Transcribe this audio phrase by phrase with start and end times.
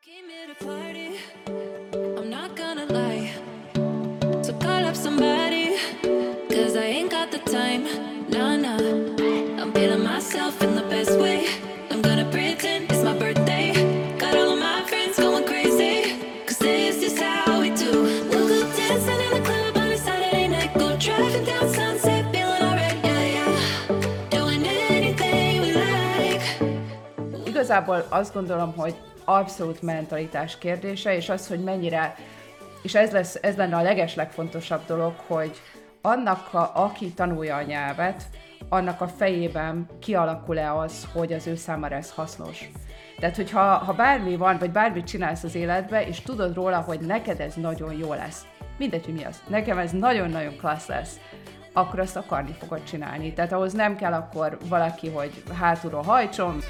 [0.00, 1.18] came here to party.
[2.16, 3.32] I'm not gonna lie.
[4.42, 5.76] So call up somebody.
[6.48, 7.82] Cause I ain't got the time.
[8.30, 8.78] Nah, nah.
[9.60, 11.46] I'm feeling myself in the best way.
[11.90, 13.72] I'm gonna pretend it's my birthday.
[14.18, 16.44] Got all of my friends going crazy.
[16.46, 17.90] Cause this is how we do.
[18.30, 20.74] We'll go dancing in the club on a Saturday night.
[20.74, 22.98] Go driving down sunset, feeling alright.
[23.04, 24.28] Yeah, yeah.
[24.30, 26.42] Doing anything we like.
[27.46, 28.94] Igazából azt gondolom, hogy
[29.28, 32.14] abszolút mentalitás kérdése, és az, hogy mennyire,
[32.82, 35.60] és ez, lesz, ez lenne a legeslegfontosabb dolog, hogy
[36.00, 38.22] annak, a, aki tanulja a nyelvet,
[38.68, 42.70] annak a fejében kialakul-e az, hogy az ő számára ez hasznos.
[43.18, 47.40] Tehát, hogyha ha bármi van, vagy bármit csinálsz az életbe, és tudod róla, hogy neked
[47.40, 48.46] ez nagyon jó lesz,
[48.78, 51.20] mindegy, hogy mi az, nekem ez nagyon-nagyon klassz lesz,
[51.72, 53.32] akkor azt akarni fogod csinálni.
[53.32, 56.60] Tehát ahhoz nem kell akkor valaki, hogy hátulról hajtson,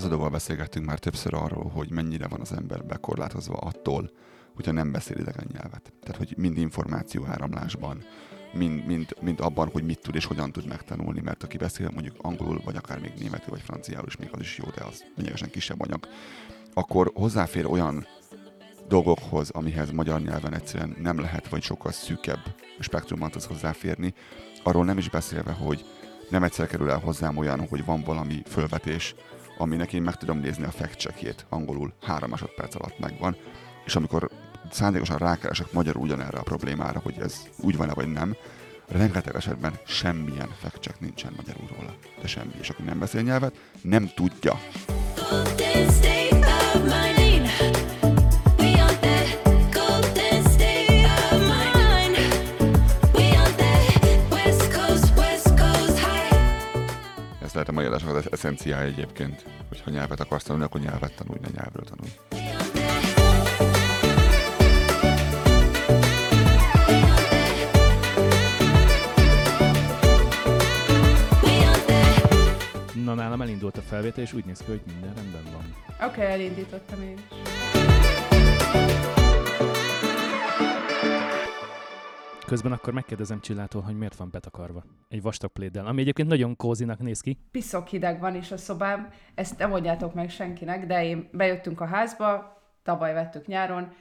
[0.00, 4.10] Lázadóval beszélgettünk már többször arról, hogy mennyire van az ember bekorlátozva attól,
[4.54, 5.92] hogyha nem beszél idegen nyelvet.
[6.00, 8.04] Tehát, hogy mind információ áramlásban,
[8.52, 12.16] mind, mind, mind abban, hogy mit tud és hogyan tud megtanulni, mert aki beszél mondjuk
[12.20, 15.50] angolul, vagy akár még németül, vagy franciául is, még az is jó, de az lényegesen
[15.50, 16.08] kisebb anyag,
[16.74, 18.06] akkor hozzáfér olyan
[18.88, 24.14] dolgokhoz, amihez magyar nyelven egyszerűen nem lehet, vagy sokkal szűkebb spektrumot az hozzáférni.
[24.62, 25.84] Arról nem is beszélve, hogy
[26.30, 29.14] nem egyszer kerül el hozzám olyan, hogy van valami fölvetés,
[29.60, 33.36] aminek én meg tudom nézni a fact angolul három másodperc alatt megvan,
[33.84, 34.30] és amikor
[34.70, 38.36] szándékosan rákeresek magyarul ugyanerre a problémára, hogy ez úgy van-e vagy nem,
[38.88, 41.94] rengeteg esetben semmilyen fact nincsen magyarul róla.
[42.20, 42.52] De semmi.
[42.60, 44.60] És aki nem beszél nyelvet, nem tudja.
[45.30, 46.19] Golden
[57.50, 59.44] Ez lehet a mai adásnak az eszenciája egyébként.
[59.68, 62.10] Hogyha nyelvet akarsz tanulni, akkor nyelvet tanulj, ne nyelvről tanulj.
[73.04, 75.74] Na, nálam elindult a felvétel, és úgy néz ki, hogy minden rendben van.
[76.08, 77.49] Oké, okay, elindítottam én is.
[82.50, 84.84] Közben akkor megkérdezem Csillától, hogy miért van betakarva.
[85.08, 87.38] Egy vastag pléddel, ami egyébként nagyon kózinak néz ki.
[87.50, 91.84] Piszok hideg van is a szobám, ezt nem mondjátok meg senkinek, de én bejöttünk a
[91.84, 93.92] házba, tavaly vettük nyáron,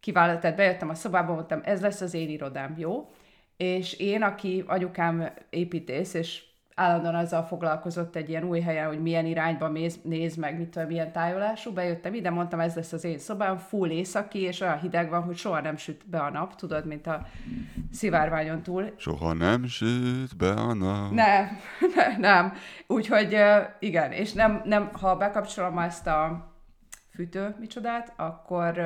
[0.00, 3.10] kivállalt, tehát bejöttem a szobába, mondtam, ez lesz az én irodám, jó?
[3.56, 6.42] És én, aki anyukám építész, és
[6.78, 10.88] állandóan azzal foglalkozott egy ilyen új helyen, hogy milyen irányba méz, néz meg, mit tudom,
[10.88, 15.10] milyen tájolású, bejöttem ide, mondtam, ez lesz az én szobám, full északi, és olyan hideg
[15.10, 17.26] van, hogy soha nem süt be a nap, tudod, mint a
[17.92, 21.10] szivárványon túl, Soha nem süt be a nap.
[21.12, 21.48] nem,
[21.96, 22.52] ne, nem.
[22.86, 23.36] Úgyhogy
[23.78, 26.52] igen, és nem, nem, ha bekapcsolom ezt a
[27.14, 28.80] fűtő micsodát, akkor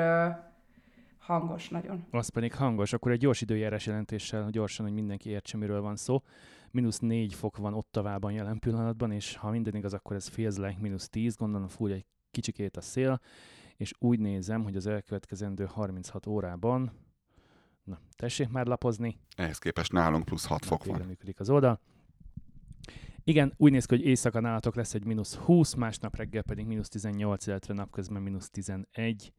[1.19, 2.06] hangos nagyon.
[2.11, 6.23] Az pedig hangos, akkor egy gyors időjárás jelentéssel gyorsan, hogy mindenki értse, miről van szó.
[6.72, 10.76] Minusz 4 fok van Ottavában jelen pillanatban, és ha minden igaz, akkor ez feels like
[10.81, 13.20] mínusz 10, gondolom fúj egy kicsikét a szél,
[13.76, 16.92] és úgy nézem, hogy az elkövetkezendő 36 órában,
[17.84, 21.00] na, tessék már lapozni, Ehhez képest nálunk plusz 6 fok van.
[21.00, 21.81] működik az oldal.
[23.25, 26.88] Igen, úgy néz ki, hogy éjszaka nálatok lesz egy mínusz 20, másnap reggel pedig mínusz
[26.88, 29.32] 18, illetve napközben mínusz 11.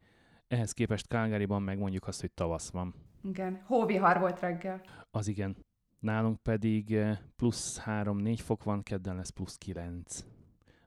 [0.48, 2.96] Ehhez képest Calgaryban meg mondjuk azt, hogy tavasz van.
[3.24, 4.82] Igen, hóvihar volt reggel.
[5.12, 5.58] Az igen.
[6.02, 10.26] Nálunk pedig eh, plusz 3-4 fok van, kedden lesz plusz 9.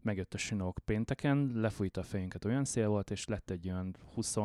[0.02, 4.36] Megjött a sinók pénteken, lefújta a fejünket, olyan szél volt, és lett egy olyan 20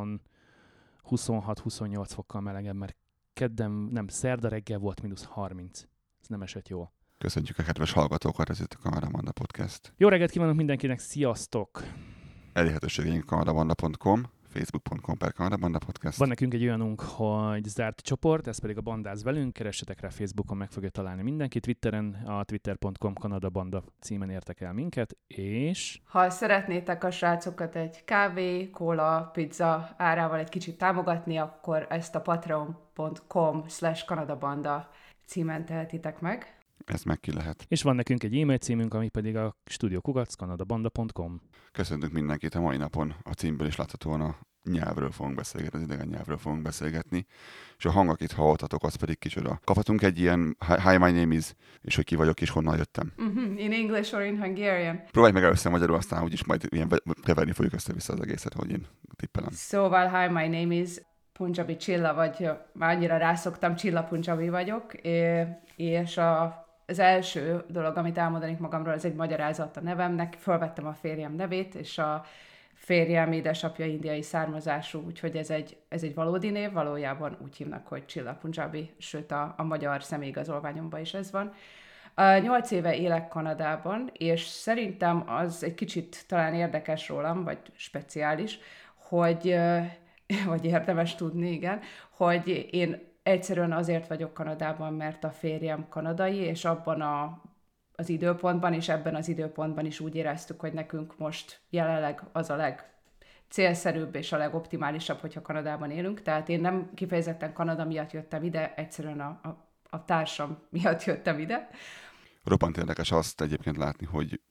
[1.09, 2.96] 26-28 fokkal melegebb, mert
[3.34, 5.79] kedden, nem, szerda reggel volt mínusz 30.
[6.22, 6.94] Ez nem esett jól.
[7.18, 9.94] Köszönjük a kedves hallgatókat, ez itt a Kameramanda Podcast.
[9.97, 11.84] Jó reggelt kívánok mindenkinek, sziasztok!
[12.53, 16.17] Elérhetőségeink kameramanda.com, facebook.com per Kameramanda Podcast.
[16.17, 20.57] Van nekünk egy olyanunk, hogy zárt csoport, ez pedig a Bandáz velünk, keressetek rá Facebookon,
[20.57, 26.29] meg fogja találni mindenki, Twitteren, a twitter.com Kanada Banda címen értek el minket, és Ha
[26.29, 33.63] szeretnétek a srácokat egy kávé, kóla, pizza árával egy kicsit támogatni, akkor ezt a patreon.com
[33.67, 34.90] slash kanadabanda
[35.25, 36.59] címen tehetitek meg.
[36.85, 37.66] Ez meg ki lehet.
[37.67, 41.41] És van nekünk egy e-mail címünk, ami pedig a studiokukackanadabanda.com.
[41.72, 43.16] Köszöntünk mindenkit a mai napon.
[43.23, 47.26] A címből is láthatóan a nyelvről fogunk beszélgetni, az idegen nyelvről fogunk beszélgetni.
[47.78, 49.59] És a hang, akit hallottatok, az pedig kicsoda.
[49.64, 53.14] Kaphatunk egy ilyen Hi, my name is, és hogy ki vagyok és honnan jöttem.
[53.22, 53.58] Mm-hmm.
[53.58, 55.02] In English or in Hungarian?
[55.11, 58.87] Próbálj meg először magyarul, aztán úgyis majd ilyen keverni fogjuk össze-vissza az egészet, hogy én
[59.16, 59.49] tippelem.
[59.52, 60.90] Szóval, hi, my name is
[61.34, 64.93] Punjabi Csilla, vagy már annyira rászoktam, Csilla Punjabi vagyok,
[65.76, 70.36] és a az első dolog, amit elmondanék magamról, ez egy magyarázat a nevemnek.
[70.40, 72.26] Fölvettem a férjem nevét, és a
[72.74, 78.06] férjem édesapja indiai származású, úgyhogy ez egy, ez egy valódi név, valójában úgy hívnak, hogy
[78.06, 81.53] Csilla Punjabi, sőt a, a magyar személyigazolványomban is ez van.
[82.41, 88.59] Nyolc éve élek Kanadában, és szerintem az egy kicsit talán érdekes rólam, vagy speciális,
[88.96, 89.56] hogy,
[90.52, 96.66] vagy érdemes tudni, igen, hogy én egyszerűen azért vagyok Kanadában, mert a férjem kanadai, és
[96.66, 97.41] abban a,
[97.96, 102.55] az időpontban, és ebben az időpontban is úgy éreztük, hogy nekünk most jelenleg az a
[102.55, 102.90] leg
[103.49, 106.22] célszerűbb és a legoptimálisabb, hogyha Kanadában élünk.
[106.22, 111.40] Tehát én nem kifejezetten Kanada miatt jöttem ide, egyszerűen a, a, a társam miatt jöttem
[111.40, 111.70] ide.
[112.43, 114.41] Roppant érdekes azt egyébként látni, hogy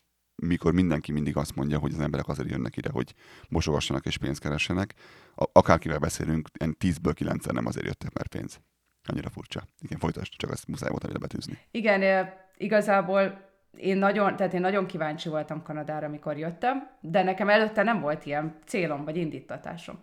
[0.42, 3.14] mikor mindenki mindig azt mondja, hogy az emberek azért jönnek ide, hogy
[3.48, 4.94] mosogassanak és pénzt keressenek,
[5.34, 8.60] akárkivel beszélünk, 10-ből 9 nem azért jöttek, mert pénz.
[9.04, 9.62] Annyira furcsa.
[9.80, 11.58] Igen, folytasd, csak ezt muszáj volt ide betűzni.
[11.70, 13.46] Igen, igazából
[13.76, 18.26] én nagyon, tehát én nagyon kíváncsi voltam Kanadára, amikor jöttem, de nekem előtte nem volt
[18.26, 19.98] ilyen célom vagy indítatásom.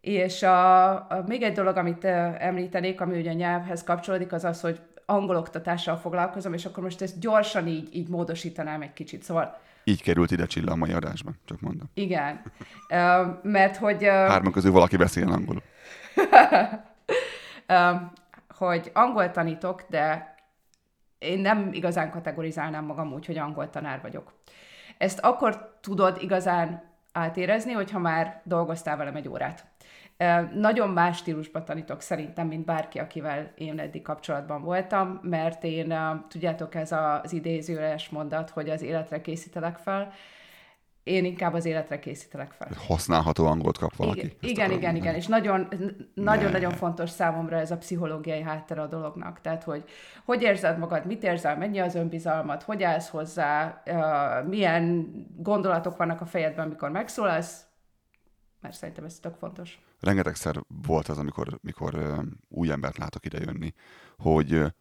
[0.00, 4.60] És a, a, még egy dolog, amit említenék, ami ugye a nyelvhez kapcsolódik, az az,
[4.60, 9.22] hogy angol oktatással foglalkozom, és akkor most ezt gyorsan így, így módosítanám egy kicsit.
[9.22, 11.90] Szóval így került ide Csilla a mai adásban, csak mondom.
[11.94, 12.42] Igen,
[12.88, 14.02] uh, mert hogy...
[14.02, 15.62] Uh, Hárman közül valaki beszél angolul.
[17.68, 18.00] uh,
[18.48, 20.34] hogy angol tanítok, de
[21.18, 24.32] én nem igazán kategorizálnám magam úgy, hogy angol tanár vagyok.
[24.98, 29.64] Ezt akkor tudod igazán átérezni, hogyha már dolgoztál velem egy órát.
[30.54, 35.94] Nagyon más stílusban tanítok szerintem, mint bárki, akivel én eddig kapcsolatban voltam, mert én,
[36.28, 40.12] tudjátok, ez az idézőes mondat, hogy az életre készítelek fel,
[41.04, 42.68] én inkább az életre készítelek fel.
[42.86, 44.20] Használható angolt kap valaki.
[44.20, 45.68] Igen, igen, igen, igen, és nagyon,
[46.14, 49.40] nagyon, fontos számomra ez a pszichológiai háttere a dolognak.
[49.40, 49.84] Tehát, hogy
[50.24, 53.82] hogy érzed magad, mit érzel, mennyi az önbizalmad, hogy állsz hozzá,
[54.46, 57.64] milyen gondolatok vannak a fejedben, amikor megszólalsz,
[58.60, 59.78] mert szerintem ez tök fontos.
[60.04, 63.72] Rengetegszer volt az, amikor mikor, új embert látok ide jönni,
[64.16, 64.74] hogy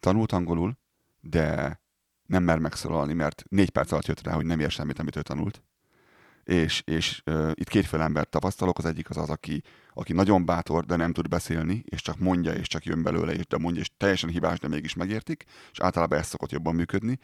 [0.00, 0.78] tanult angolul,
[1.20, 1.80] de
[2.26, 5.22] nem mer megszólalni, mert négy perc alatt jött rá, hogy nem ér semmit, amit ő
[5.22, 5.62] tanult.
[6.48, 9.62] És, és uh, itt kétféle embert tapasztalok, az egyik az az, aki,
[9.94, 13.46] aki nagyon bátor, de nem tud beszélni, és csak mondja, és csak jön belőle, és
[13.46, 17.18] de mondja, és teljesen hibás, de mégis megértik, és általában ez szokott jobban működni.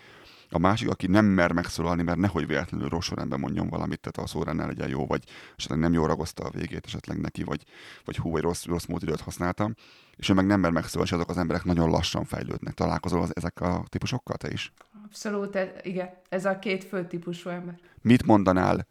[0.50, 4.32] A másik, aki nem mer megszólalni, mert nehogy véletlenül rossz sorrendben mondjon valamit, tehát a
[4.32, 5.24] szórend ne legyen jó, vagy
[5.56, 7.62] esetleg nem jól ragozta a végét esetleg neki, vagy,
[8.04, 9.74] vagy hú, vagy rossz, rossz módidőt használtam,
[10.16, 12.74] és ő meg nem mer megszólalni, és azok az emberek nagyon lassan fejlődnek.
[12.74, 14.72] Találkozol az, ezek a típusokkal te is?
[15.04, 16.08] Abszolút, e, igen.
[16.28, 17.78] Ez a két fő típusú ember.
[18.00, 18.86] Mit mondanál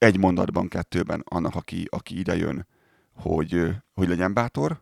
[0.00, 2.66] egy mondatban, kettőben annak, aki, aki ide jön,
[3.14, 4.80] hogy, hogy legyen bátor,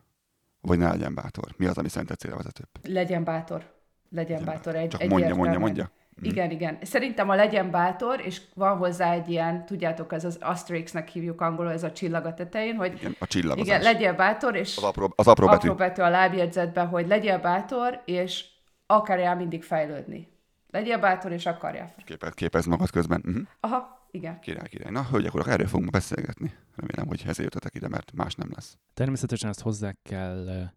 [0.61, 1.53] vagy ne legyen bátor?
[1.57, 2.67] Mi az, ami szerinted célra vezetőbb?
[2.83, 3.73] Legyen bátor.
[4.09, 4.75] Legyen bátor.
[4.75, 5.91] Egy, Csak mondja, mondja, mondja.
[6.21, 6.23] Mm.
[6.23, 6.77] Igen, igen.
[6.81, 11.71] Szerintem a legyen bátor, és van hozzá egy ilyen, tudjátok, ez az Asterixnek hívjuk angolul,
[11.71, 13.67] ez a csillag a tetején, hogy igen, a csillagozás.
[13.67, 15.67] Igen, legyél bátor, és az apró, az apró, betű.
[15.67, 18.45] apró betű a lábjegyzetben, hogy legyél bátor, és
[18.85, 20.27] akarjál mindig fejlődni.
[20.71, 21.93] Legyél bátor, és akarjál.
[22.05, 23.23] Képez, képez magad közben.
[23.25, 23.43] Uh-huh.
[23.59, 24.39] Aha, igen.
[24.39, 24.91] Király, király.
[24.91, 26.53] Na, hölgyek, urak, erről fogunk beszélgetni.
[26.75, 28.77] Remélem, hogy ezért jöttetek ide, mert más nem lesz.
[28.93, 30.69] Természetesen ezt hozzá kell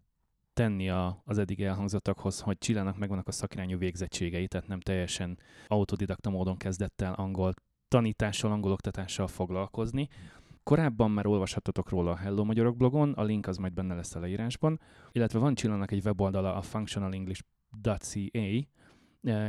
[0.53, 6.29] tenni a, az eddig elhangzottakhoz, hogy Csillának megvannak a szakirányú végzettségei, tehát nem teljesen autodidakta
[6.29, 7.53] módon kezdett el angol
[7.87, 10.07] tanítással, angol oktatással foglalkozni.
[10.63, 14.19] Korábban már olvashattatok róla a Hello Magyarok blogon, a link az majd benne lesz a
[14.19, 14.79] leírásban,
[15.11, 18.67] illetve van Csillának egy weboldala a functionalenglish.ca,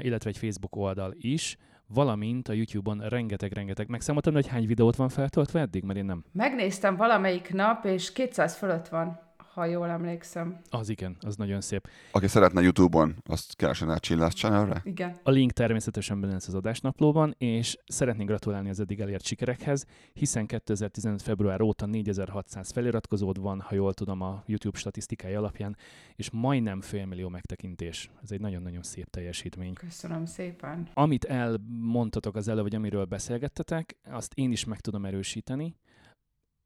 [0.00, 1.56] illetve egy Facebook oldal is,
[1.88, 3.88] valamint a YouTube-on rengeteg-rengeteg.
[3.88, 6.24] Megszámoltam, hogy hány videót van feltöltve eddig, mert én nem.
[6.32, 9.23] Megnéztem valamelyik nap, és 200 fölött van
[9.54, 10.60] ha jól emlékszem.
[10.70, 11.88] Az igen, az nagyon szép.
[12.10, 14.80] Aki szeretne YouTube-on, azt keresen át Chillás channelre?
[14.84, 15.18] Igen.
[15.22, 20.46] A link természetesen benne lesz az adásnaplóban, és szeretnék gratulálni az eddig elért sikerekhez, hiszen
[20.46, 21.22] 2015.
[21.22, 25.76] február óta 4600 feliratkozód van, ha jól tudom a YouTube statisztikai alapján,
[26.16, 28.10] és majdnem félmillió megtekintés.
[28.22, 29.72] Ez egy nagyon-nagyon szép teljesítmény.
[29.72, 30.88] Köszönöm szépen.
[30.94, 35.76] Amit elmondtatok az előbb, vagy amiről beszélgettetek, azt én is meg tudom erősíteni,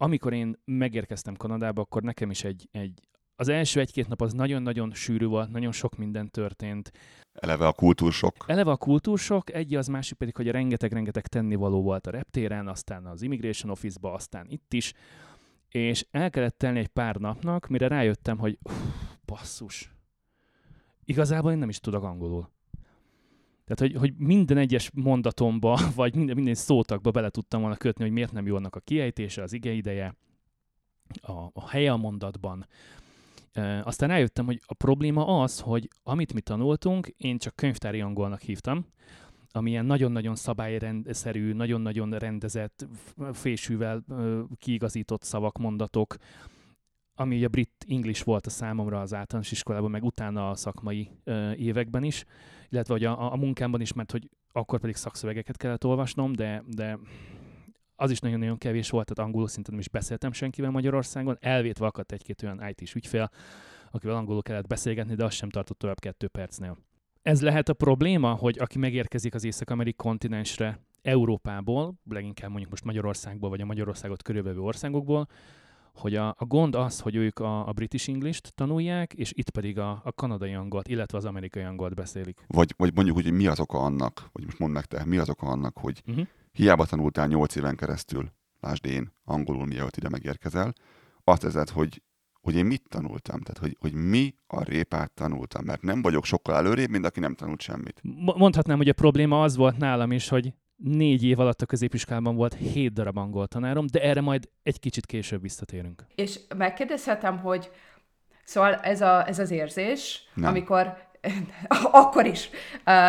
[0.00, 3.00] amikor én megérkeztem Kanadába, akkor nekem is egy, egy
[3.37, 6.93] az első egy-két nap az nagyon-nagyon sűrű volt, nagyon sok minden történt.
[7.33, 8.35] Eleve a kultúrsok.
[8.47, 13.23] Eleve a kultúrsok, egy az másik pedig, hogy rengeteg-rengeteg tennivaló volt a reptéren, aztán az
[13.23, 14.93] Immigration Office-ba, aztán itt is,
[15.69, 18.75] és el kellett tenni egy pár napnak, mire rájöttem, hogy uff,
[19.25, 19.93] basszus,
[21.05, 22.50] igazából én nem is tudok angolul.
[23.68, 28.12] Tehát, hogy, hogy minden egyes mondatomba, vagy minden, minden szótakba bele tudtam volna kötni, hogy
[28.12, 30.14] miért nem jó annak a kiejtése, az igeideje,
[31.20, 32.66] a, a helye a mondatban.
[33.52, 38.40] E, aztán rájöttem, hogy a probléma az, hogy amit mi tanultunk, én csak könyvtári angolnak
[38.40, 38.87] hívtam,
[39.52, 42.87] ami ilyen nagyon-nagyon szabályszerű, nagyon-nagyon rendezett,
[43.32, 44.04] fésűvel
[44.58, 46.16] kiigazított szavak, mondatok,
[47.20, 51.52] ami a brit English volt a számomra az általános iskolában, meg utána a szakmai ö,
[51.52, 52.25] években is,
[52.68, 56.98] illetve hogy a, a munkámban is, mert hogy akkor pedig szakszövegeket kellett olvasnom, de, de
[57.96, 62.12] az is nagyon-nagyon kevés volt, tehát angolul szinte nem is beszéltem senkivel Magyarországon, elvétve akadt
[62.12, 63.30] egy-két olyan IT-s ügyfél,
[63.90, 66.76] akivel angolul kellett beszélgetni, de az sem tartott tovább kettő percnél.
[67.22, 73.50] Ez lehet a probléma, hogy aki megérkezik az észak-amerikai kontinensre Európából, leginkább mondjuk most Magyarországból,
[73.50, 75.28] vagy a Magyarországot körülvevő országokból,
[75.99, 79.78] hogy a, a gond az, hogy ők a, a British English-t tanulják, és itt pedig
[79.78, 82.45] a, a kanadai angolt, illetve az amerikai angolt beszélik.
[82.47, 85.28] Vagy, vagy mondjuk, hogy mi az oka annak, vagy most mondd meg te, mi az
[85.28, 86.26] oka annak, hogy uh-huh.
[86.52, 90.73] hiába tanultál 8 éven keresztül, lásd én, angolul mielőtt ide megérkezel,
[91.25, 92.02] azt ezed, hogy
[92.40, 96.55] hogy én mit tanultam, tehát hogy, hogy mi a répát tanultam, mert nem vagyok sokkal
[96.55, 98.00] előrébb, mint aki nem tanult semmit.
[98.37, 102.54] Mondhatnám, hogy a probléma az volt nálam is, hogy négy év alatt a középiskolában volt
[102.54, 106.06] hét darab angol tanárom, de erre majd egy kicsit később visszatérünk.
[106.14, 107.70] És megkérdezhetem, hogy
[108.44, 110.49] szóval ez, a, ez az érzés, Nem.
[110.49, 110.97] amikor,
[111.90, 112.50] akkor is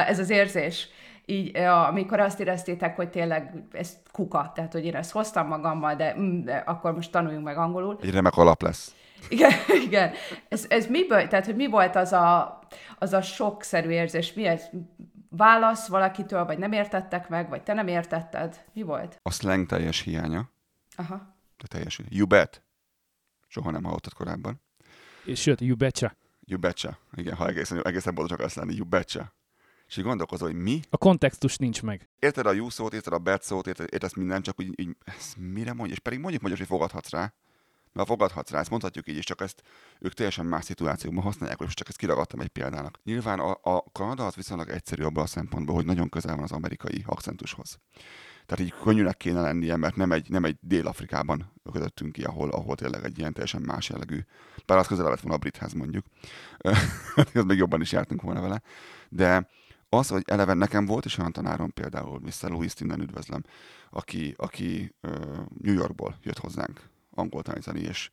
[0.07, 0.87] ez az érzés,
[1.25, 6.15] így, amikor azt éreztétek, hogy tényleg ez kuka, tehát hogy én ezt hoztam magammal, de,
[6.19, 7.97] mm, de akkor most tanuljunk meg angolul.
[8.01, 8.95] Egy remek alap lesz.
[9.29, 9.51] Igen,
[9.87, 10.11] igen.
[10.47, 12.59] Ez, ez miből, tehát hogy mi volt az a,
[12.99, 14.33] az a sokszerű érzés?
[14.33, 14.63] Mi ez?
[15.29, 18.65] Válasz valakitől, vagy nem értettek meg, vagy te nem értetted?
[18.73, 19.19] Mi volt?
[19.21, 20.49] A slang teljes hiánya.
[20.95, 21.35] Aha.
[21.57, 22.01] De teljes.
[22.09, 22.63] You bet.
[23.47, 24.61] Soha nem hallottad korábban.
[25.25, 26.15] És sőt, you betcha.
[26.45, 26.97] You betcha.
[27.13, 29.33] Igen, ha egészen, egészen boldog akarsz lenni, you betcha.
[29.87, 30.79] És így gondolkozol, hogy mi?
[30.89, 32.09] A kontextus nincs meg.
[32.19, 35.37] Érted a you szót, érted a bet szót, érted, érted minden, csak úgy, így, ezt
[35.37, 35.93] mire mondja?
[35.93, 37.33] És pedig mondjuk magyar, hogy fogadhatsz rá
[37.93, 39.61] mert fogadhatsz rá, ezt mondhatjuk így is, csak ezt
[39.99, 42.99] ők teljesen más szituációkban használják, és csak ezt kiragadtam egy példának.
[43.03, 46.51] Nyilván a, a Kanada az viszonylag egyszerű abban a szempontból, hogy nagyon közel van az
[46.51, 47.79] amerikai akcentushoz.
[48.45, 52.75] Tehát így könnyűnek kéne lennie, mert nem egy, nem egy Dél-Afrikában kötöttünk ki, ahol, ahol
[52.75, 54.19] tényleg egy ilyen teljesen más jellegű,
[54.65, 56.05] bár az közel lett volna a brithez mondjuk,
[57.33, 58.61] az még jobban is jártunk volna vele,
[59.09, 59.47] de
[59.89, 62.49] az, hogy eleve nekem volt is olyan tanárom például, Mr.
[62.49, 63.43] Louis innen üdvözlöm,
[63.89, 64.95] aki, aki
[65.61, 68.09] New Yorkból jött hozzánk angol tanítani, és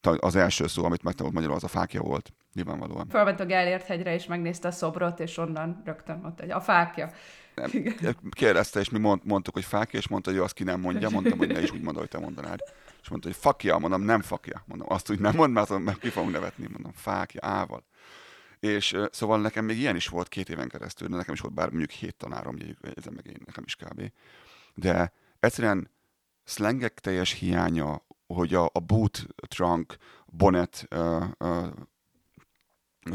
[0.00, 3.08] az első szó, amit megtanult magyarul, az a fákja volt, nyilvánvalóan.
[3.08, 7.10] Fölment a Gellért hegyre, és megnézte a szobrot, és onnan rögtön ott egy, a fákja.
[7.54, 7.70] Nem,
[8.30, 11.08] kérdezte, és mi mond, mondtuk, hogy fákja, és mondta, hogy ő azt ki nem mondja,
[11.08, 12.60] mondtam, hogy ne is úgy mondod, hogy te mondanád.
[13.02, 14.62] És mondta, hogy fakja, mondom, nem fakja.
[14.66, 16.66] Mondom, azt úgy nem mond, mert, mert ki fogunk nevetni.
[16.72, 17.84] Mondom, fákja, ával.
[18.60, 21.68] És szóval nekem még ilyen is volt két éven keresztül, de nekem is volt bár
[21.68, 22.56] mondjuk hét tanárom,
[22.94, 24.12] ez meg én, nekem is kb.
[24.74, 25.90] De egyszerűen
[26.44, 28.02] szlengek teljes hiánya,
[28.34, 31.66] hogy a, a boot, trunk, bonnet, uh, uh,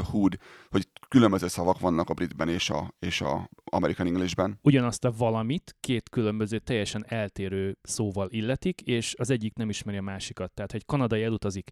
[0.02, 0.38] hood,
[0.70, 4.60] hogy különböző szavak vannak a britben és a, és a American Englishben.
[4.62, 10.02] Ugyanazt a valamit két különböző, teljesen eltérő szóval illetik, és az egyik nem ismeri a
[10.02, 10.52] másikat.
[10.52, 11.72] Tehát, hogy kanadai elutazik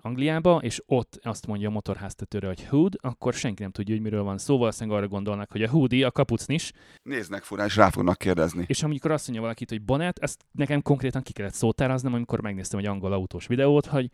[0.00, 4.22] Angliába, és ott azt mondja a motorháztetőre, hogy hood, akkor senki nem tudja, hogy miről
[4.22, 6.72] van szó, valószínűleg arra gondolnak, hogy a hoodie, a kapucnis.
[7.02, 8.64] Néznek furán, és rá fognak kérdezni.
[8.68, 12.78] És amikor azt mondja valakit, hogy bonnet, ezt nekem konkrétan ki kellett szótáraznom, amikor megnéztem
[12.78, 14.10] egy angol autós videót, hogy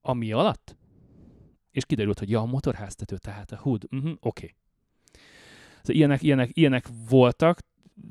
[0.00, 0.76] ami alatt?
[1.70, 4.18] És kiderült, hogy ja, a motorháztető, tehát a hood, uh-huh, oké.
[4.20, 4.54] Okay.
[5.82, 7.58] Szóval ilyenek, ilyenek, ilyenek voltak,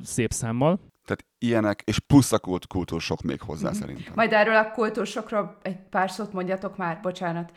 [0.03, 0.79] szép számmal.
[1.07, 3.79] Tehát ilyenek, és plusz a kult, kultúrsok még hozzá mm-hmm.
[3.79, 4.13] szerintem.
[4.15, 7.51] Majd erről a kultúrsokról egy pár szót mondjatok már, bocsánat.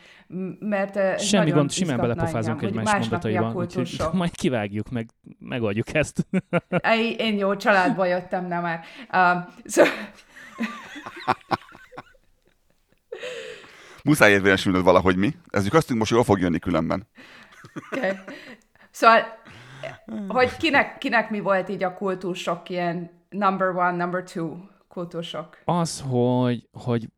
[0.59, 6.27] Mert Semmi gond, simán belepofázunk egymás mondataiban, úgyhogy majd kivágjuk, meg megoldjuk ezt.
[7.17, 8.83] Én jó családba jöttem, nem már.
[9.13, 9.83] Uh, so...
[14.03, 15.35] Muszáj érvényesülnöd valahogy mi.
[15.49, 17.07] Ez azt most jól fog jönni különben.
[17.91, 18.11] okay.
[18.91, 19.39] Szóval,
[20.27, 24.57] hogy kinek, kinek mi volt így a kultúrsok ilyen number one, number two
[24.87, 25.61] kultúrsok?
[25.65, 27.09] Az, hogy, hogy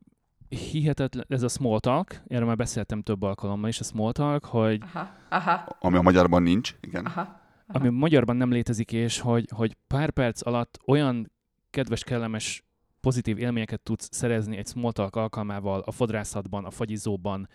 [0.49, 4.81] hihetetlen, ez a small talk, erről már beszéltem több alkalommal is, a small talk, hogy...
[4.93, 5.77] Aha, aha.
[5.79, 7.05] Ami a magyarban nincs, igen.
[7.05, 7.39] Aha, aha.
[7.67, 11.31] Ami a magyarban nem létezik, és hogy, hogy pár perc alatt olyan
[11.69, 12.63] kedves, kellemes,
[13.01, 17.49] pozitív élményeket tudsz szerezni egy small talk alkalmával a fodrászatban, a fagyizóban,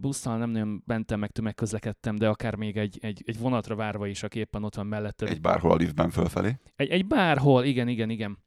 [0.00, 4.22] busszal nem nagyon mentem, meg tömegközlekedtem, de akár még egy, egy, egy vonatra várva is,
[4.22, 5.28] aki éppen ott van melletted.
[5.28, 6.58] Egy bárhol a liftben fölfelé.
[6.76, 8.38] Egy, egy bárhol, igen, igen, igen.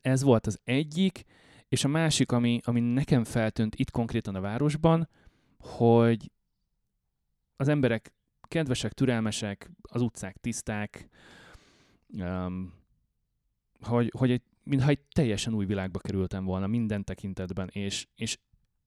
[0.00, 1.24] Ez volt az egyik,
[1.68, 5.08] és a másik, ami, ami nekem feltűnt itt konkrétan a városban,
[5.58, 6.30] hogy
[7.56, 11.08] az emberek kedvesek, türelmesek, az utcák tiszták,
[12.08, 12.72] um,
[13.80, 18.38] hogy, hogy egy, mintha egy teljesen új világba kerültem volna minden tekintetben, és, és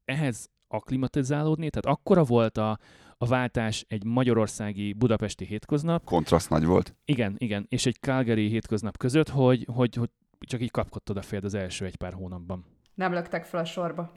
[0.05, 2.79] ehhez aklimatizálódni, tehát akkora volt a,
[3.17, 6.95] a váltás egy magyarországi budapesti hétköznap, Kontraszt nagy volt.
[7.05, 11.43] igen, igen, és egy Calgary hétköznap között, hogy, hogy, hogy csak így kapkodtad a fejed
[11.43, 12.65] az első egy pár hónapban.
[12.93, 14.11] Nem löktek fel a sorba.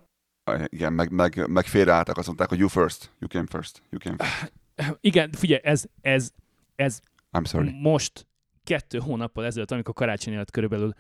[0.67, 4.17] Igen, meg, meg, meg félreálltak, azt mondták, hogy you first, you came first, you came
[4.17, 4.53] first.
[5.01, 6.31] Igen, figyelj, ez, ez,
[6.75, 7.01] ez
[7.33, 7.81] I'm sorry.
[7.81, 8.27] most
[8.65, 10.95] kettő hónappal ezelőtt, amikor karácsony előtt körülbelül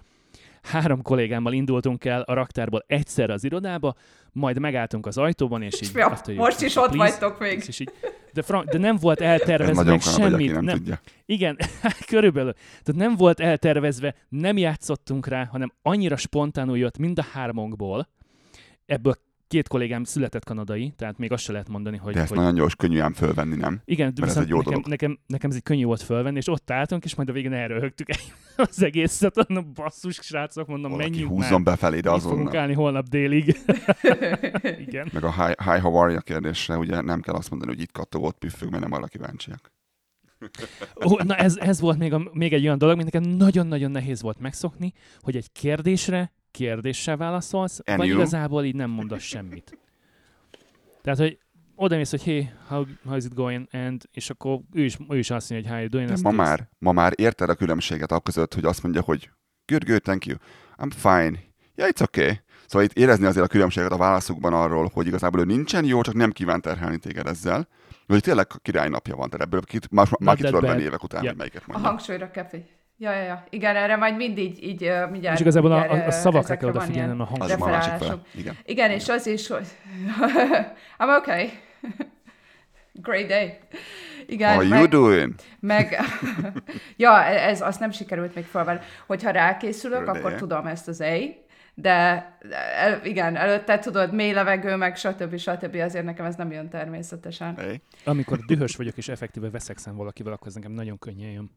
[0.67, 3.95] három kollégámmal indultunk el a raktárból egyszerre az irodába,
[4.33, 5.91] majd megálltunk az ajtóban, és így...
[5.95, 7.65] Ja, azt, most is ott please, vagytok még.
[7.67, 7.93] És így,
[8.33, 10.53] de, fran- de nem volt Ez eltervezve meg semmit.
[10.53, 11.01] nem, Nem, tudja.
[11.27, 11.57] igen,
[12.11, 12.53] körülbelül.
[12.53, 18.09] Tehát nem volt eltervezve, nem játszottunk rá, hanem annyira spontánul jött mind a hármunkból.
[18.87, 19.15] Ebből
[19.49, 22.15] két kollégám született kanadai, tehát még azt se lehet mondani, hogy...
[22.15, 23.81] De ezt hogy nagyon gyors, könnyű ám fölvenni, nem?
[23.85, 24.89] igen, de ez egy jó nekem, dolog.
[24.89, 28.09] nekem, nekem, ez egy könnyű volt fölvenni, és ott álltunk, és majd a végén elröhögtük
[28.57, 31.63] az egészet, mondom, basszus, srácok, mondom, Valaki menjünk húzzon már.
[31.63, 32.61] befelé, de Itt fogunk azonnal.
[32.61, 33.57] állni holnap délig.
[34.87, 35.09] igen.
[35.13, 37.93] Meg a hi, hi how are you kérdésre, ugye nem kell azt mondani, hogy itt
[37.93, 39.75] kattog, ott püffög, mert nem arra kíváncsiak.
[41.05, 44.23] Ó, na ez, ez volt még, a, még egy olyan dolog, mint nekem nagyon-nagyon nehéz
[44.23, 48.17] volt megszokni, hogy egy kérdésre kérdéssel válaszolsz, And vagy you?
[48.17, 49.79] igazából így nem mondasz semmit.
[51.03, 51.39] Tehát, hogy
[51.75, 53.67] oda mész, hogy hey, how, how is it going?
[53.73, 56.23] And, és akkor ő is, ő is azt mondja, hogy how you doing?
[56.23, 59.31] Ma már, ma már érted a különbséget a között, hogy azt mondja, hogy
[59.67, 60.37] good, good, thank you,
[60.77, 61.39] I'm fine,
[61.75, 62.41] yeah, it's okay.
[62.67, 66.15] Szóval itt érezni azért a különbséget a válaszukban arról, hogy igazából ő nincsen jó, csak
[66.15, 67.69] nem kíván terhelni téged ezzel,
[68.07, 71.27] vagy tényleg királynapja van, tehát ebből kit, már, már ki tudod évek után, Yeah.
[71.29, 71.89] hogy melyiket A mondja.
[71.89, 73.45] hangsúlyra kell figy- Ja, ja, ja.
[73.51, 75.35] Igen, erre majd mindig így ö, mindjárt...
[75.35, 77.57] És igazából a, mindjárt, a, szavakra kell odafigyelni, a Az hangzásra.
[77.59, 77.99] ma a másik fele.
[78.01, 78.27] referálások.
[78.35, 78.57] Igen.
[78.65, 79.67] Igen, és az is, hogy...
[80.99, 81.51] I'm okay.
[83.03, 83.59] Great day.
[84.27, 85.35] Igen, How you meg, doing?
[85.61, 85.97] meg
[86.97, 88.79] ja, ez azt nem sikerült még felvenni.
[89.07, 90.21] Hogyha rákészülök, Örülje.
[90.21, 91.45] akkor tudom ezt az A,
[91.79, 92.37] de
[92.77, 95.37] el, igen, előtte tudod, mély levegő, meg stb.
[95.37, 95.75] stb.
[95.75, 97.57] Azért nekem ez nem jön természetesen.
[97.57, 97.83] Hey.
[98.05, 101.51] Amikor dühös vagyok és effektíve veszekszem valakivel, akkor ez nekem nagyon könnyen jön.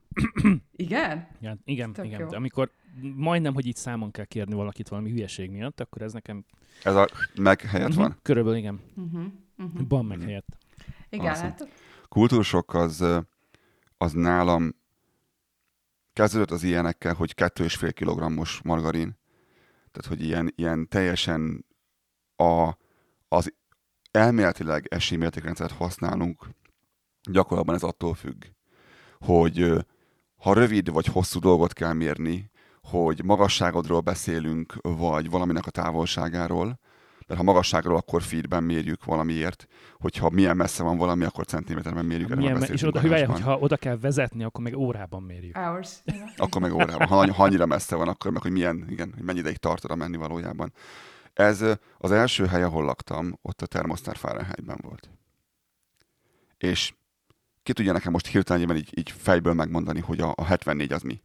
[0.76, 1.28] Igen?
[1.40, 2.20] Ja, igen, Tök igen.
[2.20, 2.28] jó.
[2.28, 2.72] De amikor
[3.16, 6.46] majdnem, hogy így számon kell kérni valakit valami hülyeség miatt, akkor ez nekem
[6.84, 8.10] Ez a meg helyett van.
[8.10, 8.80] Mhm, körülbelül igen.
[8.96, 9.26] Uh-huh.
[9.58, 9.88] Uh-huh.
[9.88, 10.58] Ban meg helyett.
[11.10, 11.48] Igen, Awesome.
[11.48, 11.68] hát
[12.10, 13.06] kultúrsok az,
[13.98, 14.76] az nálam
[16.14, 19.19] kezdődött az ilyenekkel, hogy kettő és fél kilogrammos margarin.
[19.92, 21.66] Tehát, hogy ilyen, ilyen teljesen
[22.36, 22.78] a,
[23.28, 23.54] az
[24.12, 26.50] elméletileg esélymértékrendszert használunk,
[27.32, 28.46] gyakorlatban ez attól függ,
[29.18, 29.86] hogy
[30.36, 36.80] ha rövid vagy hosszú dolgot kell mérni, hogy magasságodról beszélünk, vagy valaminek a távolságáról,
[37.30, 39.68] mert ha magasságról, akkor feetben mérjük valamiért,
[40.00, 42.36] hogyha milyen messze van valami, akkor centiméterben mérjük.
[42.36, 43.32] Milyen, me- és oda, adásban.
[43.32, 45.58] hogyha oda kell vezetni, akkor meg órában mérjük.
[45.58, 45.90] hours.
[46.38, 47.08] Akkor meg órában.
[47.08, 49.96] Ha, ha annyira messze van, akkor meg, hogy milyen, igen, hogy mennyi ideig tart oda
[49.96, 50.74] menni valójában.
[51.34, 51.66] Ez
[51.98, 55.10] az első hely, ahol laktam, ott a termosztár Fahrenheitben volt.
[56.58, 56.94] És
[57.64, 61.22] ki tudja nekem most hirtelen így, így fejből megmondani, hogy a, a 74 az mi?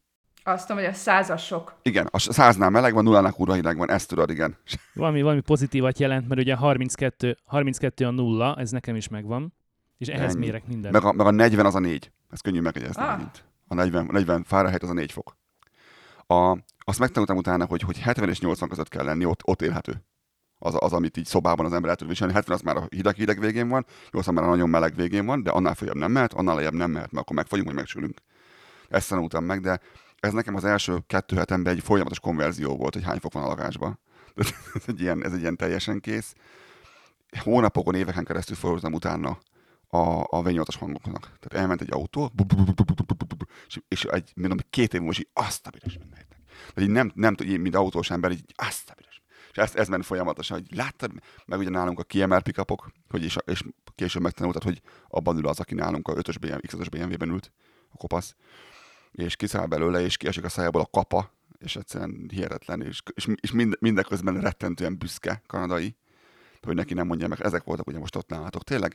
[0.46, 1.74] Azt mondom, hogy a százasok.
[1.82, 4.56] Igen, a száznál meleg van, nullánál kurva hideg van, ezt tudod, igen.
[4.94, 9.54] Valami, valami pozitívat jelent, mert ugye 32, 32 a nulla, ez nekem is megvan,
[9.98, 10.44] és ehhez Ennyi.
[10.44, 10.94] mérek mindent.
[10.94, 12.10] Meg a, meg a 40 az a 4.
[12.30, 13.10] Ez könnyű megegyezni Ah.
[13.10, 13.44] megint.
[13.68, 15.36] A 40, 40 Fahrenheit az a 4 fok.
[16.26, 20.04] A, azt megtanultam utána, hogy, hogy 70 és 80 között kell lenni, ott, ott élhető.
[20.58, 22.32] Az, az, amit így szobában az ember el tud viselni.
[22.32, 25.50] 70 az már a hideg-hideg végén van, 80 már a nagyon meleg végén van, de
[25.50, 28.18] annál följebb nem mehet, annál lejjebb nem mehet, mert akkor megfagyunk, vagy megsülünk.
[28.88, 29.80] Ezt tanultam meg, de
[30.24, 33.46] ez nekem az első kettő hetemben egy folyamatos konverzió volt, hogy hány fok van a
[33.46, 33.98] lakásban.
[34.74, 36.34] ez egy ilyen, ez egy ilyen teljesen kész.
[37.38, 39.38] Hónapokon, éveken keresztül forróztam utána
[39.88, 41.20] a, a v hangoknak.
[41.20, 42.32] Tehát elment egy autó,
[43.88, 46.38] és egy, mondom, két év múlva, azt a büdös mindenhetnek.
[46.74, 49.22] Tehát így nem, nem így, mint autós ember, így azt a büdös.
[49.50, 51.12] És ez, ez ment folyamatosan, hogy láttad,
[51.46, 53.62] meg ugye nálunk a kiemel pikapok, hogy és, és
[53.94, 57.52] később megtanultad, hogy abban ül az, aki nálunk a 5-ös BMW, X5-ös BMW-ben ült,
[57.88, 58.34] a kopasz
[59.14, 63.52] és kiszáll belőle, és kiesik a szájából a kapa, és egyszerűen hihetetlen, és, és, és
[63.52, 65.94] mind, mindeközben rettentően büszke kanadai,
[66.62, 67.40] hogy neki nem mondja meg.
[67.40, 68.64] Ezek voltak ugye most ott nálatok.
[68.64, 68.94] Tényleg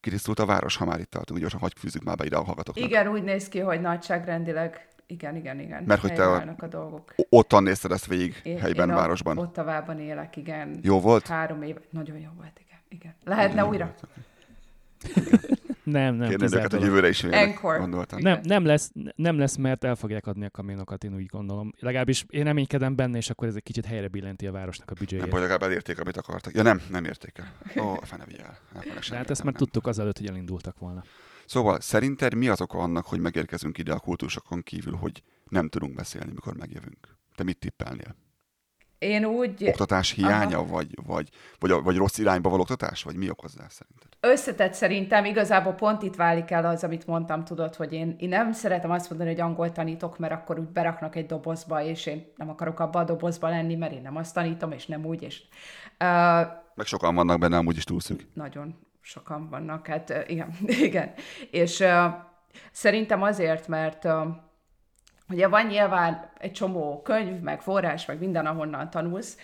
[0.00, 2.84] kitisztult a város, ha már itt tartunk, gyorsan hagyj fűzzük már be ide a hallgatóknak.
[2.84, 5.82] Igen, úgy néz ki, hogy nagyságrendileg, igen, igen, igen.
[5.86, 7.14] Mert hogy te a- a dolgok.
[7.28, 9.38] Ottan nézted ezt végig, Én, helyben, én városban.
[9.38, 10.78] A Ottavában élek, igen.
[10.82, 11.26] Jó volt?
[11.26, 11.76] Három év.
[11.90, 12.78] Nagyon jó volt, igen.
[12.88, 13.14] igen.
[13.24, 13.84] Lehetne Nagyon újra?
[13.84, 15.59] volt.
[15.90, 17.78] Nem, nem, Kérném kizárt őket, hogy jövőre is Encore.
[17.78, 18.18] gondoltam.
[18.20, 21.72] Nem, nem, lesz, nem lesz, mert el fogják adni a kamionokat, én úgy gondolom.
[21.78, 24.98] Legalábbis én reménykedem benne, és akkor ez egy kicsit helyre billenti a városnak a Nem,
[24.98, 25.30] büdzséjét.
[25.30, 26.54] vagy legalább elérték, amit akartak.
[26.54, 27.82] Ja nem, nem érték el.
[27.84, 28.58] Ó, a fene vigyel.
[29.10, 31.04] De hát ezt már tudtuk azelőtt, hogy elindultak volna.
[31.46, 35.94] Szóval szerinted mi az oka annak, hogy megérkezünk ide a kultúrsokon kívül, hogy nem tudunk
[35.94, 37.16] beszélni, mikor megjövünk?
[37.34, 38.16] Te mit tippelnél?
[39.00, 40.66] Én úgy Oktatás hiánya, Aha.
[40.66, 43.02] vagy, vagy, vagy, vagy rossz irányba való oktatás?
[43.02, 44.10] Vagy mi okozza szerinted?
[44.20, 48.52] összetett szerintem, igazából pont itt válik el az, amit mondtam, tudod, hogy én, én nem
[48.52, 52.48] szeretem azt mondani, hogy angol tanítok, mert akkor úgy beraknak egy dobozba, és én nem
[52.48, 55.42] akarok abba a dobozba lenni, mert én nem azt tanítom, és nem úgy, és
[56.00, 58.26] uh, Meg sokan vannak benne, amúgy is túlszűk.
[58.34, 60.56] nagyon sokan vannak, hát igen,
[60.88, 61.12] igen.
[61.50, 62.04] És uh,
[62.72, 64.26] szerintem azért, mert uh,
[65.30, 69.36] ugye van nyilván egy csomó könyv, meg forrás, meg minden, ahonnan tanulsz,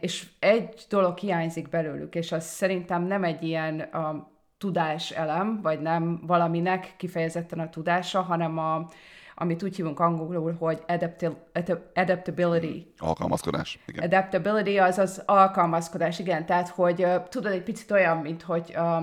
[0.00, 4.16] és egy dolog hiányzik belőlük, és az szerintem nem egy ilyen uh,
[4.58, 8.88] tudás elem, vagy nem valaminek kifejezetten a tudása, hanem a,
[9.34, 11.46] amit úgy hívunk angolul, hogy adaptil,
[11.94, 12.92] adaptability.
[12.98, 13.78] Alkalmazkodás.
[13.86, 14.04] Igen.
[14.04, 16.46] Adaptability az az alkalmazkodás, igen.
[16.46, 19.02] Tehát, hogy tudod, egy picit olyan, mint hogy uh,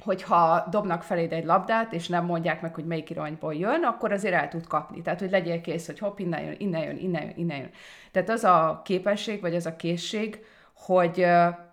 [0.00, 4.34] hogyha dobnak feléd egy labdát, és nem mondják meg, hogy melyik irányból jön, akkor azért
[4.34, 5.02] el tud kapni.
[5.02, 7.70] Tehát, hogy legyél kész, hogy hopp, innen jön, innen jön, innen jön, innen jön.
[8.10, 11.26] Tehát az a képesség, vagy az a készség, hogy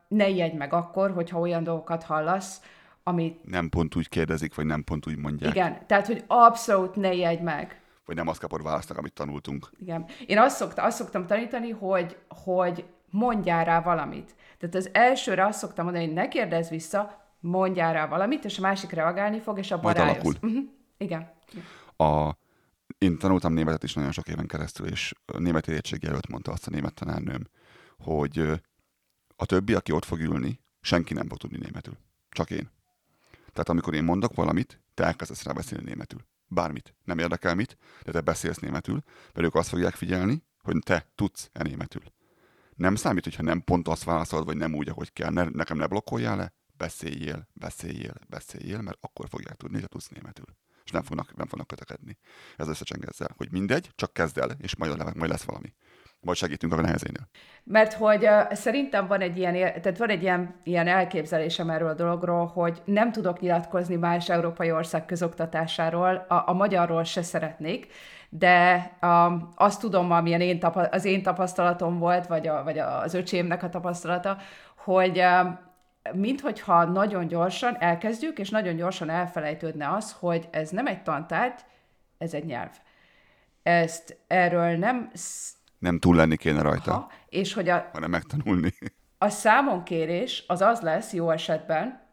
[0.08, 2.62] ne ijedj meg akkor, hogyha olyan dolgokat hallasz,
[3.04, 5.56] amit Nem pont úgy kérdezik, vagy nem pont úgy mondják.
[5.56, 7.82] igen, tehát, hogy abszolút ne ijedj meg.
[8.06, 9.70] Vagy nem azt kapod választak, amit tanultunk.
[9.82, 10.06] Igen.
[10.26, 14.36] Én azt, szokta, azt szoktam tanítani, hogy, hogy mondjál rá valamit.
[14.60, 18.62] Tehát az elsőre azt szoktam mondani, hogy ne kérdezz vissza, mondjál rá valamit, és a
[18.62, 20.34] másik reagálni fog, és abban Majd alakul.
[20.42, 20.64] Uh-huh.
[20.98, 21.32] Igen.
[21.98, 22.32] A,
[22.98, 26.68] én tanultam németet is nagyon sok éven keresztül, és a német érettségi előtt mondta azt
[26.68, 27.48] a német tanárnőm,
[27.98, 28.40] hogy
[29.36, 31.98] a többi, aki ott fog ülni, senki nem fog tudni németül.
[32.30, 32.70] Csak én.
[33.52, 36.20] Tehát amikor én mondok valamit, te elkezdesz rá beszélni németül.
[36.48, 36.96] Bármit.
[37.04, 41.64] Nem érdekel mit, de te beszélsz németül, mert ők azt fogják figyelni, hogy te tudsz-e
[41.64, 42.02] németül.
[42.76, 45.32] Nem számít, hogyha nem pont azt válaszolod, vagy nem úgy, ahogy kell.
[45.32, 50.46] Ne, nekem ne blokkoljál le, beszéljél, beszéljél, beszéljél, mert akkor fogják tudni, hogy tudsz németül.
[50.88, 52.18] És nem fognak, nem fognak kötekedni.
[52.56, 55.74] Ez összecseng ezzel, hogy mindegy, csak kezd el, és majd, majd lesz valami.
[56.20, 57.30] Vagy segítünk a nehezénél.
[57.64, 61.94] Mert hogy uh, szerintem van egy ilyen, tehát van egy ilyen, ilyen elképzelésem erről a
[61.94, 67.94] dologról, hogy nem tudok nyilatkozni más európai ország közoktatásáról, a, a magyarról se szeretnék,
[68.30, 73.14] de um, azt tudom, amilyen én tapa- az én tapasztalatom volt, vagy, a, vagy az
[73.14, 74.38] öcsémnek a tapasztalata,
[74.76, 75.67] hogy um,
[76.14, 81.60] minthogyha nagyon gyorsan elkezdjük, és nagyon gyorsan elfelejtődne az, hogy ez nem egy tantárgy,
[82.18, 82.72] ez egy nyelv.
[83.64, 85.12] Ezt erről nem
[85.80, 88.74] Nem túl lenni kéne rajta, ha, és hogy a, hanem megtanulni.
[89.18, 92.07] a számonkérés az az lesz jó esetben,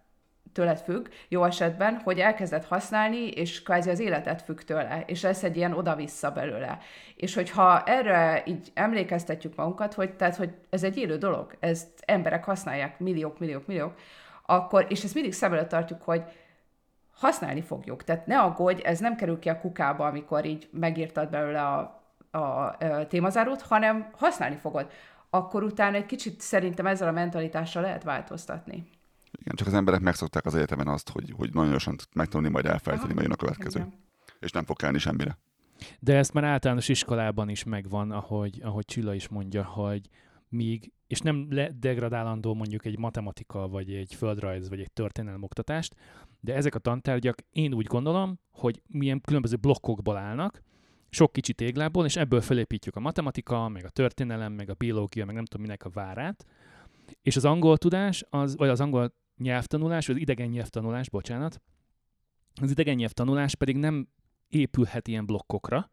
[0.55, 5.43] tőled függ, jó esetben, hogy elkezded használni, és kvázi az életet függ tőle, és lesz
[5.43, 6.79] egy ilyen oda-vissza belőle.
[7.17, 12.45] És hogyha erre így emlékeztetjük magunkat, hogy, tehát, hogy ez egy élő dolog, ezt emberek
[12.45, 13.95] használják, milliók, milliók, milliók,
[14.47, 16.23] akkor, és ezt mindig szem előtt tartjuk, hogy
[17.15, 18.05] használni fogjuk.
[18.05, 22.39] Tehát ne aggódj, ez nem kerül ki a kukába, amikor így megírtad belőle a, a,
[22.39, 24.91] a témazárót, hanem használni fogod.
[25.31, 28.85] Akkor utána egy kicsit szerintem ezzel a mentalitással lehet változtatni.
[29.45, 33.13] Igen, csak az emberek megszokták az egyetemen azt, hogy, hogy nagyon gyorsan megtanulni, majd elfelejteni,
[33.13, 33.79] Aha, majd jön a következő.
[33.79, 33.93] Igen.
[34.41, 35.39] És nem fog kelni semmire.
[36.01, 40.09] De ezt már általános iskolában is megvan, ahogy, ahogy Csilla is mondja, hogy
[40.49, 45.95] míg, és nem degradálandó mondjuk egy matematika, vagy egy földrajz, vagy egy történelem oktatást,
[46.41, 50.63] de ezek a tantárgyak én úgy gondolom, hogy milyen különböző blokkokból állnak,
[51.11, 55.35] sok kicsi téglából, és ebből felépítjük a matematika, meg a történelem, meg a biológia, meg
[55.35, 56.47] nem tudom minek a várát,
[57.23, 61.61] és az angol tudás, az, vagy az angol nyelvtanulás, az idegen nyelvtanulás, bocsánat,
[62.61, 64.09] az idegen nyelvtanulás pedig nem
[64.49, 65.91] épülhet ilyen blokkokra,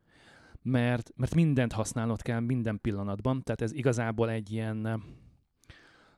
[0.62, 5.04] mert, mert mindent használnod kell minden pillanatban, tehát ez igazából egy ilyen,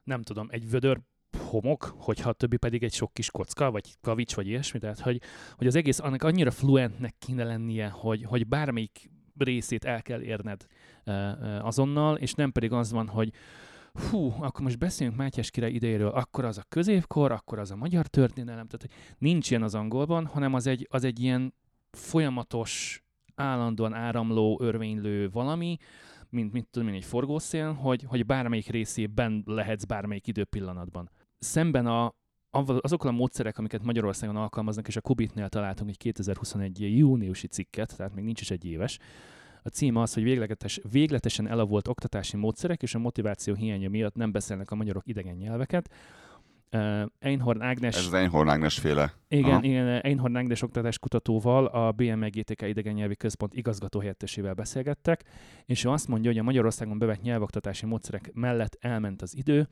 [0.04, 1.02] nem tudom, egy vödör
[1.38, 5.22] homok, hogyha a többi pedig egy sok kis kocka, vagy kavics, vagy ilyesmi, tehát hogy,
[5.58, 10.66] hogy az egész annak annyira fluentnek kéne lennie, hogy, hogy bármelyik részét el kell érned
[11.06, 13.32] uh, uh, azonnal, és nem pedig az van, hogy
[13.94, 18.08] hú, akkor most beszéljünk Mátyás király idejéről, akkor az a középkor, akkor az a magyar
[18.08, 21.54] történelem, tehát hogy nincs ilyen az angolban, hanem az egy, az egy ilyen
[21.92, 23.04] folyamatos,
[23.36, 25.78] állandóan áramló, örvénylő valami,
[26.30, 31.10] mint, mint tudom én, egy forgószél, hogy, hogy bármelyik részében lehetsz bármelyik időpillanatban.
[31.40, 32.14] Szemben a,
[32.52, 38.16] azokkal a módszerek, amiket Magyarországon alkalmaznak, és a Kubitnél találtunk egy 2021 júniusi cikket, tehát
[38.16, 39.00] még nincs is egy éves,
[39.64, 44.32] a címe az, hogy végletes, végletesen elavult oktatási módszerek és a motiváció hiánya miatt nem
[44.32, 45.90] beszélnek a magyarok idegen nyelveket.
[46.72, 47.96] Uh, Einhorn Ágnes...
[47.96, 49.14] Ez az Einhorn Ágnes féle.
[49.28, 49.64] Igen, Aha.
[49.64, 55.24] igen, Einhorn Ágnes oktatás kutatóval a BMGTK idegen nyelvi központ igazgató helyettesével beszélgettek,
[55.66, 59.68] és ő azt mondja, hogy a Magyarországon bevett nyelvoktatási módszerek mellett elment az idő,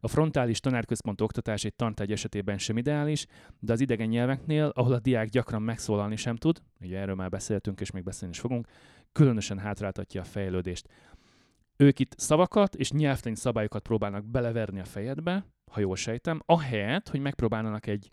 [0.00, 3.26] a frontális tanárközpont oktatás egy tantárgy esetében sem ideális,
[3.60, 7.80] de az idegen nyelveknél, ahol a diák gyakran megszólalni sem tud, ugye erről már beszéltünk
[7.80, 8.66] és még beszélni is fogunk,
[9.12, 10.88] különösen hátráltatja a fejlődést.
[11.76, 17.20] Ők itt szavakat és nyelvtani szabályokat próbálnak beleverni a fejedbe, ha jól sejtem, ahelyett, hogy
[17.20, 18.08] megpróbálnak egy,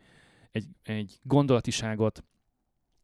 [0.52, 2.24] egy, egy gondolatiságot,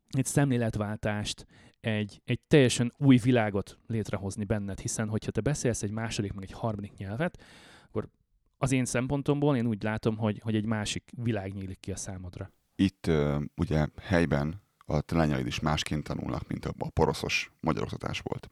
[0.09, 1.45] egy szemléletváltást,
[1.79, 6.51] egy, egy teljesen új világot létrehozni benned, hiszen hogyha te beszélsz egy második, meg egy
[6.51, 7.43] harmadik nyelvet,
[7.87, 8.09] akkor
[8.57, 12.51] az én szempontomból én úgy látom, hogy, hogy egy másik világ nyílik ki a számodra.
[12.75, 13.11] Itt
[13.55, 14.61] ugye helyben
[14.93, 18.49] a te lányaid is másként tanulnak, mint a, a poroszos magyar oktatás volt.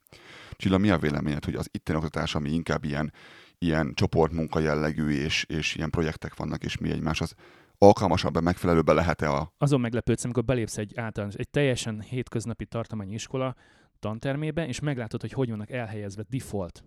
[0.52, 3.14] Csilla, mi a véleményed, hogy az itteni oktatás, ami inkább ilyen,
[3.58, 7.36] ilyen csoportmunka jellegű, és, és ilyen projektek vannak, és mi egymáshoz,
[7.78, 9.54] alkalmasabban, megfelelőben lehet-e a...
[9.58, 13.56] Azon meglepődsz, amikor belépsz egy általános, egy teljesen hétköznapi tartományi iskola
[14.00, 16.84] tantermébe, és meglátod, hogy hogy vannak elhelyezve default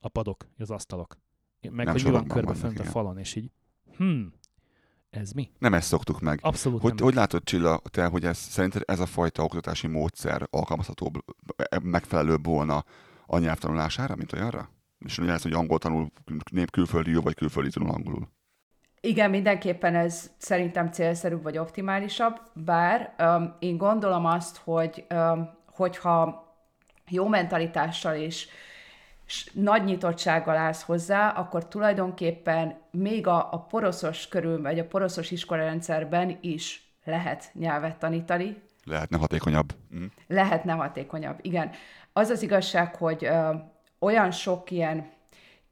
[0.00, 1.16] a padok, az asztalok.
[1.70, 3.50] Meg nem hogy mi van körbe fönt a falon, és így,
[3.96, 4.32] hmm,
[5.10, 5.50] ez mi?
[5.58, 6.38] Nem ezt szoktuk meg.
[6.42, 7.04] Abszolút hogy, nem.
[7.04, 11.24] Hogy látod, Csilla, te, hogy ez, szerinted ez a fajta oktatási módszer alkalmazhatóbb,
[11.82, 12.84] megfelelőbb volna
[13.26, 14.70] a nyelvtanulására, mint olyanra?
[14.98, 16.10] És ugye ez, hogy angol tanul
[16.50, 18.28] nép külföldi jó, vagy külföldi tanul angolul.
[19.00, 26.44] Igen, mindenképpen ez szerintem célszerűbb vagy optimálisabb, bár um, én gondolom azt, hogy um, hogyha
[27.08, 28.48] jó mentalitással és
[29.52, 36.38] nagy nyitottsággal állsz hozzá, akkor tulajdonképpen még a, a poroszos körül, vagy a poroszos iskolarendszerben
[36.40, 38.62] is lehet nyelvet tanítani.
[38.84, 39.72] Lehetne hatékonyabb.
[39.96, 40.04] Mm.
[40.26, 41.70] Lehetne hatékonyabb, igen.
[42.12, 43.54] Az az igazság, hogy ö,
[43.98, 45.14] olyan sok ilyen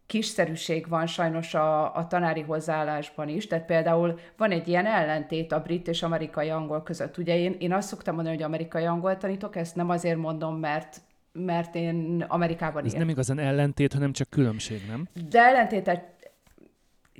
[0.06, 5.60] kiszerűség van sajnos a, a tanári hozzáállásban is, tehát például van egy ilyen ellentét a
[5.60, 7.18] brit és amerikai angol között.
[7.18, 11.00] Ugye én, én azt szoktam mondani, hogy amerikai angol tanítok, ezt nem azért mondom, mert
[11.38, 15.08] mert én Amerikában Ez nem igazán ellentét, hanem csak különbség, nem?
[15.30, 16.14] De ellentétet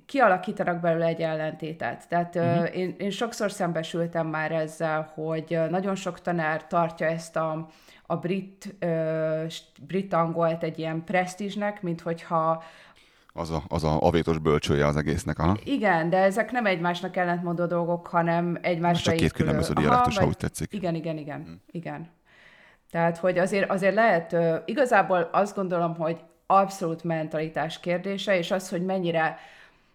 [0.07, 2.09] kialakítanak belőle egy ellentétet.
[2.09, 2.77] Tehát uh-huh.
[2.77, 7.69] én, én sokszor szembesültem már ezzel, hogy nagyon sok tanár tartja ezt a,
[8.07, 9.53] a brit, uh,
[9.87, 12.63] brit angolt egy ilyen presztízsnek, mint hogyha
[13.37, 15.57] az a, az a avétos bölcsője az egésznek, aha.
[15.65, 20.37] Igen, de ezek nem egymásnak ellentmondó dolgok, hanem egymásra Csak két különböző dialektus, ha úgy
[20.37, 20.73] tetszik.
[20.73, 21.61] Igen, igen, igen, hmm.
[21.71, 22.09] igen.
[22.95, 28.85] Tehát, hogy azért, azért lehet, igazából azt gondolom, hogy abszolút mentalitás kérdése, és az, hogy
[28.85, 29.39] mennyire,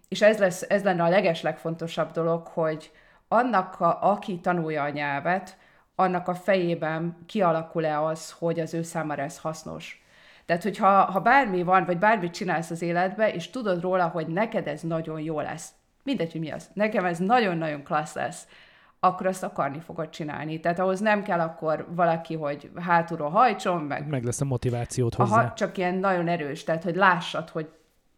[0.07, 2.91] és ez, lesz, ez lenne a legeslegfontosabb dolog, hogy
[3.27, 5.57] annak, a, aki tanulja a nyelvet,
[5.95, 10.05] annak a fejében kialakul-e az, hogy az ő számára ez hasznos.
[10.45, 14.67] Tehát, hogyha ha bármi van, vagy bármit csinálsz az életbe, és tudod róla, hogy neked
[14.67, 15.69] ez nagyon jó lesz,
[16.03, 18.47] mindegy, hogy mi az, nekem ez nagyon-nagyon klassz lesz,
[18.99, 20.59] akkor azt akarni fogod csinálni.
[20.59, 24.07] Tehát ahhoz nem kell akkor valaki, hogy hátulról hajtson, meg...
[24.07, 25.39] Meg lesz a motivációt hozzá.
[25.39, 27.69] Aha, csak ilyen nagyon erős, tehát hogy lássad, hogy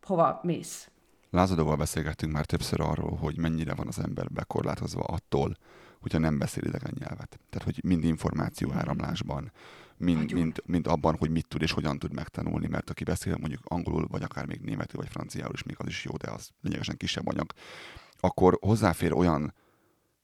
[0.02, 0.90] hova mész.
[1.30, 5.58] Lázadóval beszélgettünk már többször arról, hogy mennyire van az ember bekorlátozva attól,
[6.00, 7.40] hogyha nem beszél idegen nyelvet.
[7.50, 9.52] Tehát, hogy mind információ áramlásban,
[9.98, 13.62] mind, mind, mind abban, hogy mit tud és hogyan tud megtanulni, mert aki beszél mondjuk
[13.64, 16.98] angolul, vagy akár még németül, vagy franciául is, még az is jó, de az lényegesen
[16.98, 17.52] kisebb anyag,
[18.20, 19.54] akkor hozzáfér olyan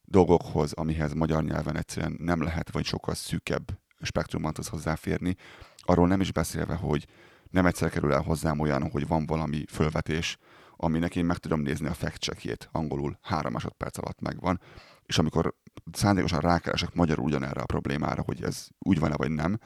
[0.09, 5.35] dolgokhoz, amihez magyar nyelven egyszerűen nem lehet, vagy sokkal szűkebb spektrumban tudsz hozzáférni.
[5.77, 7.07] Arról nem is beszélve, hogy
[7.49, 10.37] nem egyszer kerül el hozzám olyan, hogy van valami fölvetés,
[10.75, 14.61] aminek én meg tudom nézni a fact angolul három másodperc alatt megvan,
[15.05, 15.55] és amikor
[15.91, 19.59] szándékosan rákeresek magyarul ugyanerre a problémára, hogy ez úgy van-e vagy nem,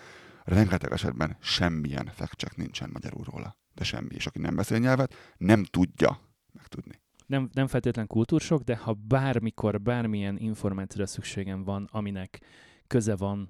[0.43, 3.57] rengeteg esetben semmilyen fact nincsen magyarul róla.
[3.73, 4.15] De semmi.
[4.15, 6.19] És aki nem beszél nyelvet, nem tudja
[6.53, 7.01] megtudni
[7.31, 12.41] nem, nem feltétlen kultúrsok, de ha bármikor bármilyen információra szükségem van, aminek
[12.87, 13.49] köze van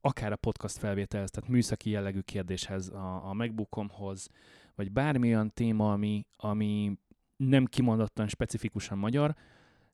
[0.00, 4.28] akár a podcast felvételhez, tehát műszaki jellegű kérdéshez, a, a megbookomhoz,
[4.74, 6.98] vagy bármilyen téma, ami, ami
[7.36, 9.34] nem kimondottan specifikusan magyar,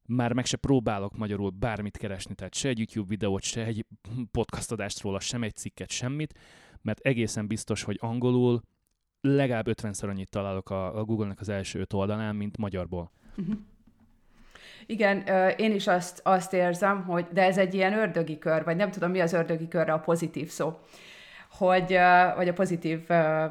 [0.06, 3.86] már meg se próbálok magyarul bármit keresni, tehát se egy YouTube videót, se egy
[4.30, 6.38] podcast adást róla, sem egy cikket, semmit,
[6.82, 8.62] mert egészen biztos, hogy angolul
[9.20, 13.10] legalább 50-szer annyit találok a, a Google-nek az első öt oldalán, mint magyarból.
[13.36, 13.54] Uh-huh.
[14.86, 15.18] Igen,
[15.56, 19.10] én is azt, azt érzem, hogy de ez egy ilyen ördögi kör, vagy nem tudom,
[19.10, 20.78] mi az ördögi körre a pozitív szó,
[21.50, 21.98] hogy,
[22.36, 23.00] vagy a pozitív,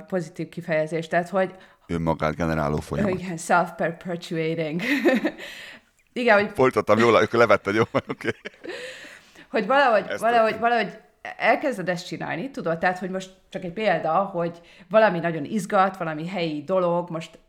[0.08, 1.56] pozitív kifejezés, tehát hogy
[1.88, 3.20] önmagát generáló folyamat.
[3.20, 4.82] Igen, self-perpetuating.
[6.14, 6.52] igen, hogy...
[6.54, 7.84] Folytattam jól, akkor levetted, jó?
[7.94, 8.08] Oké.
[8.08, 8.32] Okay.
[9.50, 10.98] Hogy valahogy, valahogy, valahogy
[11.38, 16.28] elkezded ezt csinálni, tudod, tehát, hogy most csak egy példa, hogy valami nagyon izgat, valami
[16.28, 17.40] helyi dolog, most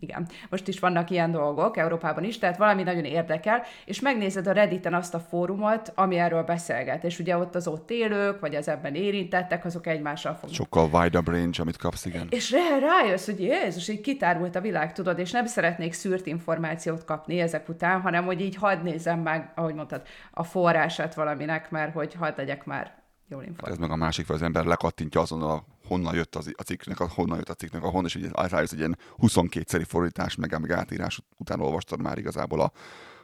[0.00, 4.52] igen, most is vannak ilyen dolgok Európában is, tehát valami nagyon érdekel, és megnézed a
[4.52, 8.68] Redditen azt a fórumot, ami erről beszélget, és ugye ott az ott élők, vagy az
[8.68, 10.54] ebben érintettek, azok egymással fognak.
[10.54, 12.26] Sokkal widebb range, amit kapsz, igen.
[12.30, 17.04] És rá, rájössz, hogy Jézus, így kitárult a világ, tudod, és nem szeretnék szűrt információt
[17.04, 21.92] kapni ezek után, hanem hogy így hadd nézzem meg, ahogy mondtad, a forrását valaminek, mert
[21.92, 23.01] hogy hadd legyek már
[23.32, 23.64] jól informált.
[23.64, 26.62] Hát ez meg a másik, hogy az ember lekattintja azon a honnan jött az, a
[26.62, 30.34] cikknek, a, honnan jött a cikknek, a honnan, és ugye rájössz, hogy ilyen 22-szeri fordítás,
[30.34, 32.72] meg, meg átírás után olvastad már igazából a,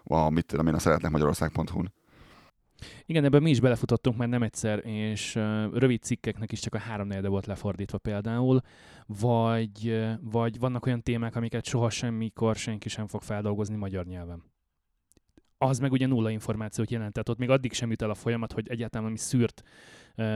[0.05, 1.93] a mit tudom én, a szeretnek Magyarország.hu-n.
[3.07, 5.43] Igen, ebben mi is belefutottunk már nem egyszer, és uh,
[5.73, 8.61] rövid cikkeknek is csak a három volt lefordítva például,
[9.07, 14.43] vagy, vagy vannak olyan témák, amiket soha semmikor senki sem fog feldolgozni magyar nyelven
[15.59, 17.13] az meg ugye nulla információt jelent.
[17.13, 19.63] Tehát ott még addig sem jut el a folyamat, hogy egyáltalán ami szűrt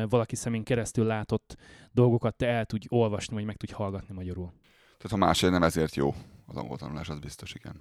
[0.09, 1.57] valaki szemén keresztül látott
[1.93, 4.53] dolgokat te el tudj olvasni, vagy meg tudj hallgatni magyarul.
[4.97, 6.15] Tehát ha másért nem ezért jó
[6.47, 7.81] az angol tanulás, az biztos, igen.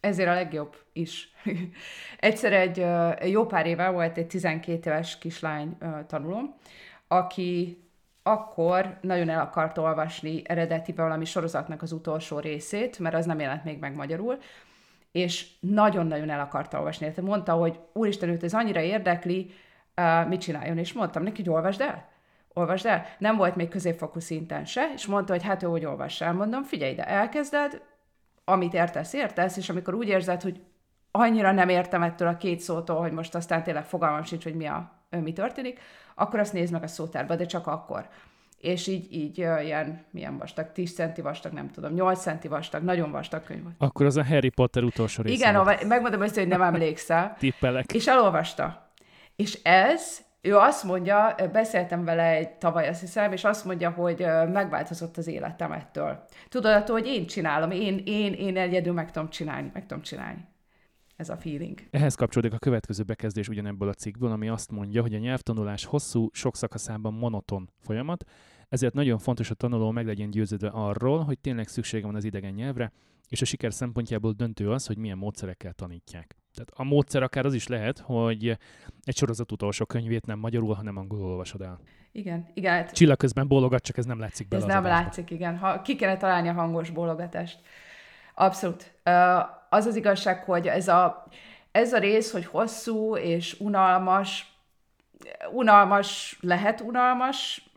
[0.00, 1.32] Ezért a legjobb is.
[2.18, 2.84] Egyszer egy
[3.30, 6.54] jó pár éve volt egy 12 éves kislány tanulom,
[7.08, 7.78] aki
[8.22, 13.64] akkor nagyon el akart olvasni eredeti valami sorozatnak az utolsó részét, mert az nem jelent
[13.64, 14.38] még meg magyarul,
[15.14, 17.06] és nagyon-nagyon el akarta olvasni.
[17.06, 19.50] Tehát mondta, hogy úristen, őt ez annyira érdekli,
[19.96, 22.08] uh, mit csináljon, és mondtam neki, hogy olvasd el.
[22.52, 23.06] Olvasd el.
[23.18, 26.32] Nem volt még középfokú szinten se, és mondta, hogy hát ő, hogy olvass el.
[26.32, 27.82] Mondom, figyelj ide, elkezded,
[28.44, 30.60] amit értesz, értesz, és amikor úgy érzed, hogy
[31.10, 34.66] annyira nem értem ettől a két szótól, hogy most aztán tényleg fogalmam sincs, hogy mi,
[34.66, 35.80] a, mi történik,
[36.14, 38.08] akkor azt nézd meg a szótárba, de csak akkor
[38.64, 43.10] és így, így ilyen, milyen vastag, 10 centi vastag, nem tudom, 8 centi vastag, nagyon
[43.10, 43.74] vastag könyv volt.
[43.78, 45.34] Akkor az a Harry Potter utolsó része.
[45.34, 47.34] Igen, megmondom ezt, hogy nem emlékszel.
[47.38, 47.92] Tippelek.
[47.92, 48.90] És elolvasta.
[49.36, 54.26] És ez, ő azt mondja, beszéltem vele egy tavaly, azt hiszem, és azt mondja, hogy
[54.52, 56.24] megváltozott az életem ettől.
[56.48, 60.52] Tudod, attól, hogy én csinálom, én, én, én egyedül meg tudom csinálni, meg tudom csinálni
[61.16, 61.78] ez a feeling.
[61.90, 66.28] Ehhez kapcsolódik a következő bekezdés ugyanebből a cikkből, ami azt mondja, hogy a nyelvtanulás hosszú,
[66.32, 68.24] sok szakaszában monoton folyamat,
[68.68, 72.52] ezért nagyon fontos, a tanuló meg legyen győződve arról, hogy tényleg szüksége van az idegen
[72.52, 72.92] nyelvre,
[73.28, 76.36] és a siker szempontjából döntő az, hogy milyen módszerekkel tanítják.
[76.54, 78.58] Tehát a módszer akár az is lehet, hogy
[79.02, 81.80] egy sorozat utolsó könyvét nem magyarul, hanem angolul olvasod el.
[82.12, 82.72] Igen, igen.
[82.72, 85.02] Hát Csillag közben bólogat, csak ez nem látszik bele Ez nem adásba.
[85.02, 85.58] látszik, igen.
[85.58, 87.60] Ha, ki kellene találni a hangos bólogatást.
[88.34, 88.94] Abszolút.
[89.70, 91.26] Az az igazság, hogy ez a,
[91.72, 94.56] ez a rész, hogy hosszú és unalmas,
[95.52, 97.70] unalmas lehet unalmas,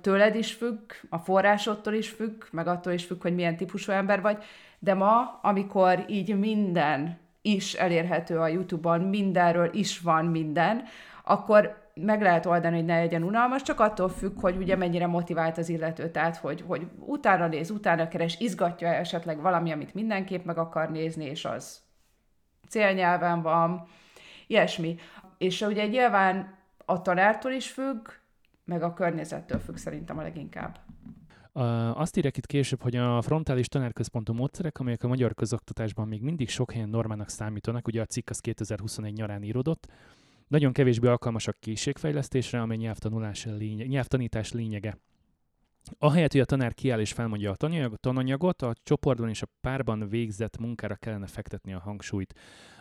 [0.00, 4.20] tőled is függ, a forrásodtól is függ, meg attól is függ, hogy milyen típusú ember
[4.20, 4.44] vagy,
[4.78, 10.82] de ma, amikor így minden is elérhető a YouTube-on, mindenről is van minden,
[11.24, 15.58] akkor meg lehet oldani, hogy ne legyen unalmas, csak attól függ, hogy ugye mennyire motivált
[15.58, 20.58] az illető, tehát hogy, hogy utána néz, utána keres, izgatja esetleg valami, amit mindenképp meg
[20.58, 21.80] akar nézni, és az
[22.68, 23.88] célnyelven van,
[24.46, 24.96] ilyesmi.
[25.38, 28.08] És ugye nyilván a tanártól is függ,
[28.70, 30.80] meg a környezettől függ szerintem a leginkább.
[31.94, 36.48] Azt írják itt később, hogy a frontális tanárközpontú módszerek, amelyek a magyar közoktatásban még mindig
[36.48, 39.86] sok helyen normának számítanak, ugye a cikk az 2021 nyarán írodott,
[40.48, 44.98] nagyon kevésbé alkalmasak készségfejlesztésre, amely nyelvtanulás lényeg, nyelvtanítás lényege.
[45.98, 50.58] Ahelyett, hogy a tanár kiáll és felmondja a tananyagot, a csoportban és a párban végzett
[50.58, 52.34] munkára kellene fektetni a hangsúlyt.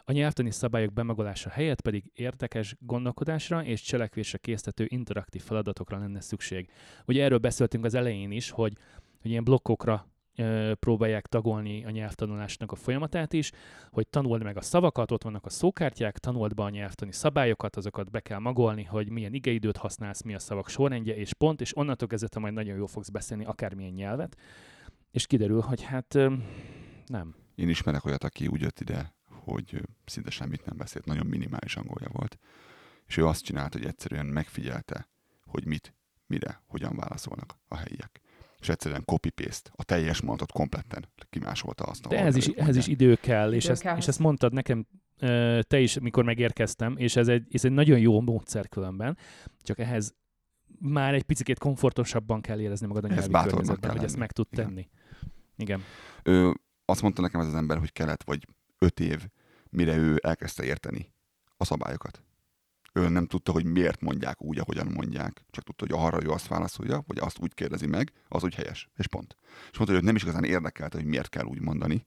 [0.03, 6.69] A nyelvtani szabályok bemagolása helyett pedig érdekes gondolkodásra és cselekvésre késztető interaktív feladatokra lenne szükség.
[7.05, 8.73] Ugye erről beszéltünk az elején is, hogy,
[9.21, 10.08] hogy ilyen blokkokra
[10.79, 13.51] próbálják tagolni a nyelvtanulásnak a folyamatát is,
[13.91, 18.11] hogy tanuld meg a szavakat, ott vannak a szókártyák, tanuld be a nyelvtani szabályokat, azokat
[18.11, 22.07] be kell magolni, hogy milyen igeidőt használsz, mi a szavak sorrendje, és pont, és onnantól
[22.07, 24.37] kezdve majd nagyon jól fogsz beszélni akármilyen nyelvet,
[25.11, 26.17] és kiderül, hogy hát
[27.05, 27.35] nem.
[27.55, 32.07] Én ismerek olyat, aki úgy jött ide, hogy szinte semmit nem beszélt, nagyon minimális angolja
[32.11, 32.37] volt.
[33.05, 35.09] És ő azt csinált, hogy egyszerűen megfigyelte,
[35.45, 35.95] hogy mit,
[36.27, 38.21] mire, hogyan válaszolnak a helyiek
[38.59, 42.07] és egyszerűen copy-paste, a teljes mondatot kompletten kimásolta azt.
[42.07, 43.73] De ez is, ehhez is idő kell, idő és, kell.
[43.73, 44.87] Ezt, és ezt mondtad nekem
[45.61, 49.17] te is, mikor megérkeztem, és ez egy, ez egy nagyon jó módszer különben,
[49.61, 50.15] csak ehhez
[50.79, 54.65] már egy picit komfortosabban kell érezni magad a nyelvi környezetben, hogy ezt meg tud Igen.
[54.65, 54.89] tenni.
[55.57, 55.83] Igen.
[56.23, 56.53] Ő,
[56.85, 59.27] azt mondta nekem ez az ember, hogy kellett vagy öt év,
[59.69, 61.13] mire ő elkezdte érteni
[61.57, 62.23] a szabályokat
[62.93, 66.47] ő nem tudta, hogy miért mondják úgy, ahogyan mondják, csak tudta, hogy arra ő azt
[66.47, 69.37] válaszolja, vagy azt úgy kérdezi meg, az úgy helyes, és pont.
[69.71, 72.05] És mondta, hogy nem is igazán érdekelte, hogy miért kell úgy mondani,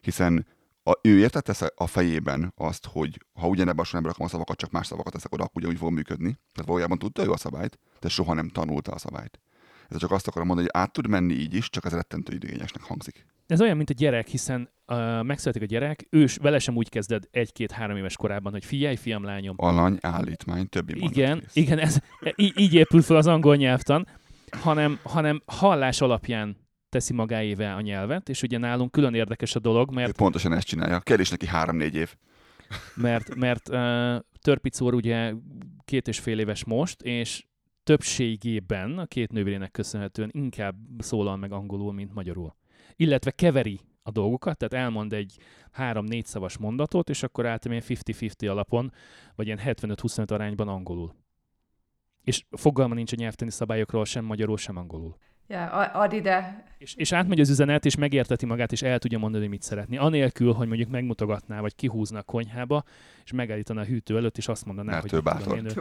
[0.00, 0.46] hiszen
[0.82, 4.70] a, ő értette a fejében azt, hogy ha ugyanebben a sorrendben rakom a szavakat, csak
[4.70, 6.38] más szavakat teszek oda, akkor ugyanúgy fog működni.
[6.52, 9.40] Tehát valójában tudta ő a szabályt, de soha nem tanulta a szabályt.
[9.88, 12.82] Ez csak azt akarom mondani, hogy át tud menni így is, csak az rettentő idégényesnek
[12.82, 13.26] hangzik.
[13.46, 16.88] Ez olyan, mint a gyerek, hiszen uh, megszületik a gyerek, ő s- vele sem úgy
[16.88, 19.54] kezded egy-két-három éves korában, hogy figyelj, fiam, lányom.
[19.58, 21.56] Alany, állítmány, többi Igen, rész.
[21.56, 21.98] igen, ez,
[22.36, 24.06] így, így épül fel az angol nyelvtan,
[24.50, 26.56] hanem, hanem hallás alapján
[26.88, 30.66] teszi magáével a nyelvet, és ugye nálunk külön érdekes a dolog, Ő mert pontosan ezt
[30.66, 31.00] csinálja.
[31.00, 32.14] Kell is neki három-négy év.
[32.94, 35.32] mert, mert uh, Törpicór ugye
[35.84, 37.44] két és fél éves most, és
[37.84, 42.54] többségében a két nővérének köszönhetően inkább szólal meg angolul, mint magyarul.
[42.96, 45.36] Illetve keveri a dolgokat, tehát elmond egy
[45.70, 48.92] három-négy szavas mondatot, és akkor általában ilyen 50-50 alapon,
[49.34, 51.14] vagy ilyen 75-25 arányban angolul.
[52.22, 55.16] És fogalma nincs a nyelvtani szabályokról, sem magyarul, sem angolul.
[55.48, 56.64] Ja, a- add ide.
[56.78, 59.96] És, és átmegy az üzenet, és megérteti magát, és el tudja mondani, mit szeretni.
[59.96, 62.84] Anélkül, hogy mondjuk megmutogatná, vagy kihúzna a konyhába,
[63.24, 65.56] és megállítaná a hűtő előtt, és azt mondaná, Mert hogy ő bátor.
[65.56, 65.72] én, ő,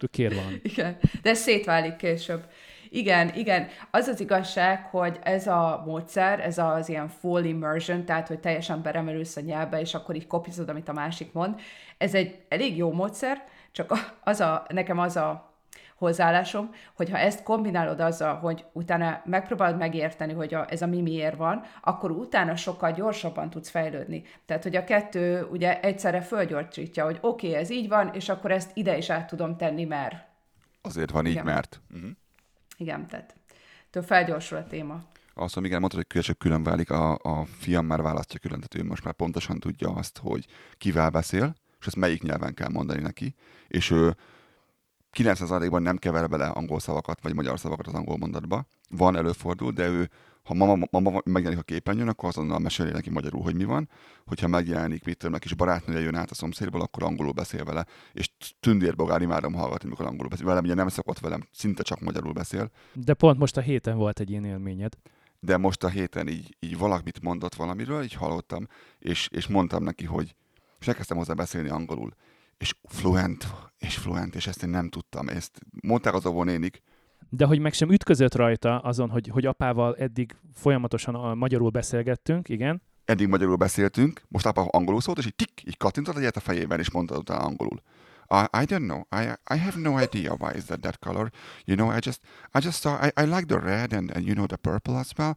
[0.00, 0.60] ő kér valami.
[0.62, 2.46] Igen, de ez szétválik később.
[2.90, 3.66] Igen, igen.
[3.90, 8.82] Az az igazság, hogy ez a módszer, ez az ilyen full immersion, tehát hogy teljesen
[8.82, 11.60] beremerülsz a nyelvbe, és akkor így kopizod, amit a másik mond.
[11.98, 13.92] Ez egy elég jó módszer, csak
[14.24, 15.53] az a, nekem az a
[15.94, 21.00] hozzáállásom, hogy ha ezt kombinálod azzal, hogy utána megpróbálod megérteni, hogy a, ez a mi
[21.00, 24.22] miért van, akkor utána sokkal gyorsabban tudsz fejlődni.
[24.46, 28.50] Tehát, hogy a kettő ugye egyszerre fölgyorsítja, hogy oké, okay, ez így van, és akkor
[28.50, 30.32] ezt ide is át tudom tenni, mert
[30.86, 31.44] Azért van így, Igen.
[31.44, 31.80] mert...
[31.94, 32.10] Uh-huh.
[32.76, 33.34] igen, tehát
[33.90, 34.94] től felgyorsul a téma.
[35.34, 38.86] Azt mondom, igen, mondtad, hogy később külön válik, a, a fiam már választja külön, tehát
[38.86, 40.46] ő most már pontosan tudja azt, hogy
[40.78, 43.34] kivel beszél, és ezt melyik nyelven kell mondani neki,
[43.68, 44.16] és ő
[45.14, 48.66] 90%-ban nem kever bele angol szavakat, vagy magyar szavakat az angol mondatba.
[48.90, 50.10] Van, előfordul, de ő,
[50.42, 53.88] ha mama, mama megjelenik a képernyőn, akkor azonnal meséli neki magyarul, hogy mi van.
[54.26, 58.30] Hogyha megjelenik, mit tudom, kis barátnője jön át a szomszédból, akkor angolul beszél vele, és
[58.60, 60.46] tündérbogár imádom hallgatni, mikor angolul beszél.
[60.46, 64.20] Velem ugye nem szokott velem, szinte csak magyarul beszél, De pont most a héten volt
[64.20, 64.92] egy ilyen élményed.
[65.40, 68.66] de most a héten így, így valamit mondott valamiről, így hallottam,
[68.98, 70.34] és, és mondtam neki, hogy
[70.80, 72.14] és elkezdtem hozzá beszélni angolul,
[72.64, 73.46] és fluent,
[73.78, 75.28] és fluent, és ezt én nem tudtam.
[75.28, 76.82] Ezt mondták az óvónénik,
[77.28, 82.48] De hogy meg sem ütközött rajta azon, hogy, hogy apával eddig folyamatosan a magyarul beszélgettünk,
[82.48, 86.40] igen, eddig magyarul beszéltünk, most apa angolul szólt, és így tik, így kattintott egyet a
[86.40, 87.82] fejében, és mondta utána angolul.
[88.30, 89.00] I, I don't know.
[89.20, 89.22] I
[89.54, 91.30] I have no idea why is that that color.
[91.64, 92.20] You know, I just
[92.54, 95.10] I just saw I, I like the red and, and you know the purple as
[95.16, 95.34] well.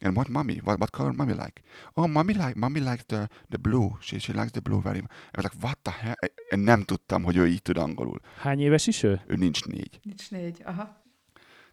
[0.00, 0.60] And what mommy?
[0.64, 1.62] What what color mommy like?
[1.94, 3.96] Oh, mommy like mommy likes the the blue.
[4.00, 5.12] She she likes the blue very much.
[5.12, 6.14] I was like, what the hell?
[6.50, 8.20] Én nem tudtam, hogy ő így tud angolul.
[8.40, 9.20] hány éves is ő?
[9.26, 10.00] Ő nincs négy.
[10.02, 11.02] Nincs négy, aha.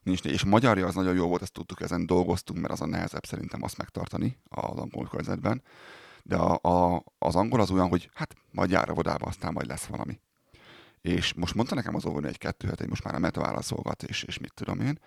[0.04, 0.34] Nincs négy.
[0.34, 3.26] És a magyarja az nagyon jó volt, ezt tudtuk, ezen dolgoztunk, mert az a nehezebb
[3.26, 5.62] szerintem azt megtartani az angol környezetben.
[6.24, 9.68] De a, a, az angol az olyan, hogy hát majd jár a vodába, aztán majd
[9.68, 10.20] lesz valami.
[11.02, 14.24] És most mondta nekem az óvónő egy kettő hogy most már a meta válaszolgat, és,
[14.24, 15.00] és mit tudom én.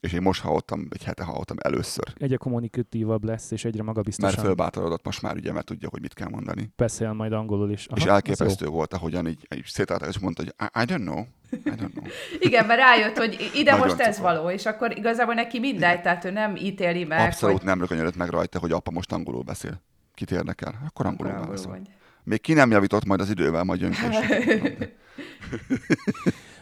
[0.00, 2.04] És én most hallottam, egy hete hallottam először.
[2.16, 6.14] Egyre kommunikatívabb lesz, és egyre Mert magabiztosan fölbátorodott most már ugye, mert tudja, hogy mit
[6.14, 6.72] kell mondani.
[6.76, 7.80] beszél majd angolul is.
[7.80, 11.04] és Aha, ez elképesztő volt, ahogyan így, így szétállt, és mondta, hogy I, I don't
[11.04, 11.18] know.
[11.50, 12.04] I don't know.
[12.48, 14.32] Igen, mert rájött, hogy ide Nagyon most ez cupa.
[14.32, 18.16] való, és akkor igazából neki mindegy, tehát ő nem ítéli meg, Abszolút hogy nem rökönyödött
[18.16, 19.82] meg rajta, hogy apa most angolul beszél.
[20.14, 20.82] Kit érdekel?
[20.86, 21.80] Akkor angolul angolul vagy.
[22.24, 23.92] Még ki nem javított, majd az idővel majd jön.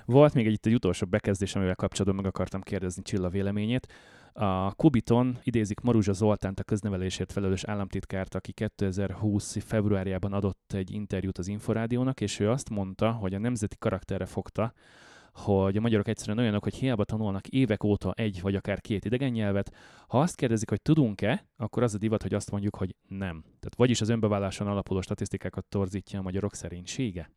[0.08, 3.92] Volt még egy, itt egy utolsó bekezdés, amivel kapcsolatban meg akartam kérdezni Csilla véleményét.
[4.32, 9.64] A Kubiton idézik Maruzsa Zoltánt, a köznevelésért felelős államtitkárt, aki 2020.
[9.64, 14.72] februárjában adott egy interjút az Inforádiónak, és ő azt mondta, hogy a nemzeti karakterre fogta,
[15.32, 19.30] hogy a magyarok egyszerűen olyanok, hogy hiába tanulnak évek óta egy vagy akár két idegen
[19.30, 19.74] nyelvet,
[20.06, 23.40] ha azt kérdezik, hogy tudunk-e, akkor az a divat, hogy azt mondjuk, hogy nem.
[23.42, 27.30] Tehát vagyis az önbeválláson alapuló statisztikákat torzítja a magyarok szerénysége.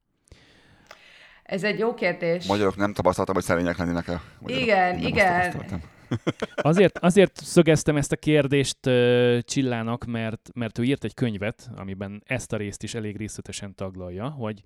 [1.52, 2.45] Ez egy jó kérdés.
[2.45, 4.22] Magyarok nem tapasztaltam, hogy szerények lennének el.
[4.39, 4.64] Magyarok.
[4.64, 5.54] Igen, Nem igen.
[6.56, 12.24] Azért, azért szögeztem ezt a kérdést uh, Csillának, mert, mert ő írt egy könyvet, amiben
[12.26, 14.64] ezt a részt is elég részletesen taglalja, hogy,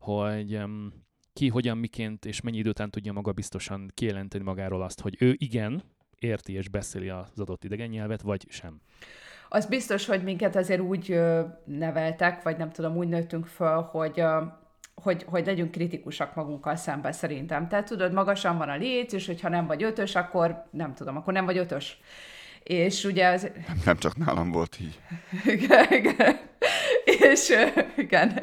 [0.00, 0.92] hogy um,
[1.32, 5.34] ki, hogyan, miként és mennyi idő után tudja maga biztosan kijelenteni magáról azt, hogy ő
[5.38, 5.82] igen,
[6.18, 8.80] érti és beszéli az adott idegen nyelvet, vagy sem.
[9.48, 11.20] Az biztos, hogy minket azért úgy
[11.64, 14.40] neveltek, vagy nem tudom, úgy nőttünk föl, hogy, ö,
[14.94, 17.68] hogy, hogy legyünk kritikusak magunkkal szemben szerintem.
[17.68, 21.32] Tehát tudod, magasan van a léc, és hogyha nem vagy ötös, akkor nem tudom, akkor
[21.32, 21.98] nem vagy ötös.
[22.62, 25.00] És ugye az, Nem, nem csak nálam volt így.
[25.54, 26.36] igen, igen.
[27.04, 27.52] És
[27.96, 28.38] igen,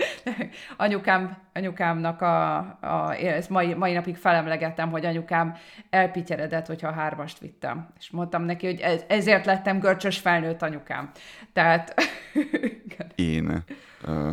[0.78, 5.56] anyukám, anyukámnak a, a ezt mai, mai napig felemlegettem, hogy anyukám
[5.90, 7.90] elpityeredett, hogyha hármast vittem.
[8.00, 11.12] És mondtam neki, hogy ez, ezért lettem görcsös felnőtt anyukám.
[11.54, 11.94] Tehát,
[12.86, 13.12] igen.
[13.16, 13.64] Én
[14.04, 14.32] ö,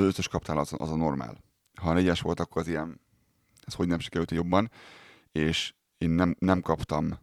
[0.00, 1.38] az ötös kaptál, az, az a normál.
[1.80, 3.00] Ha a négyes volt, akkor az ilyen,
[3.66, 4.70] ez hogy nem sikerült jobban,
[5.32, 7.18] és én nem, nem kaptam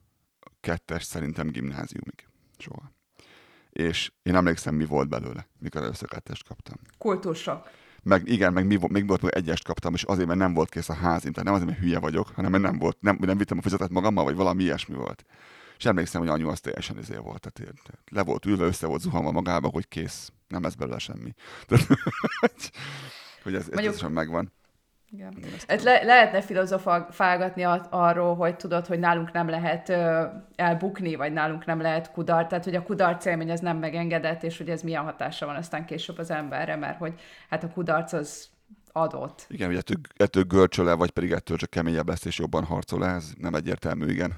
[0.60, 2.28] kettes szerintem gimnáziumig.
[2.58, 2.92] Soha.
[3.70, 6.76] És én emlékszem, mi volt belőle, mikor először kettest kaptam.
[6.98, 7.70] Kultúrsok.
[8.04, 10.70] Meg igen, meg mi, vo- még volt, hogy egyest kaptam, és azért, mert nem volt
[10.70, 11.32] kész a házim.
[11.32, 13.90] Tehát nem azért, mert hülye vagyok, hanem mert nem volt, nem, nem vittem a füzetet
[13.90, 15.26] magammal, vagy valami ilyesmi volt.
[15.78, 17.52] És emlékszem, hogy anyu az teljesen izé volt.
[17.52, 17.74] Tehát
[18.12, 21.34] le volt ülve, össze volt zuhanva magába, hogy kész, nem lesz belőle semmi.
[21.68, 21.88] Tehát,
[23.44, 24.12] hogy ez, ez Mondjuk- Mondjuk...
[24.14, 24.52] megvan.
[25.12, 25.34] Igen.
[25.68, 30.26] Hát le, lehetne filozofálgatni arról, hogy tudod, hogy nálunk nem lehet ö,
[30.56, 34.58] elbukni, vagy nálunk nem lehet kudarc, tehát hogy a kudarc élmény az nem megengedett, és
[34.58, 37.20] hogy ez milyen hatása van aztán később az emberre, mert hogy
[37.50, 38.50] hát a kudarc az
[39.02, 39.46] adott.
[39.50, 43.32] Igen, hogy ettől, ettől görcsöl vagy pedig ettől csak keményebb lesz és jobban harcol ez
[43.38, 44.34] nem egyértelmű, igen.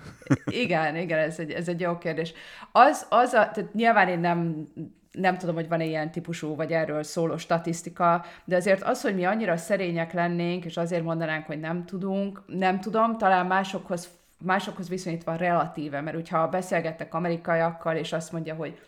[0.45, 2.33] Igen, igen, ez egy, ez egy jó kérdés.
[2.71, 4.67] Az, az a, tehát nyilván én nem,
[5.11, 9.25] nem tudom, hogy van-e ilyen típusú, vagy erről szóló statisztika, de azért az, hogy mi
[9.25, 14.09] annyira szerények lennénk, és azért mondanánk, hogy nem tudunk, nem tudom, talán másokhoz,
[14.43, 18.79] másokhoz viszonyítva relatíve, mert hogyha beszélgettek amerikaiakkal, és azt mondja, hogy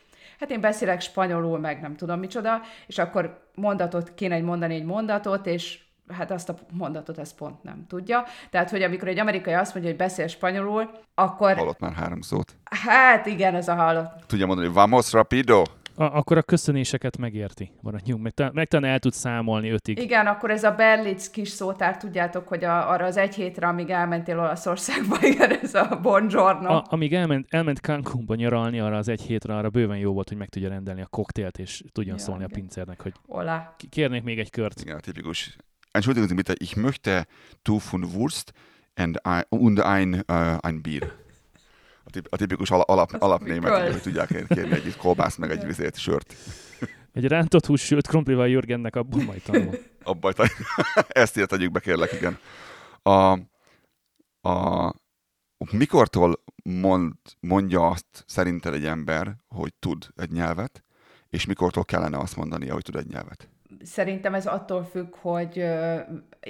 [0.41, 4.85] hát én beszélek spanyolul, meg nem tudom micsoda, és akkor mondatot kéne egy mondani egy
[4.85, 8.23] mondatot, és hát azt a mondatot ezt pont nem tudja.
[8.49, 12.55] Tehát, hogy amikor egy amerikai azt mondja, hogy beszél spanyolul, akkor Hallott már három szót.
[12.63, 14.23] hát igen, ez a hallott.
[14.27, 15.63] Tudja mondani, vamos rapido?
[15.95, 17.71] A, akkor a köszönéseket megérti.
[17.81, 19.97] Maradjunk, meg, ta- meg talán el tud számolni ötig.
[19.99, 23.89] Igen, akkor ez a Berlitz kis szótár, tudjátok, hogy a, arra az egy hétre, amíg
[23.89, 26.69] elmentél Olaszországba, igen, ez a buongiorno.
[26.73, 30.37] A, amíg elment, elment Cancúnba nyaralni arra az egy hétre, arra bőven jó volt, hogy
[30.37, 32.59] meg tudja rendelni a koktélt, és tudjon Ja, szólni a igen.
[32.59, 33.73] pincérnek, hogy Hola.
[33.77, 34.81] ki- kérnék még egy kört.
[34.81, 35.55] Igen, a tipikus.
[35.91, 37.25] Entschuldigen Sie bitte, ich möchte
[37.61, 38.53] Tofu und Wurst
[38.95, 41.11] and ein, und ein, uh, ein Bier.
[42.03, 45.97] A, tip, a tipikus ala, alap, alapnémet, hogy tudják kérni egy kolbászt, meg egy vizét,
[45.97, 46.35] sört.
[47.13, 49.77] Egy rántott hús sült krumplival Jürgennek abból majd tanul.
[50.03, 50.33] Abba,
[51.07, 52.37] ezt ért tegyük be, kérlek, igen.
[53.01, 53.31] A,
[54.49, 54.93] a,
[55.71, 60.83] mikortól mond, mondja azt szerinted egy ember, hogy tud egy nyelvet,
[61.29, 63.49] és mikortól kellene azt mondania, hogy tud egy nyelvet?
[63.83, 65.59] Szerintem ez attól függ, hogy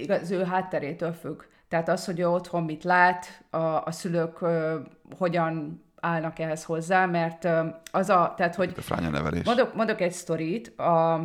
[0.08, 1.41] az ő hátterétől függ.
[1.72, 4.80] Tehát az, hogy ő otthon mit lát, a, a szülők ö,
[5.18, 9.46] hogyan állnak ehhez hozzá, mert ö, az a, tehát hogy A fránya nevelés.
[9.46, 10.80] Mondok, mondok egy sztorit.
[10.80, 11.20] A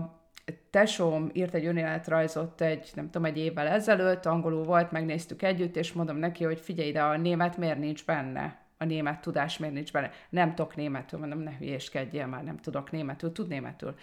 [0.71, 5.93] tesóm írt egy önéletrajzot egy, nem tudom, egy évvel ezelőtt, angolul volt, megnéztük együtt, és
[5.93, 8.59] mondom neki, hogy figyelj, de a német miért nincs benne?
[8.79, 10.11] A német tudás miért nincs benne?
[10.29, 11.19] Nem tudok németül.
[11.19, 13.33] Mondom, ne hülyéskedjél már, nem tudok németül.
[13.33, 13.95] Tud németül.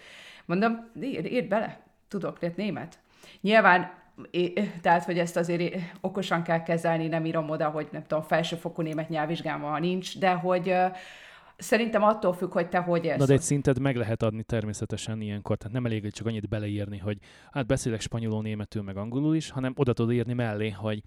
[0.44, 2.98] Mondom, írd, írd bele, tudok lett német.
[3.40, 8.22] Nyilván, é- tehát, hogy ezt azért okosan kell kezelni, nem írom oda, hogy nem tudom,
[8.22, 10.74] felsőfokú német nyelvvizsgám van, nincs, de hogy
[11.56, 13.18] szerintem attól függ, hogy te hogy élsz.
[13.18, 16.48] Na de egy szintet meg lehet adni természetesen ilyenkor, tehát nem elég, hogy csak annyit
[16.48, 17.18] beleírni, hogy
[17.52, 21.02] hát beszélek spanyolul, németül, meg angolul is, hanem oda tudod írni mellé, hogy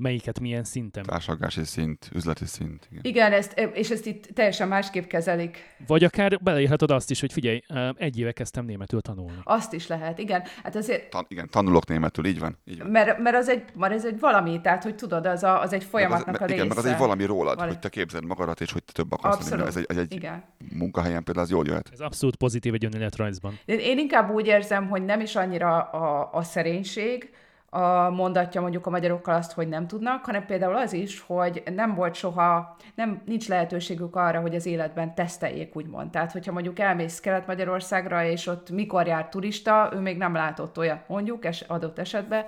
[0.00, 1.02] melyiket milyen szinten.
[1.02, 2.88] Társadalmi szint, üzleti szint.
[2.90, 3.02] Igen.
[3.04, 5.58] Igen, ezt, és ezt itt teljesen másképp kezelik.
[5.86, 7.62] Vagy akár beleírhatod azt is, hogy figyelj,
[7.96, 9.38] egy éve kezdtem németül tanulni.
[9.44, 10.42] Azt is lehet, igen.
[10.62, 12.56] Hát azért, Tan- igen, tanulok németül, így van.
[12.64, 12.86] Így van.
[12.90, 15.84] mert, mert, az, egy, mert ez egy valami, tehát hogy tudod, az, a, az egy
[15.84, 16.54] folyamatnak az, a meg- része.
[16.54, 17.68] igen, meg az egy valami rólad, Valami.
[17.72, 19.36] hogy te képzeld magadat, és hogy te több akarsz.
[19.36, 20.44] Abszolút, Ez egy, ez egy igen.
[20.78, 21.88] munkahelyen például az jól jöhet.
[21.92, 23.58] Ez abszolút pozitív egy önéletrajzban.
[23.64, 27.30] Én, én inkább úgy érzem, hogy nem is annyira a, a szerénység,
[27.70, 31.94] a mondatja mondjuk a magyarokkal azt, hogy nem tudnak, hanem például az is, hogy nem
[31.94, 36.10] volt soha, nem, nincs lehetőségük arra, hogy az életben teszteljék, úgymond.
[36.10, 41.08] Tehát, hogyha mondjuk elmész Kelet-Magyarországra, és ott mikor jár turista, ő még nem látott olyat
[41.08, 42.44] mondjuk, es, adott esetben,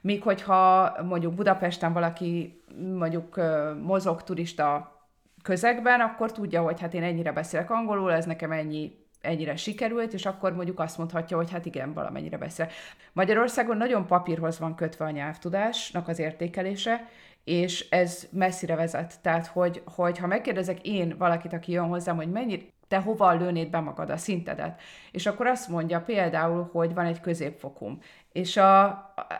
[0.00, 2.62] míg hogyha mondjuk Budapesten valaki
[2.96, 3.40] mondjuk
[3.82, 4.94] mozog turista
[5.42, 10.26] közegben, akkor tudja, hogy hát én ennyire beszélek angolul, ez nekem ennyi ennyire sikerült, és
[10.26, 12.68] akkor mondjuk azt mondhatja, hogy hát igen, valamennyire beszél.
[13.12, 17.08] Magyarországon nagyon papírhoz van kötve a nyelvtudásnak az értékelése,
[17.44, 19.20] és ez messzire vezet.
[19.22, 23.70] Tehát, hogy, hogy ha megkérdezek én valakit, aki jön hozzám, hogy mennyi, te hova lőnéd
[23.70, 27.98] be magad a szintedet, és akkor azt mondja például, hogy van egy középfokum.
[28.32, 28.88] És a,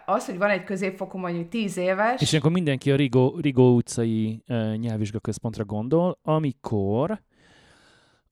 [0.07, 4.43] az, hogy van egy középfokum, mondjuk 10 éves, És ilyenkor mindenki a Rigó, Rigó utcai
[4.49, 7.23] uh, nyelvvizsgaközpontra gondol, amikor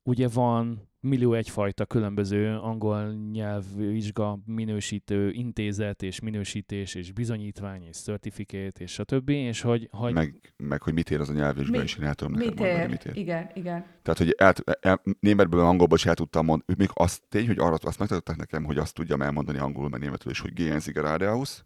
[0.03, 8.81] ugye van millió egyfajta különböző angol nyelvvizsga minősítő intézet, és minősítés, és bizonyítvány, és certificate,
[8.81, 9.29] és stb.
[9.29, 12.33] És hogy, hogy Meg, meg, hogy mit ér az a nyelvvizsga, és én el tudom
[12.33, 12.89] neked mit mondani, ér?
[12.89, 13.17] mit ér.
[13.17, 13.85] Igen, igen.
[14.03, 17.77] Tehát, hogy el, el, németből, angolból is el tudtam mondani, még azt tény, hogy arra
[17.81, 20.53] azt megtartották nekem, hogy azt tudjam elmondani angolul, meg németül is, hogy
[20.93, 21.65] geradeaus,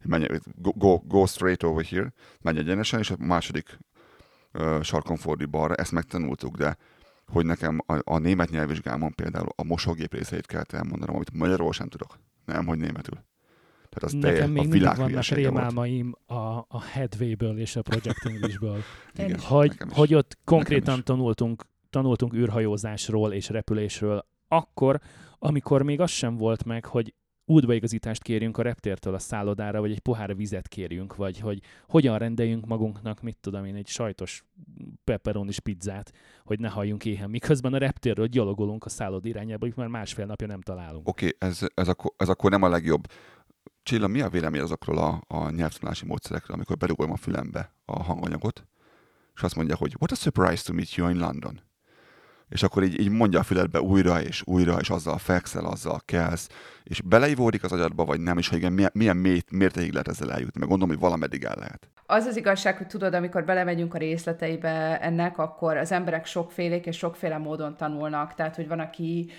[0.00, 3.78] hogy menj, go, go, go straight over here, menj egyenesen, és a második
[4.52, 6.76] uh, sarkon fordít balra, ezt megtanultuk, de
[7.28, 11.88] hogy nekem a, a német nyelvvizsgámon például a mosógép részeit kellett elmondanom, amit magyarul sem
[11.88, 13.18] tudok, nem, hogy németül.
[13.88, 15.54] Tehát az Nekem teljes, még a mindig vannak hülyesége volt.
[15.54, 18.82] rémálmaim a, a Headway-ből és a Project English-ből.
[19.14, 25.00] Igen, hogy, hogy ott konkrétan tanultunk, tanultunk űrhajózásról és repülésről, akkor,
[25.38, 27.14] amikor még az sem volt meg, hogy
[27.48, 32.66] útbaigazítást kérjünk a reptértől a szállodára, vagy egy pohár vizet kérjünk, vagy hogy hogyan rendeljünk
[32.66, 34.44] magunknak, mit tudom én, egy sajtos
[35.04, 36.12] pepperonis pizzát,
[36.44, 37.30] hogy ne halljunk éhen.
[37.30, 41.08] Miközben a reptérről gyalogolunk a szállod irányába, hogy már másfél napja nem találunk.
[41.08, 43.06] Oké, okay, ez, ez, akkor, ez akkor nem a legjobb.
[43.82, 48.66] Csilla, mi a vélemény azokról a, a nyelvtanulási módszerekről, amikor berugom a fülembe a hanganyagot,
[49.34, 51.60] és azt mondja, hogy what a surprise to meet you in London.
[52.48, 56.48] És akkor így, így mondja a füledbe újra és újra, és azzal fekszel, azzal kelsz,
[56.84, 60.60] és beleivódik az agyadba, vagy nem, és hogy igen, milyen, milyen mértékig lehet ezzel eljutni,
[60.60, 61.88] meg gondolom, hogy valameddig el lehet.
[62.06, 66.96] Az az igazság, hogy tudod, amikor belemegyünk a részleteibe ennek, akkor az emberek sokfélék és
[66.96, 68.34] sokféle módon tanulnak.
[68.34, 69.30] Tehát, hogy van, aki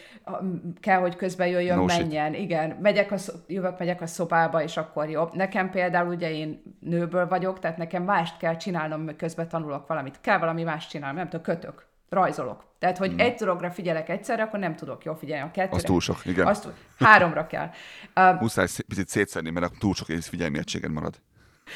[0.79, 2.01] kell, hogy közben jöjjön, No no shit.
[2.01, 2.33] menjen.
[2.33, 3.15] Igen, megyek a,
[3.47, 5.33] jövök, megyek a szobába, és akkor jobb.
[5.33, 10.21] Nekem például ugye én nőből vagyok, tehát nekem mást kell csinálnom, közben tanulok valamit.
[10.21, 12.63] Kell valami más csinálnom, nem tudom, kötök, rajzolok.
[12.79, 15.75] Tehát, hogy egy dologra figyelek egyszerre, akkor nem tudok jól figyelni a kettőre.
[15.75, 16.47] Az túl sok, igen.
[16.47, 16.67] Azt,
[16.99, 17.69] háromra kell.
[18.15, 21.15] Uh, Muszáj szé- picit szétszedni, mert túl sok figyelmi egységed marad.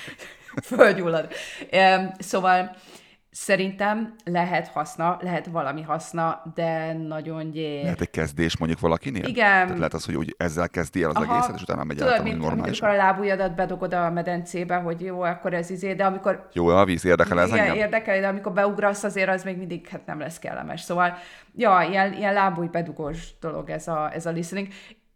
[0.63, 1.33] fölgyullad.
[1.69, 2.75] Em, Szóval
[3.33, 7.83] szerintem lehet haszna, lehet valami haszna, de nagyon gyér.
[7.83, 9.23] Lehet egy kezdés mondjuk valakinél?
[9.23, 9.45] Igen.
[9.65, 11.33] Tehát lehet az, hogy úgy ezzel kezdi el az Aha.
[11.33, 12.89] egészet, és utána megy Tudod, át, mint hogy amikor normálisan.
[12.89, 17.05] a lábujjadat bedugod a medencébe, hogy jó, akkor ez izé, de amikor Jó, a víz
[17.05, 17.75] érdekel ez igen, engem?
[17.75, 20.81] érdekel, de amikor beugrasz, azért az még mindig hát nem lesz kellemes.
[20.81, 21.17] Szóval,
[21.55, 24.67] ja, ilyen, ilyen lábúj bedugós dolog ez a, ez a listening.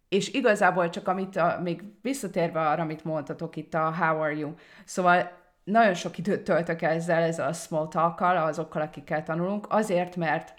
[0.10, 4.54] És igazából csak amit a, még visszatérve arra, amit mondtatok itt a How are you?
[4.86, 5.32] Szóval
[5.68, 10.54] nagyon sok időt töltök ezzel, ezzel a small talk azokkal, akikkel tanulunk, azért, mert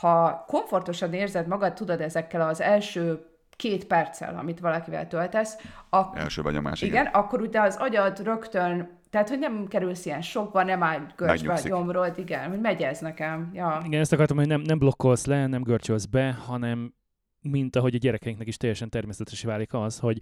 [0.00, 3.26] ha komfortosan érzed magad, tudod ezekkel az első
[3.56, 5.56] két perccel, amit valakivel töltesz,
[5.88, 7.06] akkor Első benyomás, igen, igen.
[7.06, 11.52] igen, akkor ugye az agyad rögtön, tehát hogy nem kerülsz ilyen sokba, nem áll görcsbe
[11.52, 13.50] a gyomrod, igen, hogy megy ez nekem.
[13.54, 13.82] Ja.
[13.84, 16.94] Igen, ezt akartam, hogy nem, nem blokkolsz le, nem görcsölsz be, hanem
[17.40, 20.18] mint ahogy a gyerekeinknek is teljesen természetes válik az, hogy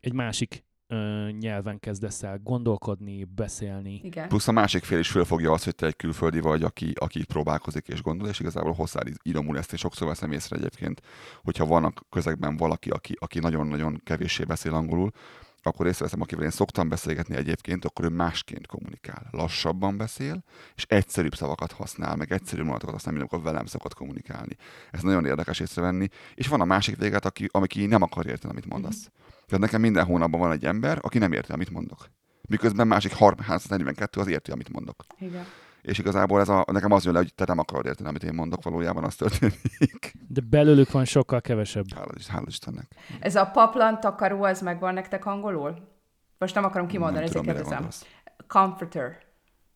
[0.00, 4.00] egy másik ö, nyelven kezdesz el gondolkodni, beszélni.
[4.02, 4.28] Igen.
[4.28, 7.26] Plusz a másik fél is fölfogja azt, hogy te egy külföldi vagy, aki, aki itt
[7.26, 11.00] próbálkozik és gondol, és igazából hozzád idomul ezt, és sokszor veszem észre egyébként,
[11.42, 15.10] hogyha van a közegben valaki, aki, aki nagyon-nagyon kevéssé beszél angolul,
[15.62, 19.28] akkor észreveszem, akivel én szoktam beszélgetni egyébként, akkor ő másként kommunikál.
[19.30, 24.56] Lassabban beszél, és egyszerűbb szavakat használ, meg egyszerűbb mondatokat használ, mint amikor velem szokott kommunikálni.
[24.90, 26.08] Ez nagyon érdekes észrevenni.
[26.34, 29.10] És van a másik véget, aki, aki nem akar érteni, amit mondasz.
[29.46, 32.06] Tehát nekem minden hónapban van egy ember, aki nem érti, amit mondok.
[32.48, 35.04] Miközben másik 342 az érti, amit mondok.
[35.18, 35.44] Igen.
[35.82, 38.34] És igazából ez a, nekem az jön le, hogy te nem akarod érteni, amit én
[38.34, 40.12] mondok, valójában az történik.
[40.28, 41.84] De belőlük van sokkal kevesebb.
[41.94, 42.86] Hála, hála Istennek.
[43.20, 45.90] Ez a paplan takaró, az megvan nektek angolul?
[46.38, 48.06] Most nem akarom kimondani, ezért tudom, gondolsz.
[48.46, 49.18] Comforter.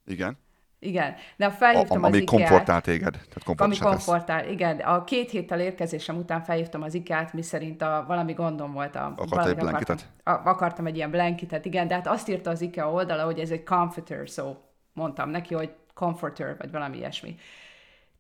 [0.05, 0.39] Igen?
[0.79, 1.15] Igen.
[1.37, 2.49] De A, felhívtam ami az IKEA-t.
[2.49, 3.13] komfortál téged.
[3.13, 4.05] Tehát Ami komfortosan tesz.
[4.05, 4.79] komfortál, igen.
[4.79, 8.97] A két héttel érkezésem után felhívtam az IKEA-t, mi szerint a, valami gondom volt.
[8.97, 10.11] A, valamit egy blanketet?
[10.25, 13.39] Akartam, a, akartam egy ilyen blanketet, igen, de hát azt írta az IKEA oldala, hogy
[13.39, 14.57] ez egy comforter, szó.
[14.93, 17.37] Mondtam neki, hogy comforter, vagy valami ilyesmi.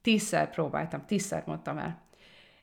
[0.03, 2.05] Tízszer próbáltam, tízszer mondtam el.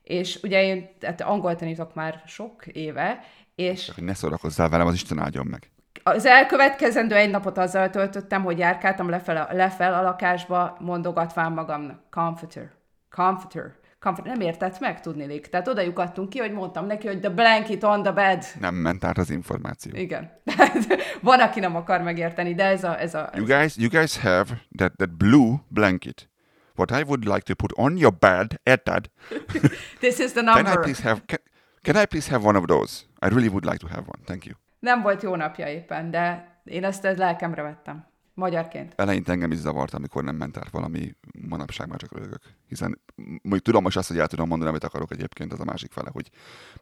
[0.02, 3.20] És ugye én hát angol tanítok már sok éve,
[3.54, 5.70] és Csak hogy ne szórakozzál velem, az Isten áldjon meg.
[6.02, 12.70] Az elkövetkezendő egy napot azzal töltöttem, hogy járkáltam lefel, lefel a lakásba, mondogatván magamnak, comforter,
[13.10, 14.36] comforter, comforter.
[14.36, 15.46] Nem értett meg, tudnilik.
[15.46, 18.44] Tehát oda lyukadtunk ki, hogy mondtam neki, hogy the blanket on the bed.
[18.60, 19.92] Nem ment át az információ.
[19.96, 20.30] Igen.
[21.22, 23.00] Van, aki nem akar megérteni, de ez a...
[23.00, 26.28] Ez a You guys, you guys have that, that blue blanket.
[26.76, 29.10] What I would like to put on your bed, Eddad,
[30.00, 30.80] this is the can I number.
[30.82, 31.38] please have, can,
[31.82, 33.04] can I please have one of those?
[33.22, 34.24] I really would like to have one.
[34.26, 34.54] Thank you.
[34.84, 38.06] Nem volt jó napja éppen, de én ezt lelkemre vettem.
[38.34, 38.92] Magyarként.
[38.96, 41.14] Eleinte engem is zavart, amikor nem ment át valami,
[41.48, 42.42] manapság már csak rögök.
[42.68, 45.92] Hiszen mondjuk tudom most azt, hogy el tudom mondani, amit akarok egyébként, az a másik
[45.92, 46.30] fele, hogy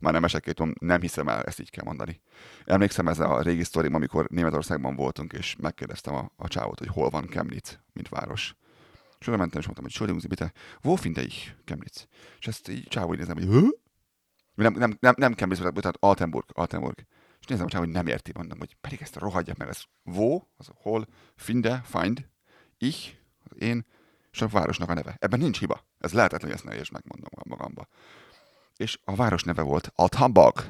[0.00, 2.20] már nem esek tudom, nem hiszem el, ezt így kell mondani.
[2.64, 7.10] Emlékszem ez a régi sztorim, amikor Németországban voltunk, és megkérdeztem a, a csávot, hogy hol
[7.10, 8.56] van Chemnitz, mint város.
[9.18, 12.08] És oda mentem, és mondtam, hogy Entschuldigung bitte, wo finde ich Chemnitz?
[12.38, 13.66] És ezt így csávó nézem, hogy Hö?
[14.54, 17.06] Nem, nem, nem, nem Chemnitz, tehát Altenburg, Altenburg.
[17.42, 20.40] És nézem a csávó, hogy nem érti, mondom, hogy pedig ezt rohadja meg, ez wo,
[20.56, 22.28] az hol, finde, find,
[22.78, 23.14] ich,
[23.44, 23.86] az én,
[24.32, 25.16] és a városnak a neve.
[25.18, 25.84] Ebben nincs hiba.
[25.98, 27.88] Ez lehetetlen, hogy ezt ne értsd meg, mondom magamba.
[28.76, 30.64] És a város neve volt Altenburg,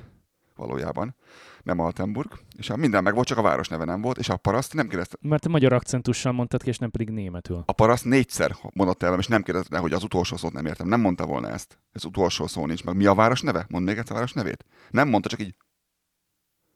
[0.56, 1.16] valójában,
[1.62, 4.36] nem Altenburg, és a minden meg volt, csak a város neve nem volt, és a
[4.36, 7.62] paraszt nem kérdezte, Mert te magyar akcentussal mondtad ki, és nem pedig németül.
[7.66, 10.88] a paraszt négyszer mondott el, és nem kérdezte, hogy az utolsó szót nem értem.
[10.88, 11.78] Nem mondta volna ezt.
[11.92, 12.96] Ez utolsó szó nincs meg.
[12.96, 13.66] Mi a város neve?
[13.68, 14.64] Mondd még egyszer a város nevét.
[14.90, 15.54] Nem mondta, csak így.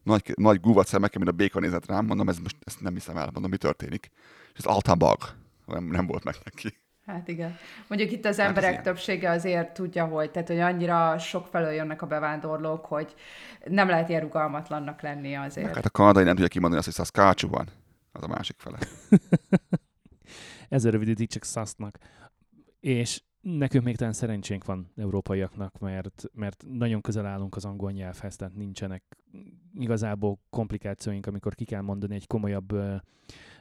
[0.06, 3.16] Nagy, nagy guvat szemekkel, mint a béka nézett rám, mondom, ez most ezt nem hiszem
[3.16, 4.10] el, mondom, mi történik.
[4.52, 5.16] És ez altabag.
[5.66, 6.76] Nem, nem volt meg neki.
[7.06, 7.56] Hát igen.
[7.88, 8.82] Mondjuk itt az Hát emberek ilyen.
[8.82, 13.14] többsége azért tudja, hogy, tehát, hogy annyira sok felől jönnek a bevándorlók, hogy
[13.64, 15.66] nem lehet ilyen rugalmatlannak lenni azért.
[15.66, 17.68] Meg hát a kanadai nem tudja kimondani azt, hogy Saskatchewan.
[18.12, 18.78] Az a másik fele.
[20.68, 21.98] Ezzel rövidítik csak szasznak.
[22.80, 28.36] És nekünk még talán szerencsénk van európaiaknak, mert, mert nagyon közel állunk az angol nyelvhez,
[28.36, 29.02] tehát nincsenek
[29.74, 32.94] igazából komplikációink, amikor ki kell mondani egy komolyabb ö,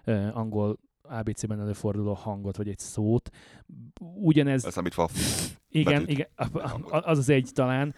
[0.04, 3.30] ö, angol ABC-ben előforduló hangot, vagy egy szót.
[4.00, 5.10] Ugyanez, Leszámítva a
[5.70, 6.10] igen, betűt.
[6.10, 6.28] igen,
[6.90, 7.96] az az egy talán,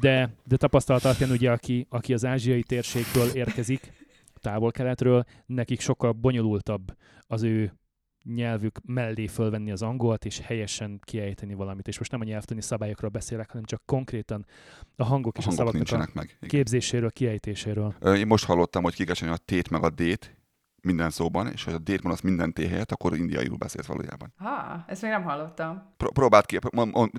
[0.00, 3.92] de, de tapasztalat alapján ugye, aki, aki az ázsiai térségből érkezik,
[4.34, 7.72] távol-keletről, nekik sokkal bonyolultabb az ő
[8.34, 11.88] nyelvük mellé fölvenni az angolt, és helyesen kiejteni valamit.
[11.88, 14.46] És most nem a nyelvtani szabályokról beszélek, hanem csak konkrétan
[14.96, 16.24] a hangok a és a hangok szavaknak a meg.
[16.24, 16.48] Igen.
[16.48, 17.94] képzéséről, kiejtéséről.
[18.02, 20.36] Én most hallottam, hogy ki kell csinálni a tét meg a dét
[20.82, 24.32] minden szóban, és ha a dét mondasz minden T helyett, akkor indiaiul beszélsz valójában.
[24.36, 25.94] Ha, ezt még nem hallottam.
[25.96, 26.58] Pró- próbáld ki,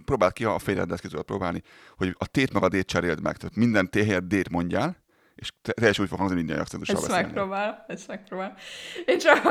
[0.05, 0.57] próbáld ki, a
[0.95, 1.61] ki tudod próbálni,
[1.97, 3.37] hogy a tét meg a dét cseréld meg.
[3.37, 4.97] Tehát minden T helyett dét mondjál,
[5.39, 7.25] és te- teljesen úgy fog hangzani indiai akcentussal Ezt beszélni.
[7.27, 8.53] megpróbálom, ezt megpróbálom.
[9.05, 9.41] Én csak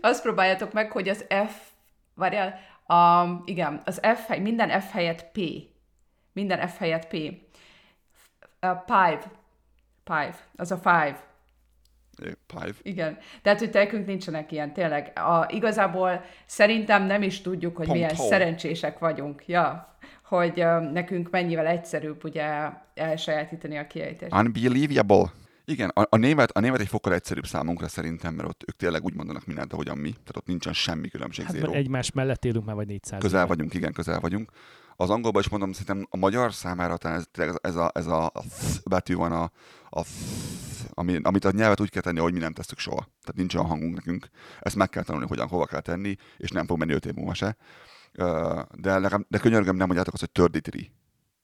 [0.00, 1.52] azt próbáljátok meg, hogy az F,
[2.14, 5.38] várjál, a, igen, az F, hely- minden F helyett P.
[6.32, 7.14] Minden F helyett P.
[8.60, 9.20] A five.
[10.04, 10.34] Five.
[10.56, 11.24] Az a five.
[12.24, 12.72] É, Pive.
[12.82, 13.18] Igen.
[13.42, 15.18] Tehát, hogy nekünk nincsenek ilyen, tényleg.
[15.18, 18.28] A, igazából szerintem nem is tudjuk, hogy Pont milyen hol.
[18.28, 19.46] szerencsések vagyunk.
[19.46, 19.95] Ja.
[20.28, 24.32] Hogy nekünk mennyivel egyszerűbb ugye elsajátítani a kiejtést.
[24.34, 25.32] Unbelievable.
[25.64, 29.04] Igen, a, a, német, a német egy fokkal egyszerűbb számunkra szerintem, mert ott ők tényleg
[29.04, 30.10] úgy mondanak mindent, ahogyan mi.
[30.10, 31.66] Tehát ott nincsen semmi különbség, Hát zéró.
[31.66, 33.48] mert egymás mellett élünk már vagy 400 Közel éve.
[33.48, 34.50] vagyunk, igen, közel vagyunk.
[34.96, 38.88] Az angolban is mondom, szerintem a magyar számára talán ez, ez, a, ez a th
[38.88, 39.50] betű van, a,
[39.90, 40.10] a th,
[40.94, 42.96] ami, amit a nyelvet úgy kell tenni, hogy mi nem tesszük soha.
[42.96, 44.28] Tehát nincs olyan hangunk nekünk.
[44.60, 47.34] Ezt meg kell tanulni, hogyan, hova kell tenni, és nem fog menni öt év múlva
[47.34, 47.56] se.
[48.74, 50.90] De, legalább, de könyörgöm, nem mondjátok azt, hogy törditri.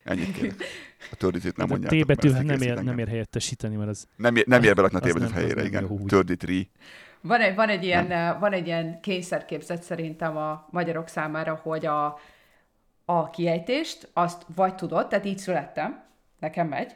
[0.03, 0.63] Ennyit kérek.
[1.11, 2.19] A törditrit nem Hát a mondjátok.
[2.19, 5.19] T nem ér, nem ér helyettesíteni, mert az Nem ér, nem ér berakni a T
[5.19, 6.07] nem- helyére, nem igen.
[6.07, 6.69] Törditri.
[7.21, 11.85] Van egy, van, egy ilyen, uh, van egy ilyen kényszerképzet szerintem a magyarok számára, hogy
[11.85, 12.19] a,
[13.05, 16.03] a kiejtést azt vagy tudod, tehát így születtem,
[16.39, 16.95] nekem megy,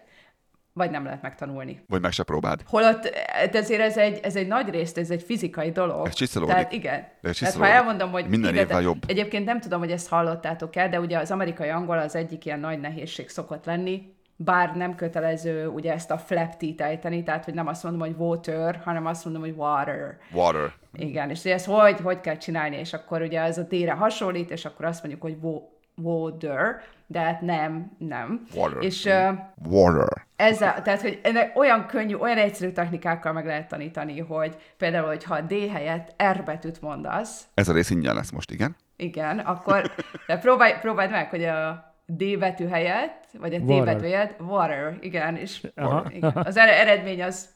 [0.77, 1.83] vagy nem lehet megtanulni.
[1.87, 2.61] Vagy meg se próbáld.
[2.65, 6.07] Holott eh, de azért ez egy, ez egy nagy részt, ez egy fizikai dolog.
[6.07, 6.55] Ez csiszolódik.
[6.55, 7.07] Tehát igen.
[7.21, 9.03] De ez Tehát ha elmondom, hogy Minden ide, évvel jobb.
[9.07, 12.59] Egyébként nem tudom, hogy ezt hallottátok el, de ugye az amerikai angol az egyik ilyen
[12.59, 17.53] nagy nehézség szokott lenni, bár nem kötelező ugye ezt a flap t ejteni, tehát hogy
[17.53, 20.17] nem azt mondom, hogy water, hanem azt mondom, hogy water.
[20.31, 20.73] Water.
[20.93, 24.65] Igen, és ezt hogy, hogy kell csinálni, és akkor ugye ez a D-re hasonlít, és
[24.65, 25.37] akkor azt mondjuk, hogy
[25.95, 28.41] water, de hát nem, nem.
[28.55, 28.83] Water.
[28.83, 29.29] És uh,
[29.69, 30.25] Water.
[30.35, 35.35] ezzel, tehát, hogy ennek olyan könnyű, olyan egyszerű technikákkal meg lehet tanítani, hogy például, hogyha
[35.35, 38.75] a D helyett R betűt mondasz, Ez a rész ingyen lesz most, igen?
[38.95, 39.91] igen, akkor
[40.27, 43.85] de próbálj, próbáld meg, hogy a D betű helyett, vagy a T Water.
[43.95, 46.05] betű helyett, water, igen, és Aha.
[46.09, 47.55] igen, az ered- eredmény az.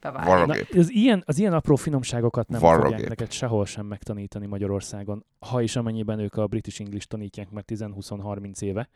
[0.00, 2.90] Na, az ilyen, az ilyen apró finomságokat nem Varrogép.
[2.90, 7.64] fogják neked sehol sem megtanítani Magyarországon, ha is amennyiben ők a British English tanítják meg
[7.66, 8.88] 10-20-30 éve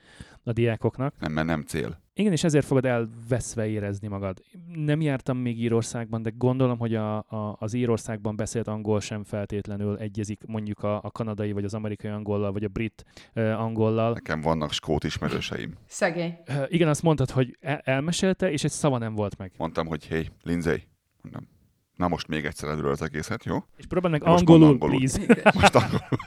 [0.42, 1.14] a diákoknak.
[1.18, 2.00] Nem, mert nem cél.
[2.14, 4.42] Igen, és ezért fogod elveszve érezni magad.
[4.74, 9.96] Nem jártam még Írországban, de gondolom, hogy a, a, az Írországban beszélt angol sem feltétlenül
[9.96, 13.04] egyezik mondjuk a, a kanadai, vagy az amerikai angollal, vagy a brit
[13.34, 14.12] uh, angollal.
[14.12, 15.74] Nekem vannak skót ismerőseim.
[15.86, 16.38] Szegény.
[16.48, 19.52] Uh, igen, azt mondtad, hogy el, elmesélte, és egy szava nem volt meg.
[19.56, 20.82] Mondtam, hogy hey, Lindsay,
[21.22, 21.48] mondom,
[21.96, 23.56] na most még egyszer előről az egészet, jó?
[23.76, 24.96] És próbáld meg angolul, angolul.
[24.96, 25.42] please.
[25.54, 26.18] Most angolul.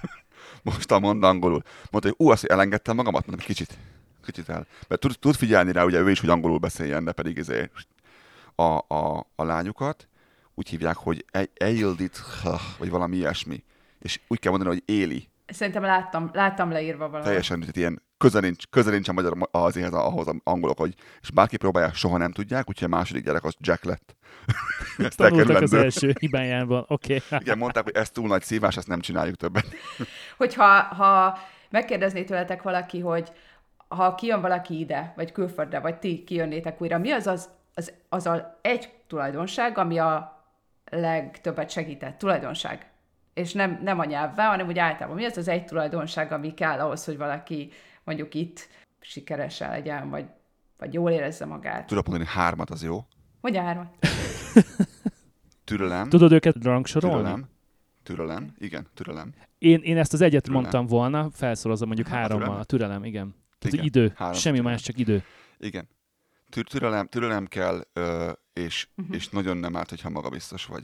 [0.63, 1.61] Most a mond angolul.
[1.91, 3.77] Mondta, hogy ú, azt, hogy elengedtem magamat, mondom, kicsit.
[4.25, 4.67] Kicsit el.
[4.87, 7.69] Mert tud, tud figyelni rá, ugye ő is, hogy angolul beszéljen, de pedig izé,
[8.55, 10.07] a, a, a lányukat
[10.55, 12.21] úgy hívják, hogy Eildit,
[12.77, 13.63] vagy valami ilyesmi.
[13.99, 15.29] És úgy kell mondani, hogy Éli.
[15.47, 17.23] Szerintem láttam, láttam leírva valahol.
[17.23, 20.93] Teljesen, tehát ilyen közel nincs, közel nincs a magyar az ehhez, ahhoz az angolok, hogy
[21.21, 24.15] és bárki próbálja, soha nem tudják, úgyhogy a második gyerek az Jack lett.
[24.97, 26.85] Ezt Tanultak az első hibájában.
[26.87, 27.15] Oké.
[27.25, 27.39] Okay.
[27.43, 29.65] Igen, mondták, hogy ez túl nagy szívás, ezt nem csináljuk többet.
[30.37, 33.31] Hogyha ha megkérdezné tőletek valaki, hogy
[33.95, 38.25] ha kijön valaki ide, vagy külföldre, vagy ti kijönnétek újra, mi az az, az, az
[38.25, 40.43] a egy tulajdonság, ami a
[40.91, 42.89] legtöbbet segített tulajdonság?
[43.33, 45.15] És nem, nem a nyelvvel, hanem úgy általában.
[45.15, 47.71] Mi az az egy tulajdonság, ami kell ahhoz, hogy valaki
[48.03, 48.67] mondjuk itt
[48.99, 50.25] sikeresen legyen, vagy,
[50.77, 51.87] vagy jól érezze magát?
[51.87, 53.05] Tudok mondani hármat, az jó.
[53.41, 53.87] Mondja hármat.
[55.63, 56.09] Türelem.
[56.09, 57.17] Tudod őket rangsorolni?
[57.17, 57.49] Türelem.
[58.03, 58.53] Türelem.
[58.57, 59.33] Igen, türelem.
[59.57, 60.61] Én, én ezt az egyet Türelem.
[60.61, 62.39] mondtam volna, felszorozom mondjuk Hát, hárommal.
[62.39, 62.61] türelem.
[62.61, 63.35] A türelem, igen.
[63.73, 64.13] Igen, idő.
[64.15, 64.71] három Semmi türelem.
[64.77, 65.23] más, csak idő.
[65.57, 65.87] Igen.
[66.49, 69.15] tü- türelem, türelem kell, ö, és, uh-huh.
[69.15, 70.83] és nagyon nem árt, hogyha magabiztos vagy.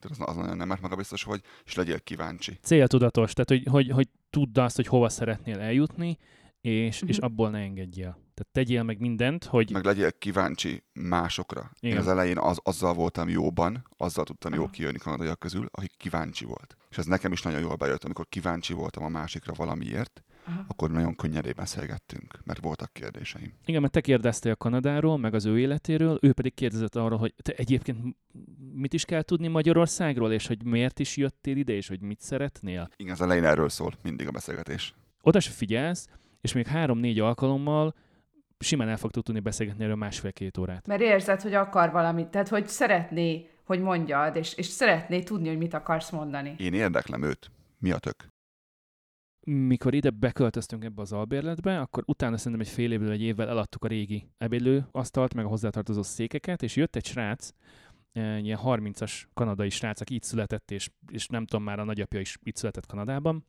[0.00, 2.58] Tehát az, az nagyon nem árt, magabiztos vagy, és legyél kíváncsi.
[2.62, 6.18] Céltudatos, tehát hogy, hogy, hogy tudd azt, hogy hova szeretnél eljutni,
[6.60, 7.10] és, Mhm.
[7.10, 8.10] és abból ne engedjél.
[8.10, 11.70] Tehát tegyél meg mindent, hogy Meg legyél kíváncsi másokra.
[11.80, 11.94] Igen.
[11.96, 14.72] Én az elején az, azzal voltam jóban, azzal tudtam jól Aha.
[14.72, 16.76] kijönni kanadaiak közül, aki kíváncsi volt.
[16.90, 20.64] És ez nekem is nagyon jól bejött, amikor kíváncsi voltam a másikra valamiért, Aha.
[20.68, 23.52] akkor nagyon könnyedén beszélgettünk, mert voltak kérdéseim.
[23.64, 27.52] Igen, mert te kérdeztél Kanadáról, meg az ő életéről, ő pedig kérdezett arról, hogy te
[27.52, 28.16] egyébként
[28.72, 32.88] mit is kell tudni Magyarországról, és hogy miért is jöttél ide, és hogy mit szeretnél.
[32.96, 34.94] Igen, az elején erről szól mindig a beszélgetés.
[35.22, 36.08] Oda se figyelsz,
[36.40, 37.94] és még három-négy alkalommal
[38.58, 40.86] simán el fogtok tudni beszélgetni erről másfél-két órát.
[40.86, 45.58] Mert érzed, hogy akar valamit, tehát hogy szeretné, hogy mondjad, és, és szeretné tudni, hogy
[45.58, 46.54] mit akarsz mondani.
[46.58, 47.50] Én érdeklem őt.
[47.78, 48.28] Mi a tök?
[49.50, 53.84] Mikor ide beköltöztünk ebbe az albérletbe, akkor utána szerintem egy fél évvel, egy évvel eladtuk
[53.84, 57.50] a régi ebédlőasztalt, meg a hozzátartozó székeket, és jött egy srác,
[58.12, 62.20] egy ilyen 30-as kanadai srác, aki itt született, és, és nem tudom, már a nagyapja
[62.20, 63.46] is itt született Kanadában,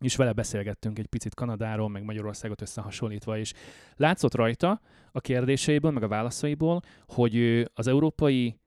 [0.00, 3.52] és vele beszélgettünk egy picit Kanadáról, meg Magyarországot összehasonlítva, és
[3.96, 4.80] látszott rajta
[5.12, 8.58] a kérdéseiből, meg a válaszaiból, hogy az európai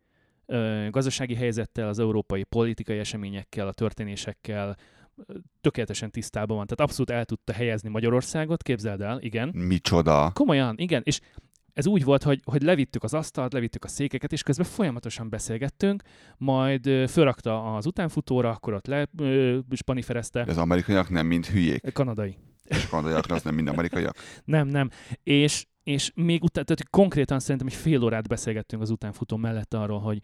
[0.46, 4.78] ö, gazdasági helyzettel, az európai politikai eseményekkel, a történésekkel
[5.62, 6.66] tökéletesen tisztában van.
[6.66, 9.50] Tehát abszolút el tudta helyezni Magyarországot, képzeld el, igen.
[9.50, 10.32] Micsoda?
[10.34, 11.20] Komolyan, igen, és
[11.74, 16.04] ez úgy volt, hogy, hogy levittük az asztalt, levittük a székeket, és közben folyamatosan beszélgettünk,
[16.38, 20.46] majd fölrakta az utánfutóra, akkor ott le ö, spaniferezte.
[20.48, 22.38] Az amerikaiak nem mind hülyék, Kanadai.
[22.64, 24.16] és kanadaiak az nem mind amerikaiak.
[24.46, 24.90] Nem, nem.
[25.24, 30.00] És, és még utána, tehát konkrétan szerintem egy fél órát beszélgettünk az utánfutó mellett arról,
[30.00, 30.22] hogy,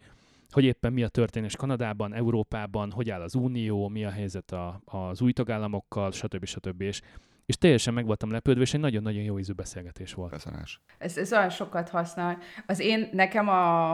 [0.52, 4.80] hogy éppen mi a történés Kanadában, Európában, hogy áll az Unió, mi a helyzet a,
[4.84, 6.44] az új tagállamokkal, stb.
[6.44, 6.80] stb.
[6.80, 7.00] És,
[7.46, 10.30] és teljesen meg voltam lepődve, és egy nagyon-nagyon jó ízű beszélgetés volt.
[10.30, 10.80] Beszarás.
[10.98, 12.38] Ez, ez olyan sokat használ.
[12.66, 13.92] Az én, nekem a,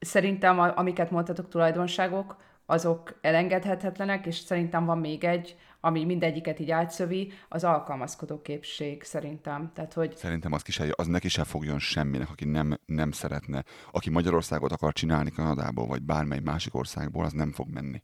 [0.00, 2.36] szerintem, a, amiket mondtatok tulajdonságok,
[2.66, 9.70] azok elengedhetetlenek, és szerintem van még egy, ami mindegyiket így átszövi, az alkalmazkodó képség szerintem.
[9.74, 13.64] Tehát, hogy Szerintem az, ki se, az neki se fogjon semminek, aki nem, nem szeretne.
[13.90, 18.02] Aki Magyarországot akar csinálni Kanadából, vagy bármely másik országból, az nem fog menni.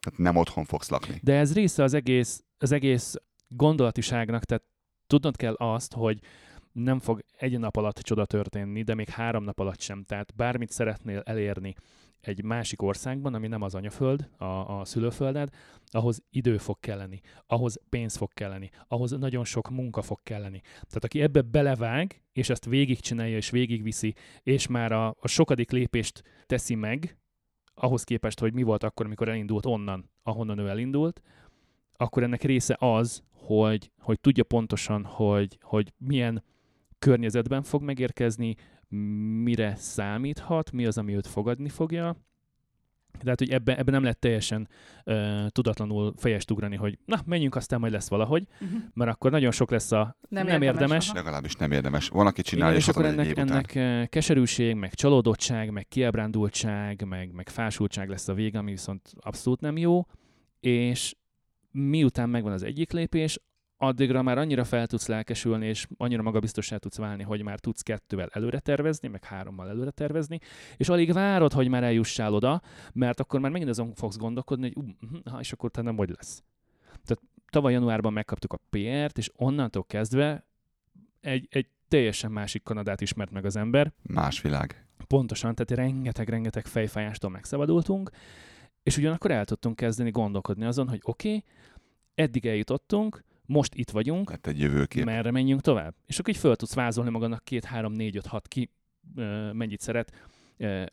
[0.00, 1.20] Tehát nem otthon fogsz lakni.
[1.22, 3.14] De ez része az egész, az egész
[3.48, 4.64] gondolatiságnak, tehát
[5.06, 6.18] tudnod kell azt, hogy
[6.72, 10.04] nem fog egy nap alatt csoda történni, de még három nap alatt sem.
[10.04, 11.74] Tehát bármit szeretnél elérni
[12.26, 15.48] egy másik országban, ami nem az anyaföld, a, a szülőfölded,
[15.86, 20.60] ahhoz idő fog kelleni, ahhoz pénz fog kelleni, ahhoz nagyon sok munka fog kelleni.
[20.60, 26.22] Tehát aki ebbe belevág, és ezt végigcsinálja, és végigviszi, és már a, a sokadik lépést
[26.46, 27.16] teszi meg,
[27.74, 31.22] ahhoz képest, hogy mi volt akkor, amikor elindult onnan, ahonnan ő elindult,
[31.92, 36.44] akkor ennek része az, hogy, hogy tudja pontosan, hogy, hogy milyen
[36.98, 38.54] környezetben fog megérkezni,
[39.42, 42.16] mire számíthat, mi az, ami őt fogadni fogja.
[43.20, 44.68] Tehát, hogy ebben ebbe nem lehet teljesen
[45.04, 48.80] uh, tudatlanul fejest ugrani, hogy na, menjünk, aztán majd lesz valahogy, uh-huh.
[48.94, 50.82] mert akkor nagyon sok lesz a nem, nem érdemes.
[50.82, 51.08] érdemes.
[51.08, 51.18] aha.
[51.18, 52.08] Legalábbis nem érdemes.
[52.08, 55.70] Van, aki csinálja, Igen, és és akkor hazamenj egy ennek, év ennek keserűség, meg csalódottság,
[55.70, 60.06] meg kiábrándultság, meg, meg fásultság lesz a vége, ami viszont abszolút nem jó,
[60.60, 61.14] és
[61.70, 63.38] miután megvan az egyik lépés,
[63.82, 68.28] addigra már annyira fel tudsz lelkesülni, és annyira magabiztossá tudsz válni, hogy már tudsz kettővel
[68.32, 70.38] előre tervezni, meg hárommal előre tervezni,
[70.76, 72.62] és alig várod, hogy már eljussál oda,
[72.92, 74.84] mert akkor már megint azon fogsz gondolkodni, hogy
[75.32, 76.42] uh, és akkor te nem hogy lesz.
[76.90, 80.46] Tehát tavaly januárban megkaptuk a PR-t, és onnantól kezdve
[81.20, 84.86] egy, egy teljesen másik Kanadát ismert meg az ember, Más világ.
[85.06, 88.10] Pontosan, tehát rengeteg-rengeteg fejfájástól megszabadultunk,
[88.82, 91.44] és ugyanakkor el tudtunk kezdeni gondolkodni azon, hogy oké, okay,
[92.14, 95.04] eddig eljutottunk, most itt vagyunk, Lett egy jövőkép.
[95.04, 95.94] merre menjünk tovább.
[96.06, 98.70] És akkor így föl tudsz vázolni magadnak két, három, négy, öt, hat ki
[99.52, 100.12] mennyit szeret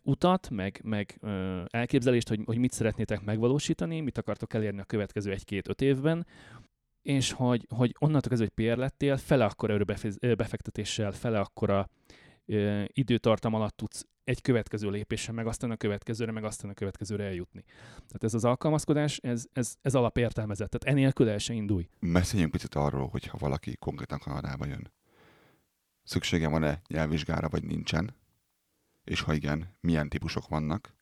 [0.04, 1.20] utat, meg, meg
[1.68, 6.26] elképzelést, hogy, hogy mit szeretnétek megvalósítani, mit akartok elérni a következő egy-két-öt évben,
[7.02, 9.84] és hogy, hogy onnantól kezdve, hogy PR lettél, fele akkora
[10.36, 11.90] befektetéssel, fele akkora
[12.88, 17.64] időtartam alatt tudsz egy következő lépéssel, meg aztán a következőre, meg aztán a következőre eljutni.
[17.94, 20.70] Tehát ez az alkalmazkodás, ez, ez, ez alapértelmezett.
[20.70, 21.90] Tehát enélkül el se indulj.
[22.00, 24.92] Beszéljünk picit arról, hogy ha valaki konkrétan Kanadába jön.
[26.04, 28.16] Szüksége van-e nyelvvizsgára, vagy nincsen?
[29.04, 30.94] És ha igen, milyen típusok vannak?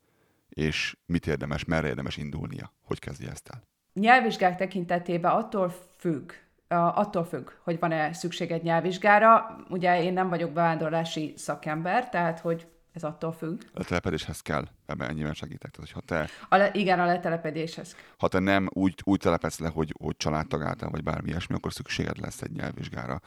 [0.49, 2.73] És mit érdemes, merre érdemes indulnia?
[2.81, 3.67] Hogy kezdje ezt el?
[3.93, 6.31] Nyelvvizsgák tekintetében attól függ,
[6.67, 9.57] attól függ, hogy van-e szükséged nyelvvizsgára.
[9.69, 13.61] Ugye én nem vagyok bevándorlási szakember, tehát hogy ez attól függ.
[13.73, 15.71] A telepedéshez kell, ebben ennyiben segítek.
[15.71, 17.95] Tehát, hogyha te, A le, igen, a letelepedéshez.
[18.17, 21.73] ha te nem úgy, úgy telepedsz le, hogy, hogy családtag által, vagy bármi ilyesmi, akkor
[21.73, 23.21] szükséged lesz egy nyelvvizsgára.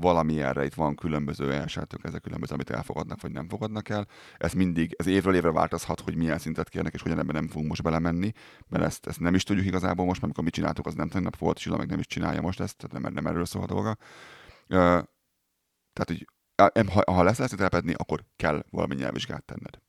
[0.00, 4.06] Valami erre itt van különböző elsőtök, ezek különböző, amit elfogadnak, vagy nem fogadnak el.
[4.36, 7.68] Ez mindig, ez évről évre változhat, hogy milyen szintet kérnek, és hogyan ebben nem fogunk
[7.68, 8.32] most belemenni,
[8.68, 11.36] mert ezt, ezt nem is tudjuk igazából most, mert amikor mi csináltuk, az nem tegnap
[11.36, 13.96] volt, és meg nem is csinálja most ezt, tehát nem, nem erről szól a dolga.
[15.92, 16.26] Tehát, hogy
[16.92, 19.80] ha, ha lesz lesz telepedni, akkor kell valami nyelvvizsgát tenned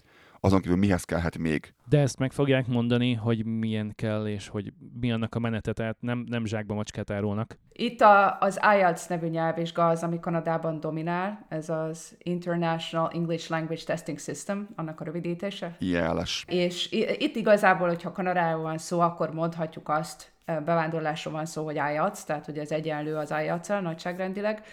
[0.48, 1.74] azon kívül mihez kellhet még.
[1.89, 5.98] De ezt meg fogják mondani, hogy milyen kell, és hogy mi annak a menete, tehát
[6.00, 7.58] nem, nem zsákba macskát árulnak.
[7.72, 13.84] Itt a, az IELTS nevű nyelvvizsga az, ami Kanadában dominál, ez az International English Language
[13.86, 15.76] Testing System, annak a rövidítése.
[15.80, 16.45] IELS.
[16.48, 22.24] És itt igazából, hogyha Kanadáról van szó, akkor mondhatjuk azt, bevándorlásról van szó, hogy IELTS,
[22.24, 24.64] tehát hogy ez egyenlő az ielts nagyságrendileg,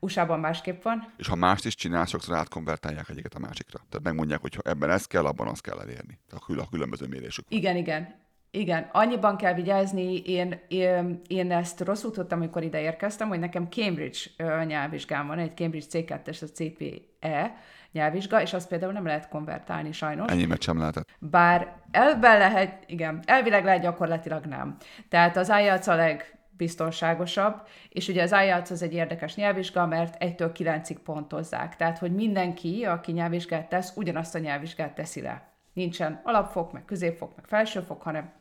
[0.00, 1.12] USA-ban másképp van.
[1.16, 3.78] És ha mást is csinál, sokszor átkonvertálják egyiket a másikra.
[3.88, 6.18] Tehát megmondják, hogy ha ebben ez kell, abban azt kell elérni.
[6.28, 7.44] Tehát a különböző mérésük.
[7.48, 8.18] Igen, igen.
[8.52, 13.68] Igen, annyiban kell vigyázni, én, én, én ezt rosszul tudtam, amikor ide érkeztem, hogy nekem
[13.68, 14.18] Cambridge
[14.64, 17.54] nyelvvizsgám van, egy Cambridge C2-es, a CPE
[17.92, 20.30] nyelvvizsga, és azt például nem lehet konvertálni sajnos.
[20.30, 21.08] Ennyimet sem lehetett.
[21.18, 24.76] Bár elvben lehet, igen, elvileg lehet, gyakorlatilag nem.
[25.08, 30.16] Tehát az IELTS a leg biztonságosabb, és ugye az IELTS az egy érdekes nyelvvizsga, mert
[30.18, 31.76] 1-től 9-ig pontozzák.
[31.76, 35.52] Tehát, hogy mindenki, aki nyelvvizsgát tesz, ugyanazt a nyelvvizsgát teszi le.
[35.72, 38.32] Nincsen alapfok, meg középfok, meg felsőfok, hanem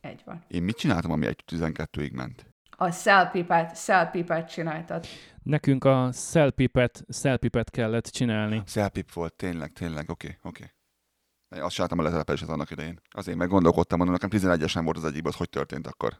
[0.00, 0.44] egy van.
[0.48, 2.46] Én mit csináltam, ami 1-12-ig ment?
[2.70, 5.04] A szelpipet, szelpipet csináltad.
[5.42, 8.62] Nekünk a szelpipet, szelpipet kellett csinálni.
[8.66, 10.62] Szelpip volt, tényleg, tényleg, oké, okay, oké.
[10.62, 10.79] Okay.
[11.58, 13.00] Azt csináltam a letelepedéset annak idején.
[13.10, 16.12] Azért meg gondolkodtam, mondom, nekem 11-esen volt az egyik, az hogy történt akkor?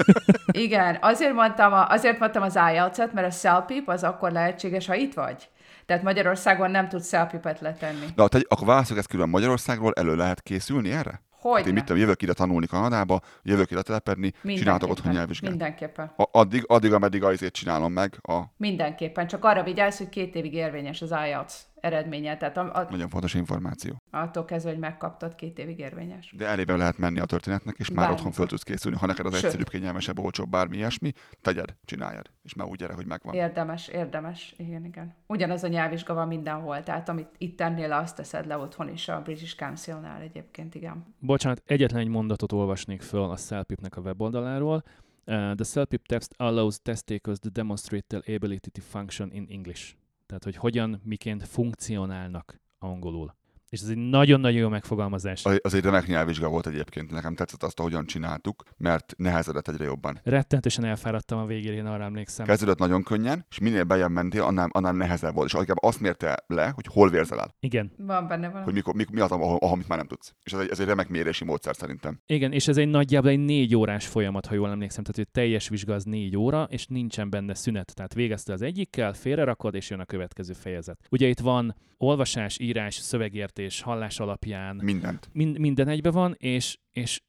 [0.66, 4.94] Igen, azért mondtam, a, azért mondtam az ielts mert a selpip az akkor lehetséges, ha
[4.94, 5.48] itt vagy.
[5.86, 8.06] Tehát Magyarországon nem tudsz selpipet letenni.
[8.16, 11.22] Na, te, akkor válaszok ezt külön Magyarországról, elő lehet készülni erre?
[11.30, 15.50] Hogy hát én mit tudom, jövök ide tanulni Kanadába, jövök ide telepedni, csináltok otthon nyelvvizsgát.
[15.50, 16.12] Mindenképpen.
[16.16, 18.18] A, addig, addig, ameddig azért csinálom meg.
[18.22, 18.40] A...
[18.56, 22.36] Mindenképpen, csak arra vigyázz, hogy két évig érvényes az IELTS eredménye.
[22.36, 24.02] Tehát a, a, Nagyon fontos információ.
[24.10, 26.34] Attól kezdve, hogy megkaptad, két évig érvényes.
[26.36, 28.02] De elébe lehet menni a történetnek, és Bármi.
[28.02, 28.96] már otthon föl tudsz készülni.
[28.96, 29.44] Ha neked az Sőt.
[29.44, 33.34] egyszerűbb, kényelmesebb, olcsóbb, bármi ilyesmi, tegyed, csináljad, és már úgy gyere, hogy megvan.
[33.34, 34.54] Érdemes, érdemes.
[34.58, 35.14] Igen, igen.
[35.26, 39.22] Ugyanaz a nyelvvizsga van mindenhol, tehát amit itt tennél, azt teszed le otthon is a
[39.22, 41.14] British Council-nál egyébként, igen.
[41.18, 44.84] Bocsánat, egyetlen egy mondatot olvasnék föl a Cellpipnek a weboldaláról.
[45.26, 49.94] Uh, the Cellpip text allows test takers to demonstrate their ability to function in English.
[50.32, 53.34] Tehát, hogy hogyan, miként funkcionálnak angolul.
[53.72, 55.44] És ez egy nagyon-nagyon jó megfogalmazás.
[55.62, 57.10] Az egy remek nyelvvizsga volt egyébként.
[57.10, 60.20] Nekem tetszett azt, ahogyan csináltuk, mert nehezedett egyre jobban.
[60.24, 62.46] Rettenetesen elfáradtam a végén, én arra emlékszem.
[62.46, 65.48] Kezdődött nagyon könnyen, és minél bejebb mentél, annál, annál nehezebb volt.
[65.48, 67.54] És inkább azt mérte le, hogy hol vérzel el.
[67.60, 67.92] Igen.
[67.96, 68.62] Van benne van.
[68.62, 70.34] Hogy mikor, mi, mi az, ahol, ahol mit már nem tudsz.
[70.42, 72.20] És ez egy, ez egy remek mérési módszer szerintem.
[72.26, 75.04] Igen, és ez egy nagyjából egy négy órás folyamat, ha jól emlékszem.
[75.04, 77.94] Tehát, hogy teljes vizsga az négy óra, és nincsen benne szünet.
[77.94, 80.98] Tehát végezte az egyikkel, félrerakod, és jön a következő fejezet.
[81.10, 84.76] Ugye itt van olvasás, írás, szövegértés, hallás alapján.
[84.76, 85.28] Mindent.
[85.32, 87.22] Mind, minden egybe van, és, és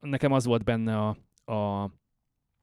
[0.00, 1.16] nekem az volt benne a,
[1.52, 1.90] a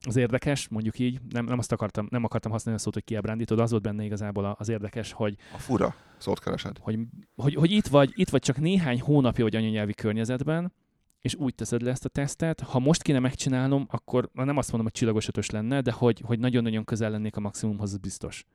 [0.05, 3.59] az érdekes, mondjuk így, nem, nem azt akartam, nem akartam használni a szót, hogy kiábrándítod,
[3.59, 5.35] az volt benne igazából az érdekes, hogy...
[5.53, 6.77] A fura szót keresed.
[6.77, 6.99] Hogy,
[7.35, 10.73] hogy, hogy itt, vagy, itt vagy csak néhány hónapja vagy anyanyelvi környezetben,
[11.21, 12.59] és úgy teszed le ezt a tesztet.
[12.59, 16.39] Ha most kéne megcsinálnom, akkor nem azt mondom, hogy csillagos ötös lenne, de hogy, hogy
[16.39, 18.45] nagyon-nagyon közel lennék a maximumhoz, az biztos.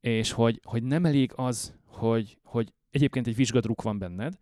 [0.00, 4.38] És hogy, hogy nem elég az, hogy, hogy egyébként egy vizsgadruk van benned,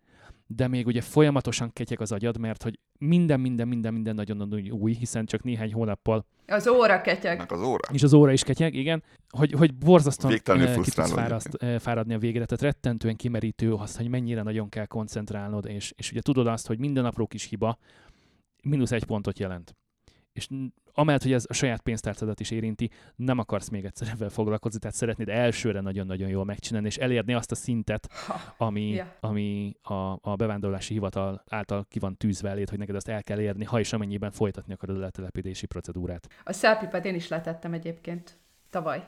[0.47, 4.93] de még ugye folyamatosan ketyeg az agyad, mert hogy minden, minden, minden, minden nagyon-nagyon új,
[4.93, 6.25] hiszen csak néhány hónappal.
[6.47, 7.37] Az óra ketyeg.
[7.37, 7.93] Meg az óra.
[7.93, 9.03] És az óra is ketyeg, igen.
[9.29, 14.41] Hogy, hogy borzasztóan ki tudsz fáraszt, fáradni a végre, tehát rettentően kimerítő az, hogy mennyire
[14.41, 17.77] nagyon kell koncentrálnod, és, és ugye tudod azt, hogy minden apró kis hiba
[18.63, 19.75] mínusz egy pontot jelent
[20.37, 20.47] és
[20.93, 24.95] amellett, hogy ez a saját pénztárcadat is érinti, nem akarsz még egyszer ebben foglalkozni, tehát
[24.95, 28.09] szeretnéd elsőre nagyon-nagyon jól megcsinálni, és elérni azt a szintet,
[28.57, 29.07] ami, yeah.
[29.19, 33.39] ami a, a bevándorlási hivatal által ki van tűzve eléd, hogy neked azt el kell
[33.39, 36.27] érni, ha és amennyiben folytatni akarod a letelepítési procedúrát.
[36.43, 38.37] A szelpipet én is letettem egyébként
[38.69, 39.07] tavaly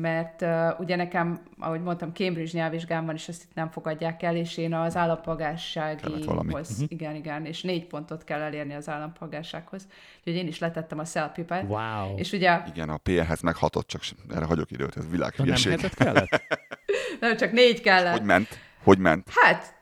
[0.00, 4.36] mert uh, ugye nekem, ahogy mondtam, Cambridge nyelvvizsgám van, és ezt itt nem fogadják el,
[4.36, 6.86] és én az állampolgárságihoz, uh-huh.
[6.88, 9.86] igen, igen, és négy pontot kell elérni az állampolgársághoz.
[10.18, 11.64] Úgyhogy én is letettem a szelpipet.
[11.68, 12.16] Wow.
[12.16, 12.60] És ugye...
[12.74, 14.02] Igen, a PR-hez meg hatott, csak
[14.34, 15.80] erre hagyok időt, ez világhülyeség.
[15.80, 16.42] Nem kellett?
[17.20, 18.12] nem, csak négy kellett.
[18.12, 18.58] Hogy ment?
[18.82, 19.30] Hogy ment?
[19.40, 19.76] Hát...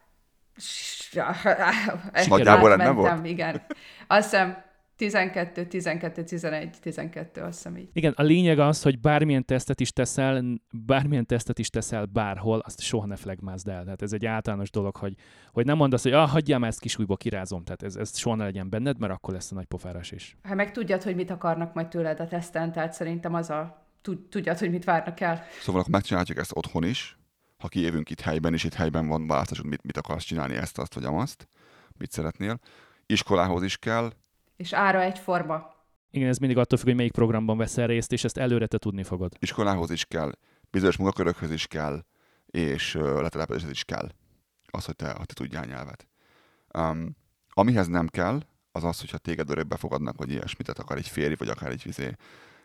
[2.29, 3.27] Nagyjából rendben volt?
[3.27, 3.63] Igen.
[4.07, 4.65] Azt hiszem
[4.97, 7.89] 12, 12, 11, 12, azt hiszem így.
[7.93, 12.81] Igen, a lényeg az, hogy bármilyen tesztet is teszel, bármilyen tesztet is teszel bárhol, azt
[12.81, 13.85] soha ne flagmázd el.
[13.85, 15.15] Tehát ez egy általános dolog, hogy,
[15.53, 17.65] hogy nem mondasz, hogy ah, hagyjál már ezt kis újból kirázom.
[17.65, 20.37] Tehát ez, ez soha ne legyen benned, mert akkor lesz a nagy pofárás is.
[20.43, 24.29] Hát meg tudjad, hogy mit akarnak majd tőled a teszten, tehát szerintem az a tud-
[24.29, 25.45] tudjad, hogy mit várnak el.
[25.61, 27.19] Szóval akkor megcsináljuk ezt otthon is,
[27.59, 30.95] ha kijövünk itt helyben, és itt helyben van választásod, mit, mit akarsz csinálni, ezt, azt
[30.95, 31.49] vagy amazt,
[31.99, 32.59] mit szeretnél.
[33.07, 34.11] Iskolához is kell,
[34.57, 35.75] És ára egyforma.
[36.11, 39.03] Igen, ez mindig attól függ, hogy melyik programban veszel részt, és ezt előre te tudni
[39.03, 39.33] fogod.
[39.39, 40.33] iskolához is kell,
[40.71, 42.05] bizonyos munkakörökhöz is kell,
[42.47, 44.09] és uh, letelepedéshez is kell.
[44.71, 46.09] Az, hogy te, hogy te tudjál nyelvet.
[46.79, 47.17] Um,
[47.49, 48.41] amihez nem kell,
[48.73, 51.83] az az, hogyha téged örökbe fogadnak, vagy ilyesmit, tehát akár egy férj, vagy akár egy
[51.83, 52.13] vizé,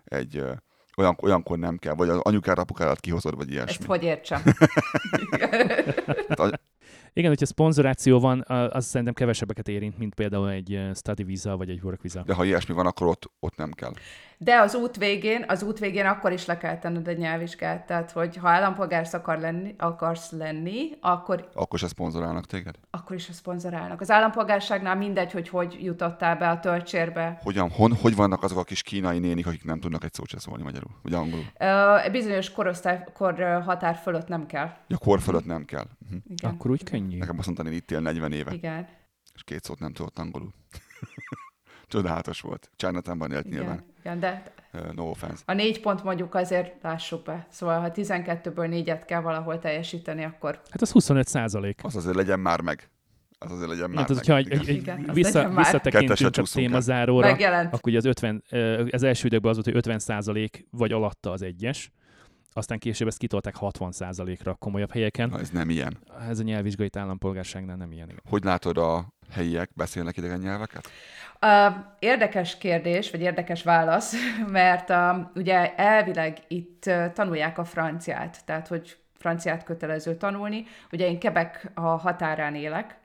[0.04, 0.52] egy uh,
[0.98, 3.86] olyan, olyankor nem kell, vagy az anyukára, apukárat kihozod, vagy Ezt ilyesmi.
[3.86, 4.42] hogy értsem?
[7.14, 11.80] Igen, hogyha szponzoráció van, az szerintem kevesebbeket érint, mint például egy study visa vagy egy
[11.84, 12.24] work visa.
[12.26, 13.92] de ha ilyesmi van, akkor ott, ott nem kell.
[14.44, 17.86] De az út végén, az út végén akkor is le kell tenned egy nyelvvizsgát.
[17.86, 22.76] Tehát, hogy ha állampolgársz akar lenni, akarsz lenni, akkor, Akkor se szponzorálnak téged.
[22.90, 24.02] akkor is a szponzorálnak.
[24.02, 27.40] Az állampolgárságnál mindegy, hogy hogy jutottál be a töltsérbe.
[27.44, 30.40] Hogyan, hon, hogy vannak azok a kis kínai nénik, akik nem tudnak egy szót se
[30.40, 31.46] szólni magyarul, vagy angolul?
[31.60, 34.70] Ö, bizonyos korosztály, kor határ fölött nem kell.
[34.88, 35.86] Ja, kor fölött nem kell.
[36.04, 36.20] Uh-huh.
[36.28, 36.52] Igen.
[36.52, 37.18] Akkor úgy könnyű.
[37.18, 38.54] Nekem azt mondta, hogy itt él 40 éve.
[38.54, 38.88] Igen.
[39.36, 40.54] és két szót nem tudott angolul.
[41.88, 42.70] Csodálatos volt.
[42.76, 43.84] Chinatownban élt nyilván.
[44.02, 44.20] Igen.
[44.20, 44.44] De
[44.96, 45.44] no offense.
[45.46, 47.48] a négy pont mondjuk azért lássuk be.
[47.50, 51.80] Szóval, ha 12-ből négyet kell valahol teljesíteni, akkor Hát az 25 százalék.
[51.84, 52.90] Az azért legyen már meg.
[53.40, 54.26] Az azért legyen már Hát, az, meg.
[54.26, 56.44] hogyha egy, egy, egy Igen, vissza, visszatekintünk el.
[56.54, 57.68] témazáróra, megjelent.
[57.74, 61.32] akkor ugye az 50, ö, az első időkben az volt, hogy 50 százalék vagy alatta
[61.32, 61.92] az egyes,
[62.54, 65.30] aztán később ezt kitolták 60 százalékra komolyabb helyeken.
[65.30, 65.98] Na, ez nem ilyen.
[66.30, 68.08] Ez a nyelvvizsgai állampolgárságnál nem ilyen.
[68.10, 68.22] Igen.
[68.30, 70.90] Hogy látod, a helyiek beszélnek idegen nyelveket?
[71.42, 74.14] Uh, érdekes kérdés, vagy érdekes válasz,
[74.48, 74.98] mert uh,
[75.36, 80.66] ugye elvileg itt uh, tanulják a franciát, tehát hogy franciát kötelező tanulni.
[80.92, 82.98] Ugye én Quebec a határán élek,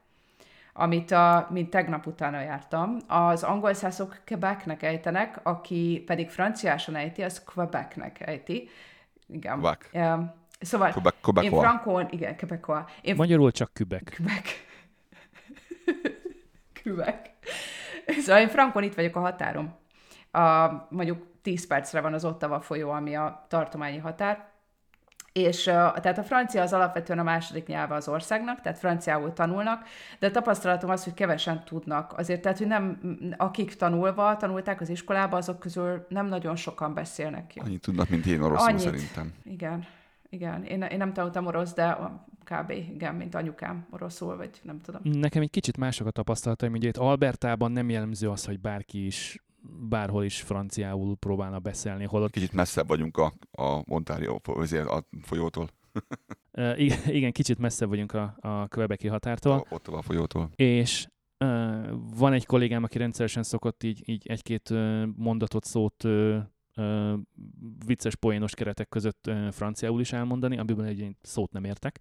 [0.73, 2.97] amit a, mint tegnap utána jártam.
[3.07, 8.69] Az angol szászok Quebecnek ejtenek, aki pedig franciásan ejti, az Quebecnek ejti.
[9.29, 9.61] Igen.
[9.61, 9.89] Quebec.
[9.93, 11.63] Um, szóval Quebec, én Quebecois.
[11.63, 12.85] frankon, igen, Quebecois.
[13.01, 14.13] Én Magyarul csak kübek.
[14.17, 14.51] Quebec.
[16.87, 17.31] Quebec.
[18.25, 19.75] Szóval én frankon itt vagyok a határom.
[20.31, 24.55] A, mondjuk 10 percre van az Ottawa folyó, ami a tartományi határ.
[25.33, 29.85] És tehát a francia az alapvetően a második nyelve az országnak, tehát franciául tanulnak,
[30.19, 32.19] de a tapasztalatom az, hogy kevesen tudnak.
[32.19, 33.01] Azért, tehát, hogy nem,
[33.37, 37.59] akik tanulva, tanulták az iskolába, azok közül nem nagyon sokan beszélnek ki.
[37.65, 38.81] Annyit tudnak, mint én oroszul Annyit.
[38.81, 39.35] szerintem.
[39.43, 39.87] Igen,
[40.29, 40.65] igen.
[40.65, 41.99] Én, én nem tanultam orosz, de
[42.51, 42.71] kb.
[42.71, 45.01] igen, mint anyukám oroszul, vagy nem tudom.
[45.05, 46.73] Nekem egy kicsit mások a tapasztalataim.
[46.73, 49.41] Ugye itt Albertában nem jellemző az, hogy bárki is
[49.89, 55.69] bárhol is franciául próbálna beszélni, holott Kicsit messzebb vagyunk a, a Ontario a folyótól,
[56.77, 59.53] igen, igen, kicsit messze vagyunk a, a Quebeci határtól.
[59.53, 60.51] a, ott a folyótól.
[60.57, 61.07] És
[61.39, 61.87] uh,
[62.17, 66.37] van egy kollégám, aki rendszeresen szokott így, így egy-két uh, mondatot, szót uh,
[66.77, 67.13] uh,
[67.87, 72.01] vicces poénos keretek között uh, franciául is elmondani, amiből egy szót nem értek.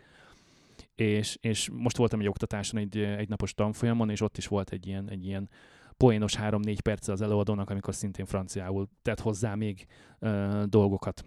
[0.95, 4.87] És, és most voltam egy oktatáson, egy, egy napos tanfolyamon, és ott is volt egy
[4.87, 5.49] ilyen, egy ilyen
[5.97, 9.85] poénos 3-4 perce az előadónak, amikor szintén franciául tett hozzá még
[10.19, 11.25] uh, dolgokat.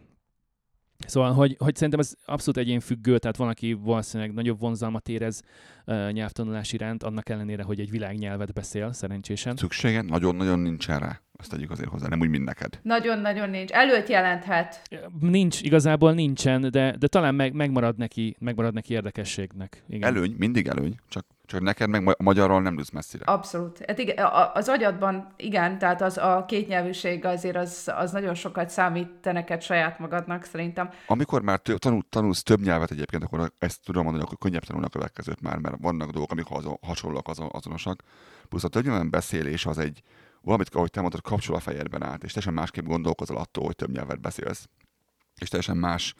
[1.06, 5.42] Szóval, hogy, hogy szerintem ez abszolút egyénfüggő, tehát van, aki valószínűleg nagyobb vonzalmat érez
[5.86, 9.56] uh, nyelvtanulás iránt, annak ellenére, hogy egy világnyelvet beszél, szerencsésen.
[9.56, 11.20] Szükségen nagyon-nagyon nincsen rá.
[11.40, 12.78] Azt tegyük azért hozzá, nem úgy, mint neked.
[12.82, 13.70] Nagyon-nagyon nincs.
[13.70, 14.82] Előtt jelenthet.
[15.20, 19.84] Nincs, igazából nincsen, de, de talán meg, megmarad, neki, megmarad neki érdekességnek.
[19.88, 20.08] Igen.
[20.08, 23.24] Előny, mindig előny, csak, csak neked meg a magyarról nem lősz messzire.
[23.24, 23.84] Abszolút.
[23.86, 29.08] Hát igen, az agyadban igen, tehát az a kétnyelvűség azért az, az nagyon sokat számít
[29.08, 30.90] te neked saját magadnak szerintem.
[31.06, 34.86] Amikor már tő, tanul, tanulsz több nyelvet egyébként, akkor ezt tudom mondani, akkor könnyebb tanulni
[34.86, 38.02] a következőt már, mert vannak dolgok, amik azon, hasonlóak, azon, azonosak.
[38.48, 40.02] Plusz a több nyelven beszélés az egy,
[40.48, 43.90] valamit, ahogy te mondtad, kapcsol a fejedben át, és teljesen másképp gondolkozol attól, hogy több
[43.90, 44.68] nyelvet beszélsz.
[45.40, 46.14] És teljesen más,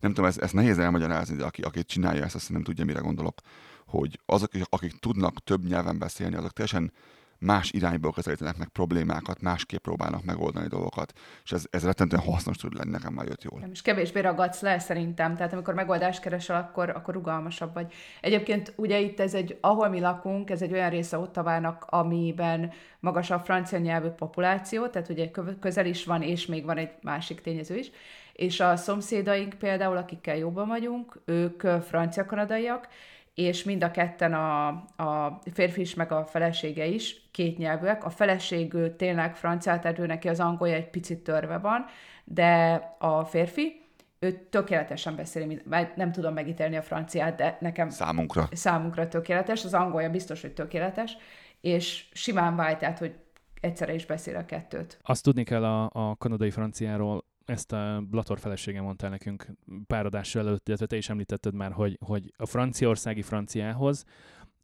[0.00, 3.00] nem tudom, ez, ez nehéz elmagyarázni, de aki, aki csinálja ezt, azt nem tudja, mire
[3.00, 3.40] gondolok,
[3.86, 6.92] hogy azok, akik tudnak több nyelven beszélni, azok teljesen
[7.38, 11.12] más irányból közelítenek meg problémákat, másképp próbálnak megoldani dolgokat,
[11.44, 13.60] és ez, ez rettentően hasznos tud lenni, nekem már jött jól.
[13.60, 17.92] Nem is kevésbé ragadsz le szerintem, tehát amikor megoldást keresel, akkor, akkor rugalmasabb vagy.
[18.20, 23.30] Egyébként ugye itt ez egy, ahol mi lakunk, ez egy olyan része Ottavának, amiben magas
[23.30, 27.40] a francia nyelvű populáció, tehát ugye kö- közel is van, és még van egy másik
[27.40, 27.90] tényező is,
[28.32, 32.88] és a szomszédaink például, akikkel jobban vagyunk, ők francia-kanadaiak,
[33.36, 38.04] és mind a ketten a, a férfi is, meg a felesége is kétnyelvűek.
[38.04, 41.84] A feleség ő tényleg francia, tehát ő neki az angolja egy picit törve van,
[42.24, 43.80] de a férfi,
[44.18, 45.62] ő tökéletesen beszéli,
[45.94, 48.48] nem tudom megítélni a franciát, de nekem Számunkra.
[48.52, 51.16] számunkra tökéletes, az angolja biztos, hogy tökéletes,
[51.60, 53.14] és simán vált, tehát, hogy
[53.60, 54.98] egyszerre is beszél a kettőt.
[55.02, 59.46] Azt tudni kell a, a kanadai franciáról, ezt a Blator felesége mondta el nekünk
[59.86, 64.04] pár adással előtt, illetve te is említetted már, hogy, hogy a franciaországi franciához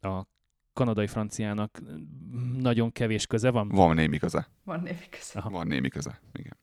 [0.01, 0.21] a
[0.73, 1.81] kanadai franciának
[2.57, 3.67] nagyon kevés köze van.
[3.67, 4.47] Van némi köze.
[4.63, 5.39] Van névi köze.
[5.39, 5.49] Aha.
[5.49, 6.57] Van némi köze, igen.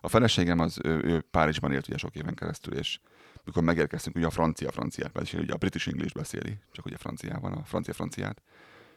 [0.00, 3.00] A feleségem az, ő, ő Párizsban élt ugye sok éven keresztül, és
[3.44, 7.52] mikor megérkeztünk, ugye a francia franciát beszéli, ugye a British English beszéli, csak ugye franciában,
[7.52, 8.42] a francia franciát,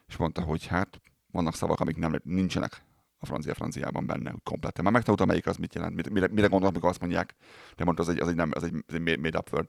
[0.07, 1.01] és mondta, hogy hát
[1.31, 2.83] vannak szavak, amik nem, nincsenek
[3.19, 4.83] a francia franciában benne, úgy kompletten.
[4.83, 7.35] Már megtanultam, melyik az mit jelent, mire, mire, mire gondolok, amikor azt mondják,
[7.75, 9.67] de mondta, az egy, az egy, nem, az egy, az egy made up word,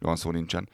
[0.00, 0.68] olyan szó nincsen.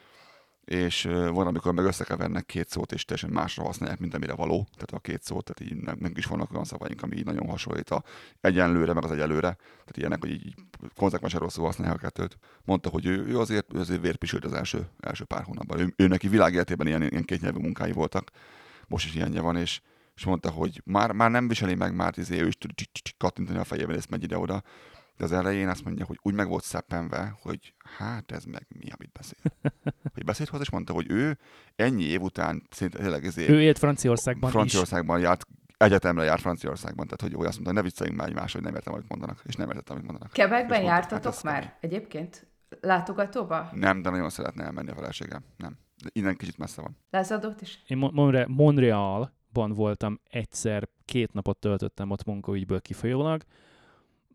[0.65, 4.67] És van, amikor meg összekevernek két szót, és teljesen másra használják, mint amire való.
[4.73, 7.91] Tehát a két szót, tehát így nem is vannak olyan szavaink, ami így nagyon hasonlít
[7.91, 8.03] a
[8.41, 9.57] egyenlőre, meg az egyelőre.
[9.59, 10.55] Tehát ilyenek, hogy így
[10.97, 12.39] konzekvensen rosszul használják a kettőt.
[12.65, 15.79] Mondta, hogy ő, ő azért, ő azért vérpisült az első, első pár hónapban.
[15.79, 18.31] Ő, ő neki világéletében ilyen, ilyen kétnyelvű munkái voltak.
[18.89, 19.81] Most is ilyenje van, és,
[20.17, 22.73] és mondta, hogy már, már nem viseli meg, már izé, ő is tud
[23.17, 24.63] kattintani a fejével, és megy ide-oda.
[25.17, 28.91] De az elején azt mondja, hogy úgy meg volt szeppenve, hogy hát ez meg mi,
[28.99, 29.73] amit beszél.
[30.15, 31.39] Hogy beszélt hozzá, és mondta, hogy ő
[31.77, 34.55] ennyi év után szinte tényleg ezért Ő élt Franciaországban is.
[34.55, 38.53] Franciaországban járt, egyetemre járt Franciaországban, tehát hogy ő azt mondta, hogy ne vicceljünk már egymás,
[38.53, 40.37] hogy nem értem, amit mondanak, és nem értettem, amit mondanak.
[40.37, 42.47] És mondta, jártatok hát már egyébként?
[42.81, 43.69] Látogatóba?
[43.73, 45.45] Nem, de nagyon szeretne elmenni a feleségem.
[45.57, 45.79] Nem.
[46.03, 46.99] De innen kicsit messze van.
[47.11, 47.83] Lázadót is?
[47.87, 48.47] Én Mon- Monre-
[49.57, 53.43] Montrealban voltam egyszer, két napot töltöttem ott munkaügyből kifolyólag.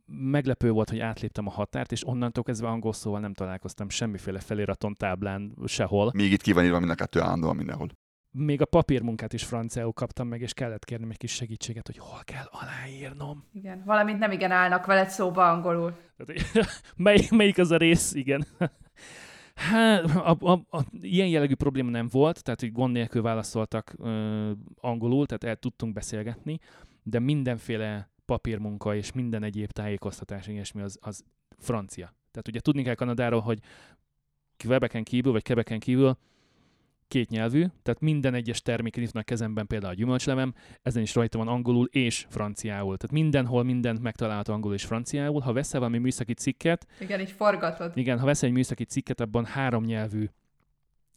[0.06, 4.96] Meglepő volt, hogy átléptem a határt, és onnantól kezdve angol szóval nem találkoztam semmiféle feliraton,
[4.96, 6.12] táblán, sehol.
[6.14, 7.90] Még itt ki van írva mind a kettő állandóan mindenhol.
[8.32, 12.22] Még a papírmunkát is franciául kaptam meg, és kellett kérnem egy kis segítséget, hogy hol
[12.24, 13.44] kell aláírnom.
[13.54, 13.84] Igen.
[13.86, 15.96] Valamint nem igen állnak veled szóba angolul.
[16.96, 18.14] Mely, melyik az a rész?
[18.14, 18.46] Igen.
[19.56, 24.52] Hát, a, a, a, ilyen jellegű probléma nem volt, tehát hogy gond nélkül válaszoltak ö,
[24.76, 26.60] angolul, tehát el tudtunk beszélgetni,
[27.04, 31.24] de mindenféle papírmunka és minden egyéb tájékoztatás, ilyesmi az, az
[31.58, 32.16] francia.
[32.32, 33.60] Tehát ugye tudni kell Kanadáról, hogy
[34.58, 36.18] Quebecen kívül, vagy Quebecen kívül
[37.12, 41.16] két nyelvű, tehát minden egyes terméken itt van a kezemben például a gyümölcslevem, ezen is
[41.16, 42.98] rajta van angolul és franciául.
[42.98, 45.42] Tehát mindenhol mindent megtalálható angolul és franciául.
[45.42, 47.92] Ha veszel valami műszaki cikket, Igen, így forgatod.
[47.98, 50.30] igen, ha veszel egy műszaki cikket, abban három nyelvű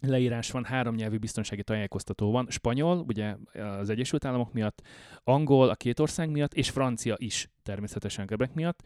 [0.01, 2.47] leírás van, három nyelvű biztonsági tájékoztató van.
[2.51, 3.37] Spanyol, ugye
[3.81, 4.83] az Egyesült Államok miatt,
[5.25, 8.79] angol a két ország miatt, és francia is természetesen Quebec miatt.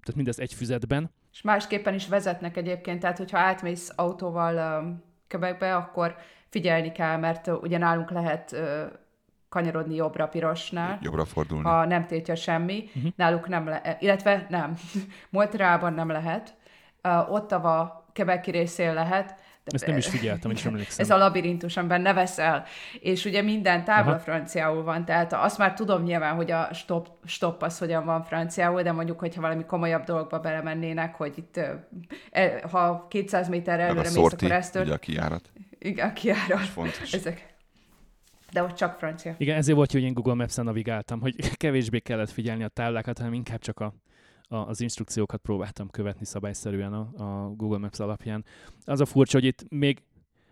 [0.00, 1.10] Tehát mindez egy füzetben.
[1.32, 6.16] És másképpen is vezetnek egyébként, tehát hogyha átmész autóval um, Quebecbe, akkor
[6.48, 8.56] figyelni kell, mert ugye nálunk lehet
[9.48, 11.64] kanyarodni jobbra pirosnál, Jobbra fordulni.
[11.64, 12.84] ha nem tiltja semmi.
[12.94, 13.06] Mhm.
[13.16, 14.74] Náluk nem lehet, illetve nem.
[15.30, 16.54] Montrealban nem lehet.
[17.02, 19.34] Uh, Ottawa Quebeci részén lehet.
[19.64, 21.04] De Ezt nem is figyeltem, és emlékszem.
[21.04, 22.64] Ez a labirintus, amiben ne veszel.
[23.00, 24.20] És ugye minden tábla Aha.
[24.20, 28.82] franciául van, tehát azt már tudom nyilván, hogy a stop, stop az hogyan van franciául,
[28.82, 31.60] de mondjuk, hogyha valami komolyabb dolgokba belemennének, hogy itt,
[32.30, 34.96] e, ha 200 méterre előre mész, akkor ezt ugye tört.
[34.96, 35.50] a kiárat.
[35.78, 36.60] Igen, kiárat.
[36.60, 37.12] Fontos.
[37.12, 37.56] Ezek.
[38.52, 39.34] De ott csak francia.
[39.38, 43.32] Igen, ezért volt hogy én Google Maps-en navigáltam, hogy kevésbé kellett figyelni a táblákat, hanem
[43.32, 43.94] inkább csak a,
[44.42, 48.44] a, az instrukciókat próbáltam követni szabályszerűen a, a Google Maps alapján.
[48.84, 50.02] Az a furcsa, hogy itt még,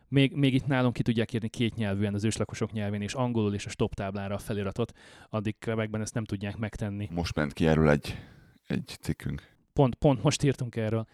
[0.09, 3.67] még, még itt nálunk ki tudják írni két nyelvűen, az őslakosok nyelvén, és angolul és
[3.67, 4.93] a stop táblára a feliratot,
[5.29, 7.09] addig Quebecben ezt nem tudják megtenni.
[7.13, 8.19] Most ment ki erről egy,
[8.67, 9.55] egy cikkünk.
[9.73, 11.07] Pont, pont most írtunk erről.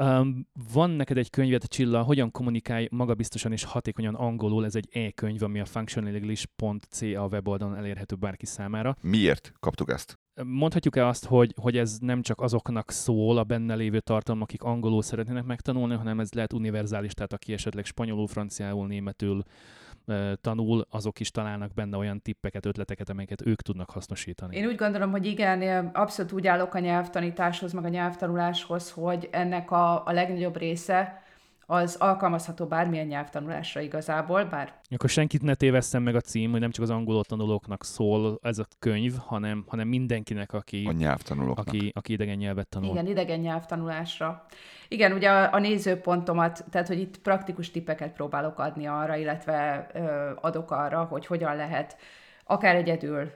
[0.00, 5.42] Um, van neked egy könyved, Csilla, hogyan kommunikálj magabiztosan és hatékonyan angolul, ez egy e-könyv,
[5.42, 8.96] ami a functionalenglish.ca weboldalon elérhető bárki számára.
[9.00, 10.18] Miért kaptuk ezt?
[10.44, 15.02] Mondhatjuk-e azt, hogy, hogy ez nem csak azoknak szól a benne lévő tartalom, akik angolul
[15.02, 19.44] szeretnének megtanulni, hanem ez lehet univerzális, tehát aki esetleg spanyolul, franciául, németül
[20.40, 24.56] tanul, azok is találnak benne olyan tippeket, ötleteket, amelyeket ők tudnak hasznosítani.
[24.56, 29.70] Én úgy gondolom, hogy igen, abszolút úgy állok a nyelvtanításhoz, meg a nyelvtanuláshoz, hogy ennek
[29.70, 31.21] a, a legnagyobb része
[31.66, 36.70] az alkalmazható bármilyen nyelvtanulásra igazából, bár Akkor senkit ne tévesszem meg a cím, hogy nem
[36.70, 41.66] csak az angolul tanulóknak szól ez a könyv, hanem, hanem mindenkinek, aki, A nyelvtanulóknak.
[41.66, 42.90] aki, aki idegen nyelvet tanul.
[42.90, 44.46] Igen, idegen nyelvtanulásra.
[44.88, 50.30] Igen, ugye a, a nézőpontomat, tehát hogy itt praktikus tippeket próbálok adni arra, illetve ö,
[50.40, 51.96] adok arra, hogy hogyan lehet
[52.44, 53.30] akár egyedül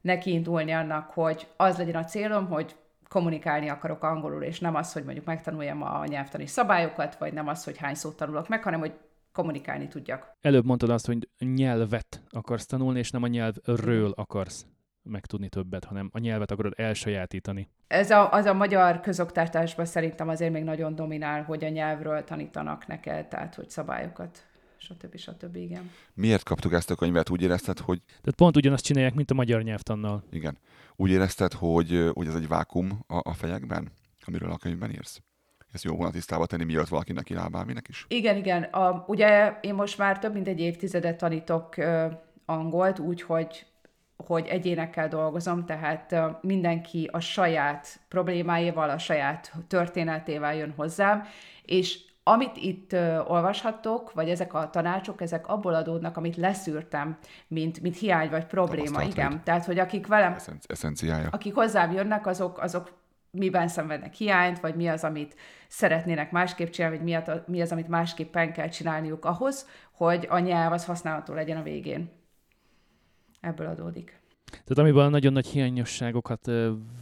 [0.00, 2.76] nekiindulni annak, hogy az legyen a célom, hogy
[3.08, 7.64] kommunikálni akarok angolul, és nem az, hogy mondjuk megtanuljam a nyelvtani szabályokat, vagy nem az,
[7.64, 8.92] hogy hány szót tanulok meg, hanem hogy
[9.32, 10.36] kommunikálni tudjak.
[10.40, 14.66] Előbb mondtad azt, hogy nyelvet akarsz tanulni, és nem a nyelvről akarsz
[15.02, 17.68] megtudni többet, hanem a nyelvet akarod elsajátítani.
[17.86, 22.86] Ez a, az a magyar közoktatásban szerintem azért még nagyon dominál, hogy a nyelvről tanítanak
[22.86, 24.46] neked, tehát hogy szabályokat,
[24.84, 25.16] stb.
[25.16, 25.56] stb.
[25.56, 25.90] igen.
[26.14, 27.30] Miért kaptuk ezt a könyvet?
[27.30, 30.24] Úgy érezted, hogy Tehát pont ugyanazt csinálják, mint a magyar nyelvtannal.
[30.30, 30.58] igen,
[30.96, 33.92] úgy érezted, hogy, hogy ez egy vákum a, a fejekben,
[34.24, 35.20] amiről a könyvben írsz?
[35.72, 38.04] Ezt jó volna tisztába tenni, mielőtt valaki neki áll bárminek is?
[38.08, 38.62] Igen, igen.
[38.62, 42.06] A, ugye én most már több mint egy évtizedet tanítok ö,
[42.44, 43.66] angolt, úgyhogy
[44.16, 51.24] hogy egyénekkel dolgozom, tehát ö, mindenki a saját problémáival, a saját történetével jön hozzám,
[51.64, 57.18] és amit itt ö, olvashattok, vagy ezek a tanácsok, ezek abból adódnak, amit leszűrtem,
[57.48, 59.02] mint, mint hiány vagy probléma.
[59.02, 61.28] Igen, tehát hogy akik velem Eszenci- eszenciája.
[61.30, 62.92] akik hozzám jönnek, azok, azok
[63.30, 65.34] miben szenvednek hiányt, vagy mi az, amit
[65.68, 70.38] szeretnének másképp csinálni, vagy mi az, mi az, amit másképpen kell csinálniuk ahhoz, hogy a
[70.38, 72.10] nyelv az használható legyen a végén.
[73.40, 74.20] Ebből adódik.
[74.54, 76.50] Tehát amiben nagyon nagy hiányosságokat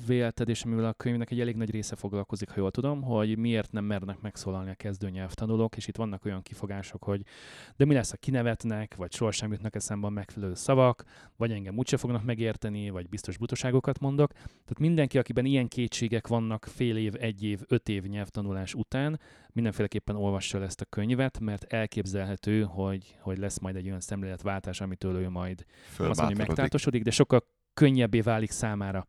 [0.06, 3.72] vélted, és amivel a könyvnek egy elég nagy része foglalkozik, ha jól tudom, hogy miért
[3.72, 7.22] nem mernek megszólalni a kezdő nyelvtanulók, és itt vannak olyan kifogások, hogy
[7.76, 11.04] de mi lesz, ha kinevetnek, vagy sohasem jutnak eszembe a megfelelő szavak,
[11.36, 14.32] vagy engem úgyse fognak megérteni, vagy biztos butaságokat mondok.
[14.32, 19.20] Tehát mindenki, akiben ilyen kétségek vannak fél év, egy év, öt év nyelvtanulás után,
[19.52, 24.80] mindenféleképpen olvassa el ezt a könyvet, mert elképzelhető, hogy, hogy lesz majd egy olyan szemléletváltás,
[24.80, 25.64] amitől ő majd
[25.98, 29.06] azt mondja, megtáltosodik, de sokkal könnyebbé válik számára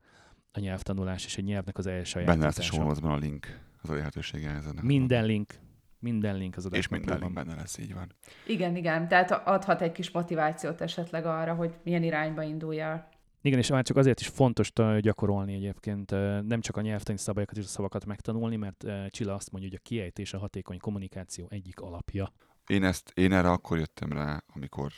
[0.51, 2.73] a nyelvtanulás és egy nyelvnek az Benne lesz a elsajátítása.
[2.73, 4.79] show a link, az a lehetősége ezen.
[4.81, 5.53] Minden link,
[5.99, 8.11] minden link az És minden link benne lesz, így van.
[8.47, 13.09] Igen, igen, tehát adhat egy kis motivációt esetleg arra, hogy milyen irányba induljál.
[13.45, 16.11] Igen, és már csak azért is fontos gyakorolni egyébként,
[16.47, 19.87] nem csak a nyelvtani szabályokat és a szavakat megtanulni, mert Csilla azt mondja, hogy a
[19.87, 22.33] kiejtés a hatékony kommunikáció egyik alapja.
[22.67, 24.91] Én, ezt, én erre akkor jöttem rá, amikor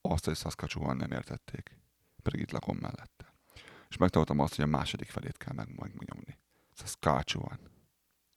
[0.00, 1.78] azt, hogy Saskatchewan nem értették.
[2.22, 3.34] Pedig itt lakom mellette.
[3.88, 6.38] És megtanultam azt, hogy a második felét kell meg, meg megnyomni.
[6.72, 7.58] Saskatchewan.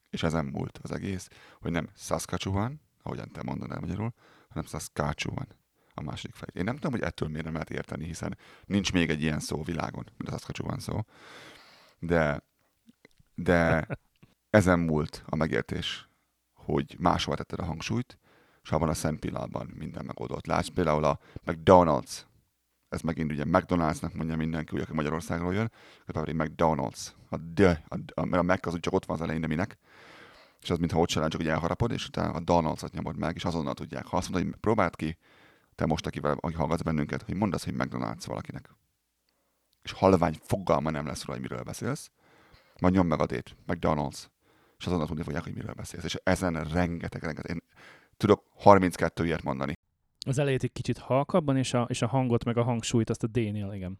[0.09, 1.27] És ezen múlt az egész,
[1.59, 4.13] hogy nem Saskatchewan, ahogyan te mondod el magyarul,
[4.47, 5.47] hanem Saskatchewan
[5.93, 6.55] a második felét.
[6.55, 9.63] Én nem tudom, hogy ettől miért nem lehet érteni, hiszen nincs még egy ilyen szó
[9.63, 10.99] világon, mint a Saskatchewan szó.
[11.99, 12.43] De,
[13.35, 13.87] de
[14.49, 16.09] ezen múlt a megértés,
[16.53, 18.19] hogy máshova tetted a hangsúlyt,
[18.63, 20.45] és abban a szent pillanatban minden megoldott.
[20.45, 22.21] Látsz például a McDonald's,
[22.89, 25.71] ez megint ugye McDonald'snak mondja mindenki, úgy, aki Magyarországról jön,
[26.05, 27.07] ez pedig McDonald's.
[27.29, 29.47] A D, a, a, mert a Mac az úgy csak ott van az elején, de
[29.47, 29.77] minek.
[30.61, 33.35] És az, mintha ott se lenne, csak úgy elharapod, és utána a Donald's-ot nyomod meg,
[33.35, 34.05] és azonnal tudják.
[34.05, 35.17] Ha azt mondod, hogy próbáld ki,
[35.75, 38.69] te most, akivel, aki hallgatsz bennünket, hogy mondd azt, hogy McDonald's valakinek.
[39.83, 42.11] És halvány fogalma nem lesz róla, hogy miről beszélsz,
[42.79, 44.23] majd nyom meg a dét, McDonald's.
[44.77, 46.03] És azonnal tudni fogják, hogy miről beszélsz.
[46.03, 47.55] És ezen rengeteg, rengeteg.
[47.55, 47.63] Én
[48.17, 49.77] tudok 32 ilyet mondani.
[50.25, 53.27] Az elejét egy kicsit halkabban, és a, és a hangot meg a hangsúlyt azt a
[53.27, 53.99] D-nél, igen.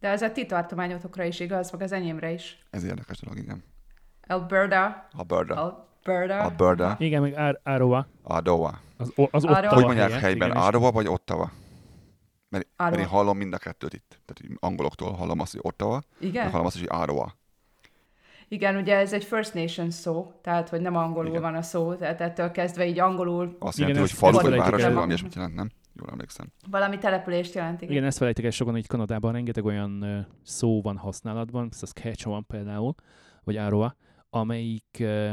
[0.00, 2.58] De ez a ti tartományotokra is igaz, meg az enyémre is.
[2.70, 3.64] Ez érdekes dolog, igen.
[4.26, 5.08] Alberta.
[5.12, 5.93] Alberta.
[6.04, 6.38] Alberta.
[6.44, 6.96] Alberta.
[6.98, 8.78] Igen, meg Ar- Aroa, Ottawa.
[8.96, 9.56] az, o- az Aroa.
[9.58, 10.48] Ottawa Hogy mondják helye, helyben?
[10.50, 11.50] igen, Ottawa vagy Ottawa?
[12.48, 14.20] Mert, mert én hallom mind a kettőt itt.
[14.24, 16.50] Tehát angoloktól hallom azt, hogy Ottawa, meg Igen?
[16.50, 17.34] hallom azt, hogy Ottawa.
[18.48, 21.42] Igen, ugye ez egy First Nation szó, tehát hogy nem angolul Igen.
[21.42, 24.82] van a szó, tehát ettől kezdve így angolul Azt Igen, jelenti, hogy falu vagy város,
[24.82, 25.70] vagy valami ilyesmit jelent, nem?
[25.96, 26.46] Jól emlékszem.
[26.70, 27.80] valami települést jelent.
[27.82, 27.92] Igen.
[27.94, 32.94] Igen, ezt felejtik el sokan, hogy Kanadában rengeteg olyan ö, szó van használatban, Saskatchewan például,
[33.44, 33.96] vagy Aroa,
[34.30, 35.30] amelyik ö,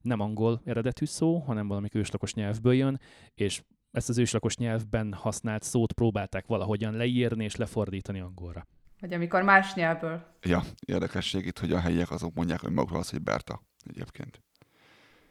[0.00, 3.00] nem angol eredetű szó, hanem valami őslakos nyelvből jön,
[3.34, 3.62] és
[3.92, 8.66] ezt az őslakos nyelvben használt szót próbálták valahogyan leírni és lefordítani angolra.
[9.00, 10.26] Vagy amikor más nyelvből.
[10.42, 14.42] Ja, érdekesség itt, hogy a helyiek azok mondják, hogy magukról az, hogy Berta egyébként.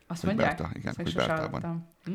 [0.08, 0.58] Azt Hogy mondják?
[0.58, 1.88] Berta, igen, Ezt hogy Bertában.
[2.04, 2.12] Hm.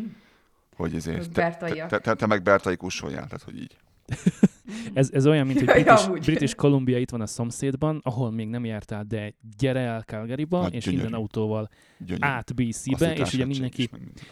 [0.76, 1.88] Hogy ezért, te, bertaiak.
[1.88, 3.76] te, te, te, meg bertai kussoljál, tehát hogy így.
[4.94, 6.24] Ez, ez olyan, mint hogy British, amúgy.
[6.24, 10.74] British Columbia itt van a szomszédban, ahol még nem jártál, de gyere el Calgaryba, Nagy
[10.74, 11.02] és gyönyörű.
[11.02, 11.68] minden autóval
[11.98, 12.18] Gyönyörű.
[12.26, 13.90] át BC-be, Azt és ugye mindenki,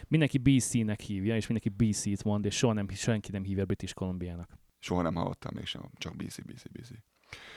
[0.09, 4.59] mindenki BC-nek hívja, és mindenki BC-t mond, és soha nem, senki nem hívja British Columbiának.
[4.79, 6.89] Soha nem hallottam mégsem, csak BC, BC, BC.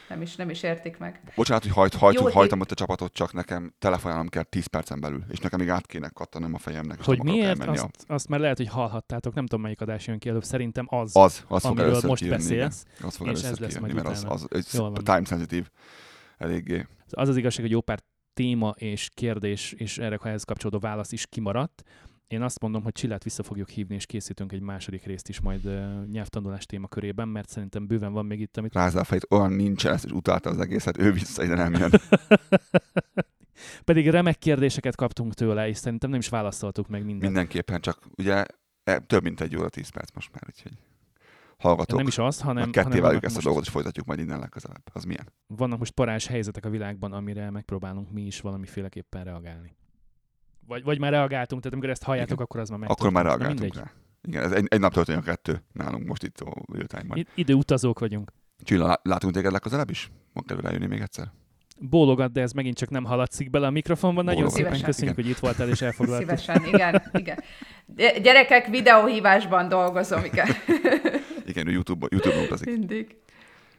[0.10, 1.22] Nem is, nem is értik meg.
[1.36, 5.00] Bocsánat, hogy hajt, hajt, Jó, hajtom ott a csapatot, csak nekem telefonálnom kell 10 percen
[5.00, 8.58] belül, és nekem még át kéne kattanom a fejemnek, Hogy miért, azt, azt már lehet,
[8.58, 11.20] hogy hallhattátok, nem tudom melyik adás jön ki előbb, szerintem az, a...
[11.20, 13.08] Az, az fog amiről először most kijönni, beszélsz, igen.
[13.08, 15.68] Az fog és először ez lesz majd mert az, az, az, time sensitive
[16.38, 16.88] eléggé.
[17.10, 18.00] az az igazság, hogy jó pár
[18.34, 21.84] téma és kérdés, és erre ehhez kapcsolódó válasz is kimaradt.
[22.28, 25.66] Én azt mondom, hogy Csillát vissza fogjuk hívni, és készítünk egy második részt is majd
[25.66, 29.94] uh, nyelvtanulás témakörében, mert szerintem bőven van még itt, amit Rázza a fejét, olyan nincsen,
[29.94, 31.92] ezt is utálta az egészet, ő vissza ide nem jön.
[33.84, 37.24] Pedig remek kérdéseket kaptunk tőle, és szerintem nem is válaszoltuk meg mindent.
[37.24, 38.46] Mindenképpen, csak ugye
[38.84, 40.72] e, több mint egy óra, 10 perc most már, úgyhogy
[41.58, 41.98] hallgatok.
[41.98, 44.84] Nem is az, hanem, ketté vágjuk ezt a dolgot, és folytatjuk majd innen legközelebb.
[44.94, 45.34] Az milyen?
[45.48, 49.76] vannak most parázs helyzetek a világban, amire megpróbálunk mi is valamiféleképpen reagálni.
[50.68, 52.44] Vagy, vagy már reagáltunk, tehát amikor ezt halljátok, Igen.
[52.44, 53.78] akkor az már meg Akkor már reagáltunk mindegy.
[53.80, 53.92] rá.
[54.28, 57.18] Igen, ez egy, egy nap történik a kettő nálunk most itt a real time-ban.
[57.18, 58.32] I- időutazók vagyunk.
[58.64, 60.12] Csilla, lá- látunk téged legközelebb is?
[60.34, 61.32] Van kedve eljönni még egyszer?
[61.80, 64.24] Bólogat, de ez megint csak nem haladszik bele a mikrofonban.
[64.24, 64.58] Nagyon Bólogat.
[64.58, 64.92] szépen Szívesen.
[64.94, 66.38] köszönjük, hogy itt voltál és elfoglaltad.
[66.38, 67.40] Szívesen, igen, igen.
[67.86, 70.48] Gy- Gyerekek, videóhívásban dolgozom, igen.
[71.50, 72.68] Igen, ő YouTube, YouTube-on utazik.
[72.68, 73.16] Mindig.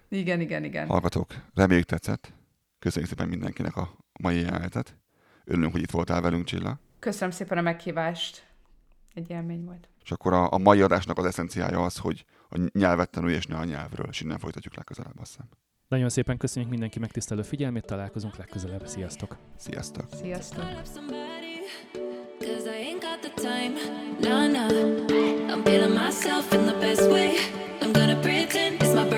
[0.09, 0.87] Igen, igen, igen.
[0.89, 2.33] Hallgatók, reméljük tetszett.
[2.79, 4.97] Köszönjük szépen mindenkinek a mai jelenetet.
[5.49, 6.79] Örülünk, hogy itt voltál velünk, Csilla.
[6.99, 8.47] Köszönöm szépen a meghívást.
[9.15, 9.89] Egy élmény volt.
[10.05, 13.57] És akkor a, a mai adásnak az eszenciája az, hogy a nyelvet tanulj, és ne
[13.57, 15.49] a nyelvről, és innen folytatjuk legközelebb, azt hiszem.
[15.89, 18.87] Nagyon szépen köszönjük mindenki megtisztelő figyelmét, találkozunk legközelebb.
[18.87, 19.37] Sziasztok!
[19.57, 20.05] Sziasztok!
[20.15, 20.65] Sziasztok!
[22.39, 23.75] Cause I ain't got the time.
[24.21, 24.69] Nah, nah.
[25.51, 27.39] I'm feeling myself in the best way.
[27.81, 29.16] I'm gonna pretend it's my birthday.